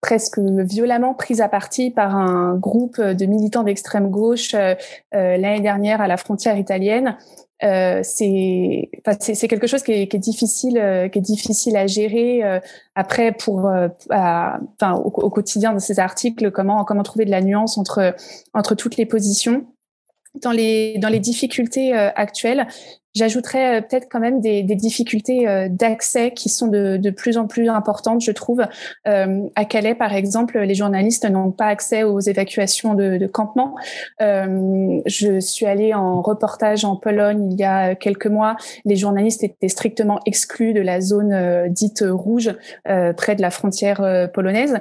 [0.00, 4.54] presque violemment prise à partie par un groupe de militants d'extrême gauche
[5.12, 7.16] l'année dernière à la frontière italienne
[7.64, 11.88] euh, c'est c'est quelque chose qui est, qui est difficile euh, qui est difficile à
[11.88, 12.60] gérer euh,
[12.94, 17.40] après pour euh, enfin au, au, quotidien de ces articles comment comment trouver de la
[17.40, 18.14] nuance entre
[18.54, 19.66] entre toutes les positions
[20.34, 22.66] dans les dans les difficultés actuelles
[23.18, 27.36] J'ajouterais euh, peut-être quand même des, des difficultés euh, d'accès qui sont de, de, plus
[27.36, 28.64] en plus importantes, je trouve.
[29.06, 33.74] Euh, à Calais, par exemple, les journalistes n'ont pas accès aux évacuations de, de campements.
[34.22, 38.56] Euh, je suis allée en reportage en Pologne il y a quelques mois.
[38.84, 42.54] Les journalistes étaient strictement exclus de la zone euh, dite rouge
[43.16, 44.76] près de la frontière polonaise.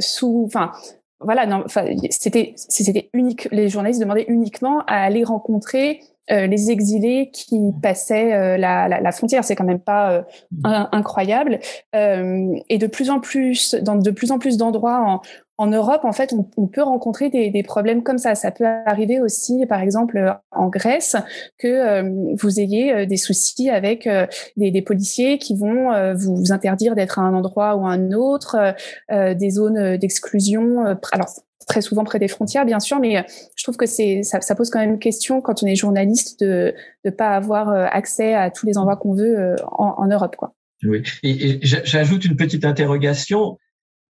[0.00, 0.72] sous, enfin,
[1.20, 1.64] voilà, non,
[2.10, 3.48] c'était c'était unique.
[3.50, 7.80] Les journalistes demandaient uniquement à aller rencontrer euh, les exilés qui mmh.
[7.80, 9.44] passaient euh, la, la, la, frontière.
[9.44, 10.88] C'est quand même pas euh, mmh.
[10.92, 11.60] incroyable.
[11.94, 15.20] et de plus en plus, dans de plus en plus d'endroits
[15.58, 18.34] en, Europe, en fait, on, peut rencontrer des, problèmes comme ça.
[18.34, 21.16] Ça peut arriver aussi, par exemple, en Grèce,
[21.58, 24.26] que euh, vous ayez euh, des soucis avec euh,
[24.56, 28.74] des, policiers qui vont vous, interdire d'être à un endroit ou à un autre,
[29.10, 30.96] des zones d'exclusion.
[31.12, 31.30] alors,
[31.66, 33.24] très souvent près des frontières, bien sûr, mais
[33.56, 36.74] je trouve que c'est ça, ça, pose quand même question quand on est journaliste de
[37.04, 40.54] ne pas avoir accès à tous les endroits qu'on veut en, en Europe, quoi.
[40.84, 43.56] Oui, et j'ajoute une petite interrogation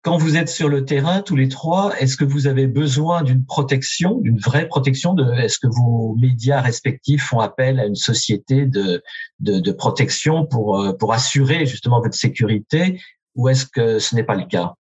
[0.07, 3.45] quand vous êtes sur le terrain, tous les trois, est-ce que vous avez besoin d'une
[3.45, 8.67] protection, d'une vraie protection de, Est-ce que vos médias respectifs font appel à une société
[8.67, 9.03] de,
[9.41, 13.01] de, de protection pour, euh, pour assurer justement votre sécurité,
[13.35, 14.75] ou est-ce que ce n'est pas le cas?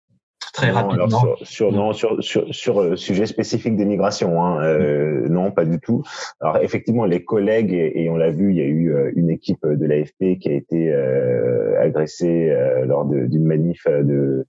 [0.54, 1.10] Très rapidement.
[1.10, 5.66] sur, sur, non, sur, sur, sur euh, sujet spécifique des migrations, hein, euh, non, pas
[5.66, 6.04] du tout.
[6.40, 9.66] Alors effectivement, les collègues et, on l'a vu, il y a eu euh, une équipe
[9.66, 14.46] de l'AFP qui a été euh, agressée euh, lors d'une manif de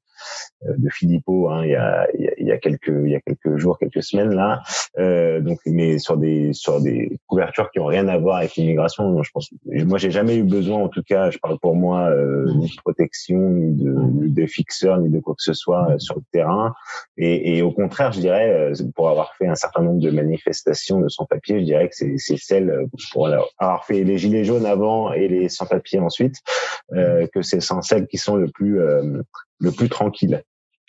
[0.65, 3.79] de Philippot hein, il, y a, il, y a, quelques il y a quelques jours
[3.79, 4.63] quelques semaines là.
[4.99, 9.23] Euh, donc mais sur des sur des couvertures qui ont rien à voir avec l'immigration
[9.23, 12.47] je pense moi j'ai jamais eu besoin en tout cas je parle pour moi euh,
[12.55, 15.99] ni de protection ni de ni de fixeur ni de quoi que ce soit euh,
[15.99, 16.75] sur le terrain.
[17.17, 21.01] Et, et, au contraire je dirais euh, pour avoir fait un certain nombre de manifestations
[21.01, 23.29] de sans papiers je dirais que c'est c'est celle pour
[23.59, 26.37] avoir fait les gilets jaunes avant et les sans papiers ensuite
[26.93, 28.81] euh, que c'est sans celles qui sont le plus
[29.59, 30.43] le plus tranquille.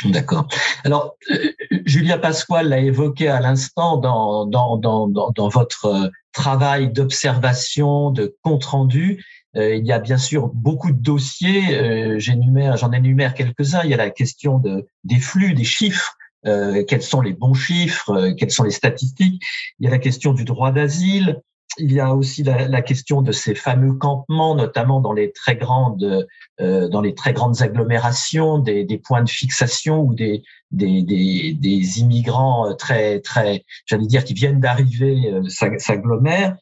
[0.06, 0.48] D'accord.
[0.84, 1.52] Alors, euh,
[1.86, 8.36] Julia Pasquale l'a évoqué à l'instant dans, dans, dans, dans, votre euh, travail d'observation, de
[8.44, 9.26] compte-rendu.
[9.56, 12.20] Euh, il y a bien sûr beaucoup de dossiers.
[12.20, 13.82] J'en énumère quelques-uns.
[13.84, 16.16] Il y a la question de, des flux, des chiffres.
[16.44, 18.34] quels sont les bons chiffres?
[18.38, 19.42] Quelles sont les statistiques?
[19.80, 21.42] Il y a la question du droit d'asile.
[21.80, 25.56] Il y a aussi la, la, question de ces fameux campements, notamment dans les très
[25.56, 26.28] grandes,
[26.60, 31.54] euh, dans les très grandes agglomérations, des, des points de fixation ou des, des, des,
[31.54, 35.44] des immigrants très, très, j'allais dire, qui viennent d'arriver, euh,
[35.78, 36.58] s'agglomèrent.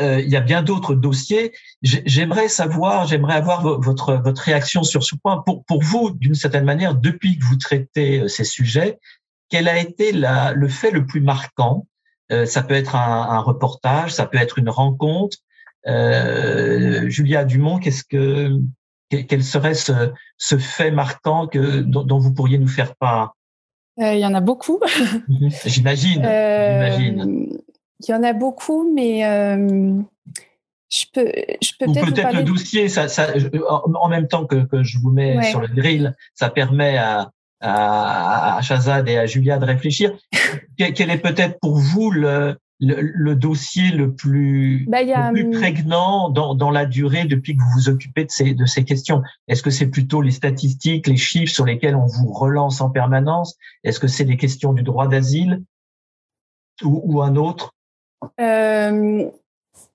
[0.00, 1.52] Euh, il y a bien d'autres dossiers.
[1.82, 5.42] J'aimerais savoir, j'aimerais avoir votre, votre réaction sur ce point.
[5.44, 8.98] Pour, pour vous, d'une certaine manière, depuis que vous traitez euh, ces sujets,
[9.50, 11.91] quel a été la, le fait le plus marquant euh,
[12.46, 15.38] ça peut être un, reportage, ça peut être une rencontre.
[15.86, 18.50] Euh, Julia Dumont, qu'est-ce que
[19.10, 23.36] quel serait ce, fait marquant que dont, vous pourriez nous faire part?
[24.00, 24.80] Euh, Il y en a beaucoup.
[25.28, 25.50] Mhm.
[25.66, 26.22] J'imagine.
[26.24, 29.20] Il y en a beaucoup, mais
[30.92, 31.32] je peux,
[31.62, 33.06] je peux peut-être peut le dossier, ça,
[33.74, 37.30] en même temps que, je vous mets sur le grill, ça permet à,
[37.62, 40.12] à, à et à Julia de réfléchir.
[40.76, 46.28] Quel est peut-être pour vous le, le, dossier le plus, bah, le plus hum, prégnant
[46.30, 49.22] dans, dans, la durée depuis que vous vous occupez de ces, de ces questions?
[49.48, 53.56] Est-ce que c'est plutôt les statistiques, les chiffres sur lesquels on vous relance en permanence?
[53.84, 55.62] Est-ce que c'est les questions du droit d'asile?
[56.82, 57.74] Ou, ou, un autre?
[58.40, 59.30] Euh,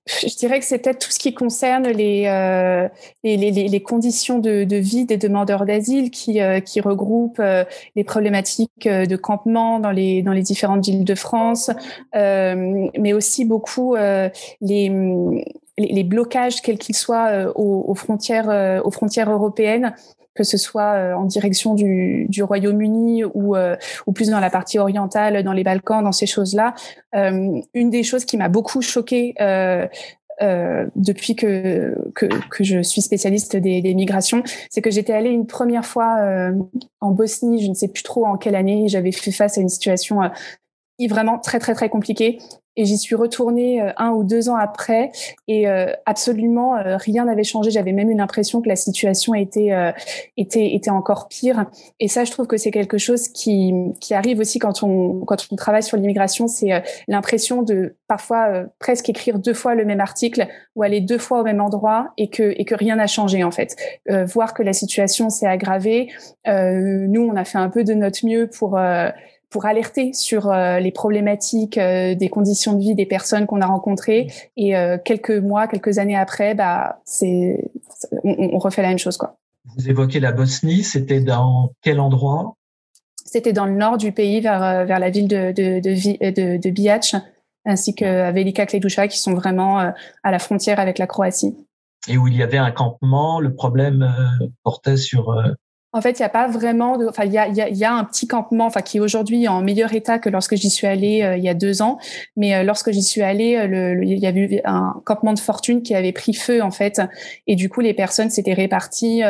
[0.08, 2.88] je dirais que c'est peut-être tout ce qui concerne les, euh,
[3.24, 7.64] les, les, les, conditions de, de, vie des demandeurs d'asile qui, euh, qui regroupent euh,
[7.94, 11.70] les problématiques euh, de campement dans les, dans les différentes villes de France,
[12.14, 14.92] mais aussi beaucoup les,
[15.78, 19.94] les, blocages, quels qu'ils soient, aux, aux, frontières, aux frontières européennes
[20.38, 23.56] que ce soit en direction du, Royaume-Uni ou,
[24.06, 26.74] ou plus dans la partie orientale, dans les Balkans, dans ces choses-là.
[27.16, 29.86] Euh, une des choses qui m'a beaucoup choquée euh,
[30.40, 31.96] euh, depuis que,
[32.60, 36.52] je suis spécialiste des, migrations, c'est que j'étais allée une première fois euh,
[37.00, 39.68] en Bosnie, je ne sais plus trop en quelle année, j'avais fait face à une
[39.68, 40.28] situation euh,
[41.06, 42.38] vraiment très très très compliquée
[42.78, 45.10] et j'y suis retournée euh, un ou deux ans après
[45.48, 47.70] et euh, absolument euh, rien n'avait changé.
[47.70, 49.70] J'avais même eu l'impression que la situation était
[50.36, 51.66] était était encore pire.
[51.98, 55.48] Et ça, je trouve que c'est quelque chose qui qui arrive aussi quand on quand
[55.50, 60.46] on travaille sur l'immigration, c'est l'impression de parfois presque écrire deux fois le même article
[60.76, 63.50] ou aller deux fois au même endroit et que et que rien n'a changé en
[63.50, 63.74] fait.
[64.26, 66.08] voir que la situation s'est aggravée.
[66.46, 68.78] nous, on a fait un peu de notre mieux pour
[69.50, 73.66] pour alerter sur euh, les problématiques euh, des conditions de vie des personnes qu'on a
[73.66, 74.30] rencontrées.
[74.56, 77.70] Et euh, quelques mois, quelques années après, bah, c'est,
[78.24, 79.16] on, refait la même chose.
[79.16, 79.36] Quoi.
[79.76, 82.54] Vous évoquez la Bosnie, c'était dans quel endroit?
[83.24, 87.14] C'était dans le nord du pays, vers, vers la ville de, de, de, de, Bihac,
[87.66, 91.54] ainsi que Velika Kleduša, qui sont vraiment à la frontière avec la Croatie.
[92.08, 94.10] Et où il y avait un campement, le problème
[94.62, 95.36] portait sur
[95.94, 97.06] en fait, il n'y a pas vraiment de.
[97.06, 99.94] Enfin, il y a, y a, un petit campement, enfin, qui est aujourd'hui en meilleur
[99.94, 101.98] état que lorsque j'y suis allée euh, il y a deux ans.
[102.36, 105.82] Mais euh, lorsque j'y suis allée, euh, il y avait eu un campement de fortune
[105.82, 107.00] qui avait pris feu en fait,
[107.46, 109.22] et du coup, les personnes s'étaient réparties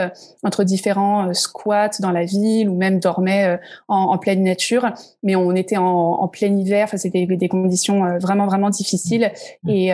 [0.42, 4.92] entre différents squats dans la ville ou même dormaient en, pleine nature.
[5.22, 6.84] Mais on était en, en plein hiver.
[6.84, 9.30] Enfin, c'était des conditions vraiment vraiment difficiles
[9.68, 9.92] et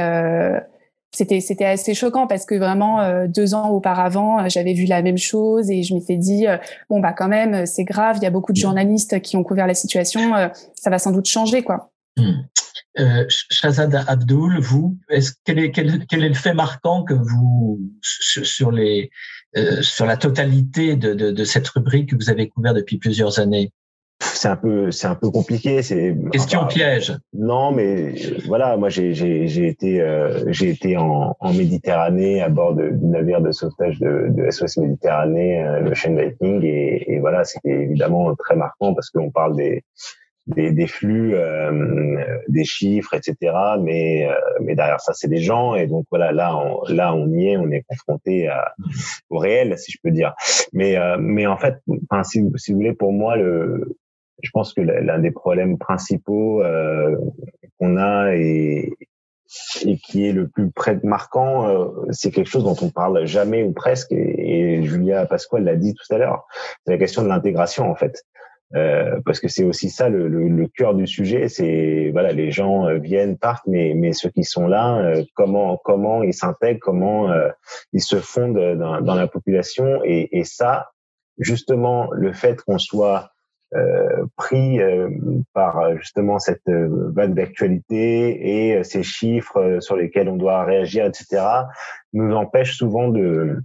[1.15, 5.01] c'était c'était assez choquant parce que vraiment euh, deux ans auparavant euh, j'avais vu la
[5.01, 6.59] même chose et je m'étais dit euh,
[6.91, 9.67] bon bah quand même c'est grave il y a beaucoup de journalistes qui ont couvert
[9.67, 10.33] la situation
[10.75, 11.91] ça va sans doute changer quoi.
[12.17, 12.43] Hmm.
[13.29, 18.71] Shazad Abdul, vous, est-ce quel est quel, quel, est le fait marquant que vous sur
[18.71, 19.11] les
[19.81, 23.73] sur la totalité de, de, de cette rubrique que vous avez couvert depuis plusieurs années?
[24.35, 28.15] C'est un peu c'est un peu compliqué c'est question piège non mais
[28.47, 33.41] voilà moi j'ai j'ai été euh, j'ai été en, en Méditerranée à bord du navire
[33.41, 38.35] de sauvetage de, de SOS Méditerranée euh, le Ocean Viking et, et voilà c'était évidemment
[38.37, 39.85] très marquant parce qu'on parle des
[40.47, 43.55] des, des flux, euh, des chiffres, etc.
[43.81, 47.29] Mais euh, mais derrière ça, c'est des gens et donc voilà, là on, là on
[47.33, 48.75] y est, on est confronté à,
[49.31, 50.35] au réel, si je peux dire.
[50.73, 51.77] Mais euh, mais en fait,
[52.11, 53.97] enfin, si, si vous voulez, pour moi, le
[54.43, 57.17] je pense que l'un des problèmes principaux euh,
[57.79, 58.93] qu'on a et,
[59.85, 63.63] et qui est le plus près marquant, euh, c'est quelque chose dont on parle jamais
[63.63, 64.13] ou presque.
[64.13, 66.47] Et, Julia Pasquale l'a dit tout à l'heure.
[66.85, 68.23] C'est la question de l'intégration en fait.
[68.75, 71.49] Euh, parce que c'est aussi ça le, le, le, cœur du sujet.
[71.49, 75.77] C'est voilà, les gens euh, viennent, partent, mais mais ceux qui sont là, euh, comment
[75.85, 77.33] comment ils s'intègrent, comment
[77.93, 80.01] ils se fondent dans, dans la population.
[80.05, 80.91] Et, et, ça,
[81.39, 83.34] justement, le fait qu'on soit euh,
[84.37, 85.09] pris euh,
[85.53, 91.43] par justement cette euh, vague d'actualité et ces chiffres sur lesquels on doit réagir, etc.,
[92.13, 93.61] nous empêche souvent de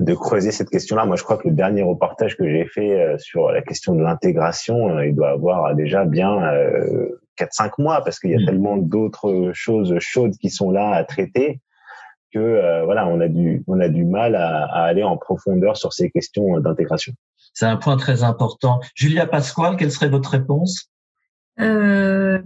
[0.00, 1.04] de creuser cette question-là.
[1.04, 4.98] Moi, je crois que le dernier reportage que j'ai fait sur la question de l'intégration,
[5.00, 6.40] il doit avoir déjà bien
[7.36, 8.46] quatre 4-5 mois parce qu'il y a mmh.
[8.46, 11.60] tellement d'autres choses chaudes qui sont là à traiter
[12.32, 15.92] que voilà, on a du on a du mal à, à aller en profondeur sur
[15.92, 17.12] ces questions d'intégration.
[17.54, 18.80] C'est un point très important.
[18.94, 20.90] Julia Pasquale, quelle serait votre réponse?
[21.60, 22.40] Euh,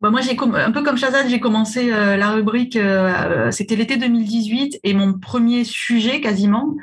[0.00, 3.96] bah moi, j'ai un peu comme Shazad, j'ai commencé euh, la rubrique, euh, c'était l'été
[3.96, 6.74] 2018, et mon premier sujet, quasiment,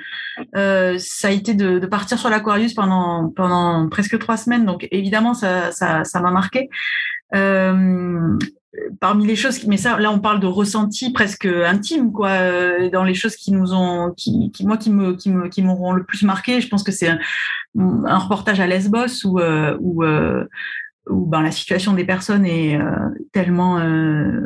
[0.54, 4.66] ça a été de, partir sur l'Aquarius pendant presque trois semaines.
[4.66, 5.72] Donc, évidemment, ça
[6.16, 6.70] m'a marqué
[9.00, 13.04] parmi les choses, mais ça, là, on parle de ressenti presque intime, quoi, euh, dans
[13.04, 16.04] les choses qui nous ont, qui, qui moi, qui me, qui me, qui m'auront le
[16.04, 16.62] plus marqué.
[16.62, 17.20] Je pense que c'est un,
[17.78, 20.46] un, reportage à Lesbos où, euh, où, euh,
[21.10, 22.80] où ben, la situation des personnes est
[23.34, 23.76] tellement,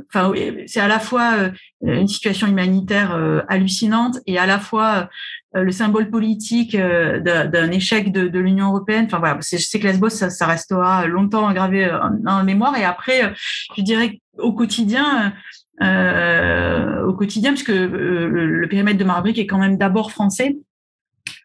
[0.10, 0.32] enfin,
[0.66, 3.14] c'est à la fois une situation humanitaire
[3.50, 5.10] hallucinante et à la fois
[5.56, 9.06] le symbole politique d'un échec de, de l'Union européenne.
[9.06, 12.78] Enfin voilà, je sais que Lesbos, ça, ça restera longtemps gravé dans la mémoire.
[12.78, 13.34] Et après,
[13.78, 15.34] je dirais au quotidien,
[15.82, 20.58] euh, au quotidien, puisque euh, le, périmètre de Marbrique est quand même d'abord français.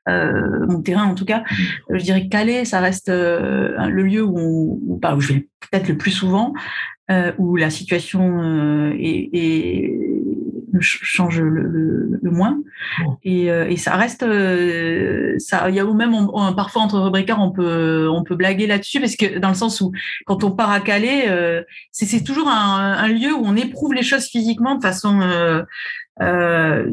[0.08, 1.96] Euh, mon terrain en tout cas, mmh.
[1.96, 5.96] je dirais que Calais, ça reste le lieu où, où, où je vais peut-être le
[5.96, 6.52] plus souvent,
[7.38, 9.92] où la situation est,
[10.80, 12.58] change le, le, moins.
[13.24, 16.14] Et, euh, et, ça reste, euh, ça, il y a même
[16.56, 19.92] parfois entre rubricaires on peut on peut blaguer là-dessus parce que dans le sens où
[20.26, 24.02] quand on part à Calais, euh, c'est toujours un, un, lieu où on éprouve les
[24.02, 25.20] choses physiquement de façon
[26.22, 26.84] euh,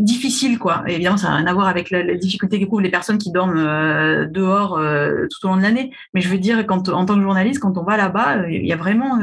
[0.00, 0.84] difficile quoi.
[0.86, 3.32] Et évidemment, ça n'a rien à voir avec la, la difficulté qu'éprouvent les personnes qui
[3.32, 4.80] dorment dehors
[5.30, 5.92] tout au long de l'année.
[6.14, 8.72] Mais je veux dire, quand en tant que journaliste, quand on va là-bas, il y
[8.72, 9.18] a vraiment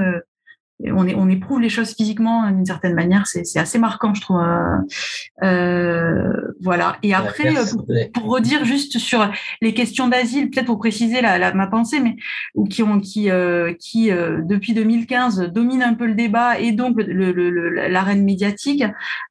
[0.86, 3.26] on, on éprouve les choses physiquement d'une certaine manière.
[3.28, 4.42] C'est assez marquant, je trouve.
[4.42, 6.98] Euh, euh voilà.
[7.04, 9.30] Et après, euh, pour, redire juste sur
[9.62, 12.16] les questions d'asile, peut-être pour préciser la, la, ma pensée, mais
[12.56, 16.96] ou qui ont qui euh, qui depuis 2015 domine un peu le débat et donc
[16.98, 18.84] l'arène le, médiatique.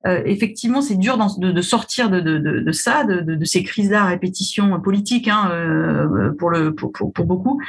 [0.05, 4.06] effectivement, c'est dur de, de, sortir de, de, de ça, de, de, ces crises-là à
[4.06, 5.51] répétition politique hein,
[6.39, 7.60] pour le pour, pour, pour beaucoup.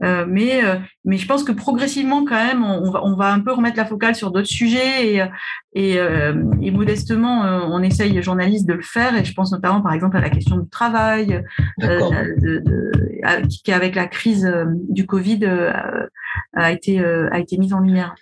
[0.00, 0.62] mais
[1.04, 3.84] mais je pense que progressivement, quand même, on, va, on va un peu remettre la
[3.84, 5.24] focale sur d'autres sujets et,
[5.74, 9.14] et, euh, et modestement, euh, on essaye, journaliste, de le faire.
[9.16, 11.44] Et je pense notamment, par exemple, à la question du travail,
[11.82, 11.98] euh,
[12.38, 14.50] de, de, qui, avec la crise
[14.88, 15.44] du Covid,
[16.54, 18.14] a, été, a été mise en lumière.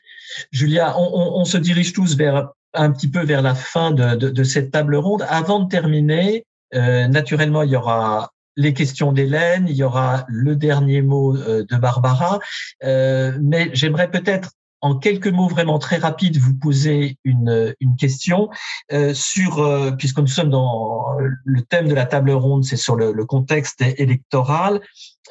[0.53, 4.31] Julia, on, on, se dirige tous vers un petit peu vers la fin de, de,
[4.31, 5.25] de cette table ronde.
[5.29, 6.45] Avant de terminer,
[6.75, 11.65] euh, naturellement, il y aura les questions d'Hélène, il y aura le dernier mot euh,
[11.69, 12.41] de Barbara,
[12.85, 14.51] euh, mais j'aimerais peut-être
[14.83, 18.49] en quelques mots vraiment très rapides, vous poser une, une question
[18.93, 21.05] euh, sur, euh, puisque nous sommes dans
[21.45, 24.81] le thème de la table ronde, c'est sur le, le, contexte électoral.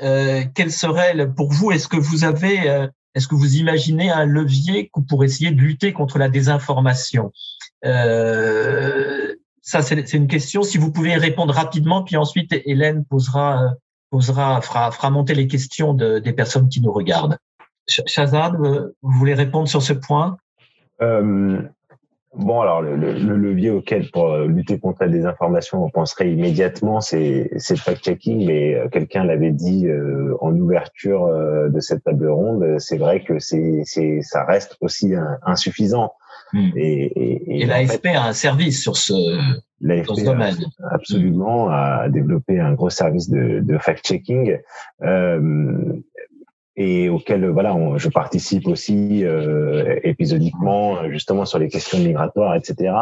[0.02, 4.26] Euh, quel serait, pour vous, est-ce que vous avez, euh, est-ce que vous imaginez un
[4.26, 7.32] levier pour essayer de lutter contre la désinformation?
[7.86, 10.64] Euh, Ça, c'est une question.
[10.64, 13.74] Si vous pouvez répondre rapidement, puis ensuite Hélène posera,
[14.12, 17.38] posera, fera, fera monter les questions de, des personnes qui nous regardent.
[17.90, 20.38] Shazad, vous voulez répondre sur ce point?
[21.02, 21.62] Euh,
[22.36, 27.50] Bon, alors le, le, levier auquel pour lutter contre la désinformation, on penserait immédiatement, c'est
[27.52, 32.76] le fact-checking, mais euh, quelqu'un l'avait dit euh, en ouverture euh, de cette table ronde.
[32.78, 33.84] C'est vrai que c'est
[34.22, 35.14] ça reste aussi
[35.44, 36.14] insuffisant.
[36.54, 36.70] Hmm.
[36.76, 39.14] Et, et, et, l'AFP a un service sur ce,
[39.82, 40.56] dans ce domaine.
[40.92, 44.58] Absolument, a développé un gros service de, de fact-checking.
[45.02, 45.94] Euh,
[46.80, 52.94] et auquel voilà, je participe aussi euh, épisodiquement justement sur les questions migratoires, etc.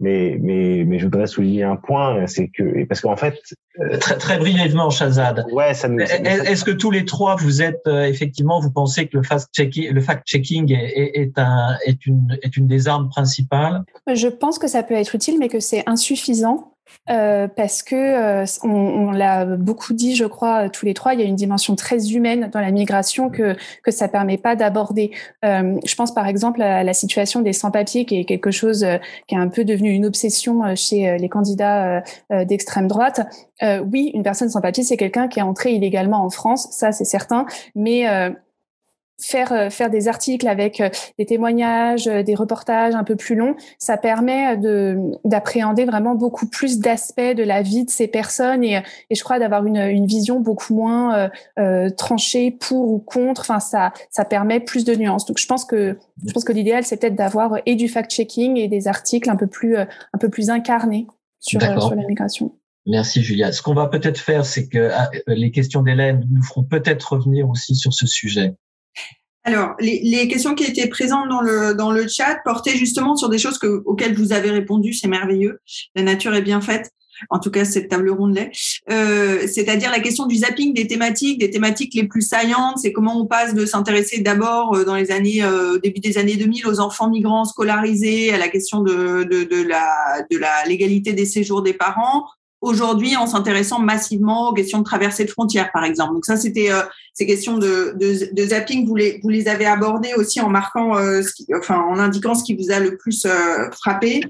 [0.00, 3.40] Mais mais mais je voudrais souligner un point, c'est que parce qu'en fait
[3.80, 5.46] euh, très très brièvement, Shazad.
[5.50, 5.98] Ouais, ça nous.
[6.00, 9.90] Est-ce que tous les trois vous êtes euh, effectivement vous pensez que le fact checking
[9.90, 13.82] le fact checking est, est, un est une est une des armes principales?
[14.14, 16.75] Je pense que ça peut être utile, mais que c'est insuffisant.
[17.08, 21.20] Euh, parce que euh, on, on l'a beaucoup dit, je crois, tous les trois, il
[21.20, 25.10] y a une dimension très humaine dans la migration que que ça permet pas d'aborder.
[25.44, 28.98] Euh, je pense par exemple à la situation des sans-papiers, qui est quelque chose euh,
[29.28, 33.20] qui est un peu devenu une obsession euh, chez les candidats d'extrême droite.
[33.62, 37.04] oui, une personne sans papier, c'est quelqu'un qui est entré illégalement en France, ça c'est
[37.04, 38.06] certain, mais
[39.18, 43.34] faire euh, faire des articles avec euh, des témoignages, euh, des reportages un peu plus
[43.34, 48.62] longs, ça permet de d'appréhender vraiment beaucoup plus d'aspects de la vie de ces personnes
[48.62, 53.42] et, et je crois d'avoir une, une vision beaucoup moins euh, tranchée pour ou contre.
[53.42, 55.24] Enfin, ça ça permet plus de nuances.
[55.24, 58.68] Donc je pense que je pense que l'idéal c'est peut-être d'avoir et du fact-checking et
[58.68, 61.06] des articles un peu plus un peu plus incarnés
[61.40, 62.52] sur sur la migration.
[62.88, 63.50] Merci Julia.
[63.50, 64.90] Ce qu'on va peut-être faire, c'est que
[65.26, 68.54] les questions d'Hélène nous feront peut-être revenir aussi sur ce sujet.
[69.46, 73.28] Alors, les, les, questions qui étaient présentes dans le, dans le chat portaient justement sur
[73.28, 74.92] des choses que, auxquelles vous avez répondu.
[74.92, 75.60] C'est merveilleux.
[75.94, 76.90] La nature est bien faite.
[77.30, 78.50] En tout cas, cette table ronde l'est.
[78.90, 82.78] Euh, C'est-à-dire la question du zapping des thématiques, des thématiques les plus saillantes.
[82.78, 86.36] C'est comment on passe de s'intéresser d'abord euh, dans les années, euh, début des années
[86.36, 91.12] 2000 aux enfants migrants scolarisés, à la question de, de, de, la, de la légalité
[91.12, 92.26] des séjours des parents,
[92.60, 96.14] aujourd'hui en s'intéressant massivement aux questions de traversée de frontières, par exemple.
[96.14, 96.82] Donc ça, c'était euh,
[97.16, 100.98] ces questions de, de, de, zapping, vous les, vous les avez abordées aussi en marquant,
[100.98, 101.22] euh,
[101.56, 104.20] enfin en indiquant ce qui vous a le plus euh, frappé.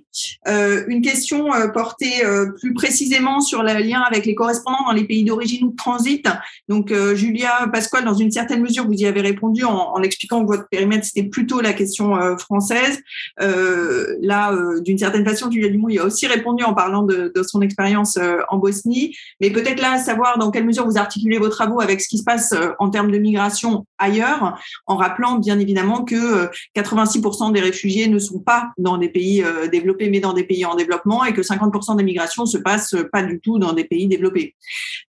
[0.47, 2.23] Euh, une question euh, portée
[2.61, 6.29] plus précisément sur le lien avec les correspondants dans les pays d'origine ou de transit.
[6.69, 10.47] Donc Julia Pasquale, dans une certaine mesure, vous y avez répondu en, en expliquant que
[10.47, 13.01] votre périmètre c'était plutôt la question française.
[13.39, 17.63] là, d'une certaine façon, Julia Dumont y a aussi répondu en parlant de, de son
[17.63, 18.19] expérience
[18.49, 19.17] en Bosnie.
[19.41, 22.25] Mais peut-être là, savoir dans quelle mesure vous articulez vos travaux avec ce qui se
[22.25, 28.09] passe en termes de migration ailleurs, en rappelant bien évidemment que 86% euh, des réfugiés
[28.09, 31.33] ne sont pas dans des pays euh, développés, mais dans des pays en développement, et
[31.33, 34.55] que 50% des migrations se passent pas du tout dans des pays développés.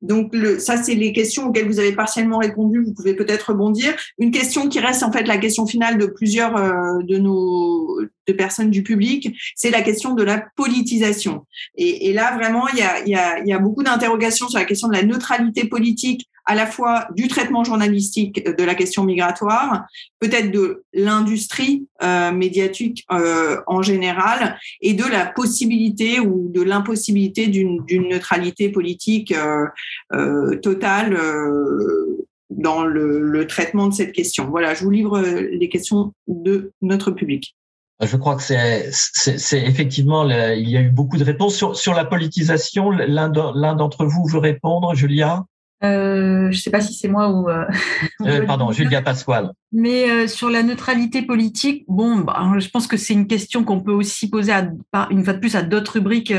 [0.02, 2.84] Donc le, ça, c'est les questions auxquelles vous avez partiellement répondu.
[2.84, 3.96] Vous pouvez peut-être rebondir.
[4.18, 8.34] Une question qui reste en fait la question finale de plusieurs euh, de nos de
[8.34, 11.46] personnes du public, c'est la question de la politisation.
[11.76, 14.66] Et, et là, vraiment, il y a, y a, y a beaucoup d'interrogations sur la
[14.66, 19.86] question de la neutralité politique à la fois du traitement journalistique de la question migratoire,
[20.20, 27.48] peut-être de l'industrie euh, médiatique euh, en général, et de la possibilité ou de l'impossibilité
[27.48, 29.66] d'une neutralité politique euh,
[30.14, 34.50] euh totale euh, dans le, le, traitement de cette question.
[34.50, 37.57] Voilà, je vous livre les questions de notre public.
[38.02, 42.06] Je crois que c'est effectivement, il y a eu beaucoup de réponses sur, sur la
[42.06, 42.92] politisation.
[42.92, 45.46] L'un d'entre vous veut répondre, Julia?
[45.84, 47.50] Euh, je ne sais pas si c'est moi ou.
[47.50, 47.66] Euh,
[48.26, 49.52] euh, pardon, Julia Pasquale.
[49.72, 53.82] Mais euh, sur la neutralité politique, bon, bah, je pense que c'est une question qu'on
[53.82, 54.68] peut aussi poser à,
[55.12, 56.34] une fois de plus à d'autres rubriques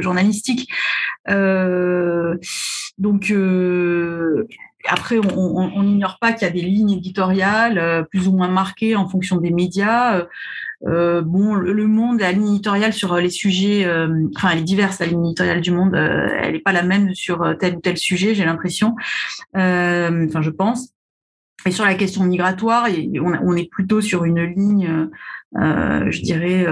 [0.00, 0.70] journalistiques.
[2.98, 3.32] donc
[4.88, 9.08] après, on n'ignore pas qu'il y a des lignes éditoriales plus ou moins marquées en
[9.08, 10.26] fonction des médias.
[10.86, 14.64] Euh, bon, le, Monde, la ligne éditoriale sur euh, les sujets, euh, enfin, elle est
[14.64, 17.96] diverse, la ligne éditoriale du Monde, elle n'est pas la même sur tel ou tel
[17.96, 18.96] sujet, j'ai l'impression.
[19.54, 20.90] Enfin, je pense.
[21.64, 22.88] Et sur la question migratoire,
[23.20, 25.08] on, on est plutôt sur une ligne,
[25.54, 26.66] je dirais,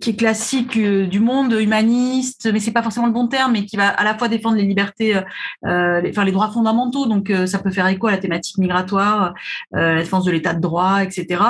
[0.00, 3.76] qui est classique du monde humaniste, mais c'est pas forcément le bon terme, mais qui
[3.76, 5.20] va à la fois défendre les libertés,
[5.62, 7.06] les, enfin les droits fondamentaux.
[7.06, 9.34] Donc ça peut faire écho à la thématique migratoire,
[9.72, 11.40] la défense de l'état de droit, etc.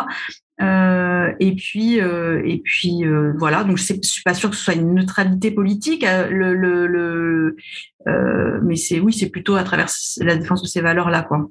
[0.61, 3.65] Euh, et puis, euh, et puis euh, voilà.
[3.65, 6.05] Donc, je suis pas sûre que ce soit une neutralité politique.
[6.05, 7.57] Le, le, le
[8.63, 9.89] mais c'est oui, c'est plutôt à travers
[10.19, 11.49] la défense de ces valeurs-là, quoi.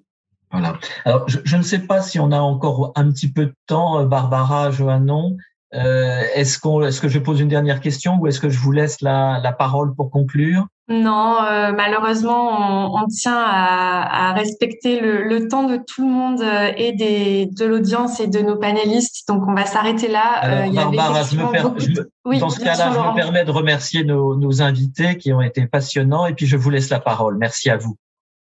[0.52, 0.78] Voilà.
[1.06, 4.06] Alors, je, je, ne sais pas si on a encore un petit peu de temps,
[4.06, 5.38] Barbara, Joannon.
[5.74, 8.74] Euh, est-ce qu'on, est-ce que je pose une dernière question ou est-ce que je vous
[8.74, 10.68] laisse la, la parole pour conclure?
[10.90, 12.50] Non, euh, malheureusement,
[12.92, 16.92] on, on tient à, à respecter le, le, temps de tout le monde euh, et
[16.92, 19.26] des, de l'audience et de nos panélistes.
[19.30, 20.24] Donc, on va s'arrêter là.
[20.42, 21.62] Alors, il y Barbara, je me, per...
[21.78, 25.42] je, oui, dans ce cas-là, je me permets de remercier nos, nos invités qui ont
[25.42, 27.38] été passionnants et puis je vous laisse la parole.
[27.38, 27.96] Merci à vous.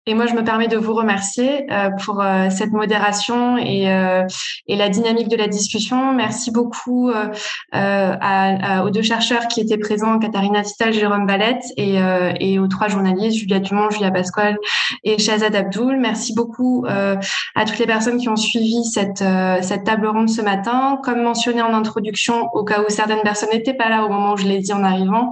[0.09, 4.25] Et moi, je me permets de vous remercier euh, pour euh, cette modération et, euh,
[4.69, 6.13] et, la dynamique de la discussion.
[6.13, 7.11] Merci beaucoup
[7.73, 11.97] à, à, aux deux chercheurs qui étaient présents, Katharina Tital, Jérôme Valette, et,
[12.39, 14.57] et, aux trois journalistes, Julia Dumont, Julia Pasquale
[15.03, 15.97] et Shazad Abdoul.
[15.97, 19.23] Merci beaucoup à toutes les personnes qui ont suivi cette,
[19.61, 20.99] cette table ronde ce matin.
[21.03, 24.37] Comme mentionné en introduction, au cas où certaines personnes n'étaient pas là au moment où
[24.37, 25.31] je l'ai dit en arrivant,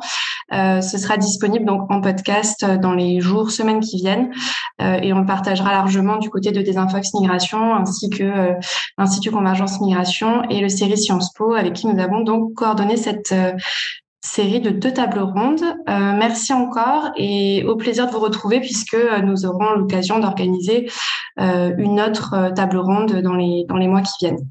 [0.52, 4.32] ce sera disponible donc en podcast dans les jours, semaines qui viennent.
[4.82, 8.54] Euh, et on le partagera largement du côté de Desinfox Migration ainsi que euh,
[8.98, 13.32] l'Institut Convergence Migration et le série Sciences Po avec qui nous avons donc coordonné cette
[13.32, 13.54] euh,
[14.22, 15.64] série de deux tables rondes.
[15.88, 20.90] merci encore et au plaisir de vous retrouver puisque nous aurons l'occasion d'organiser
[21.38, 24.50] une autre table ronde dans les mois qui viennent.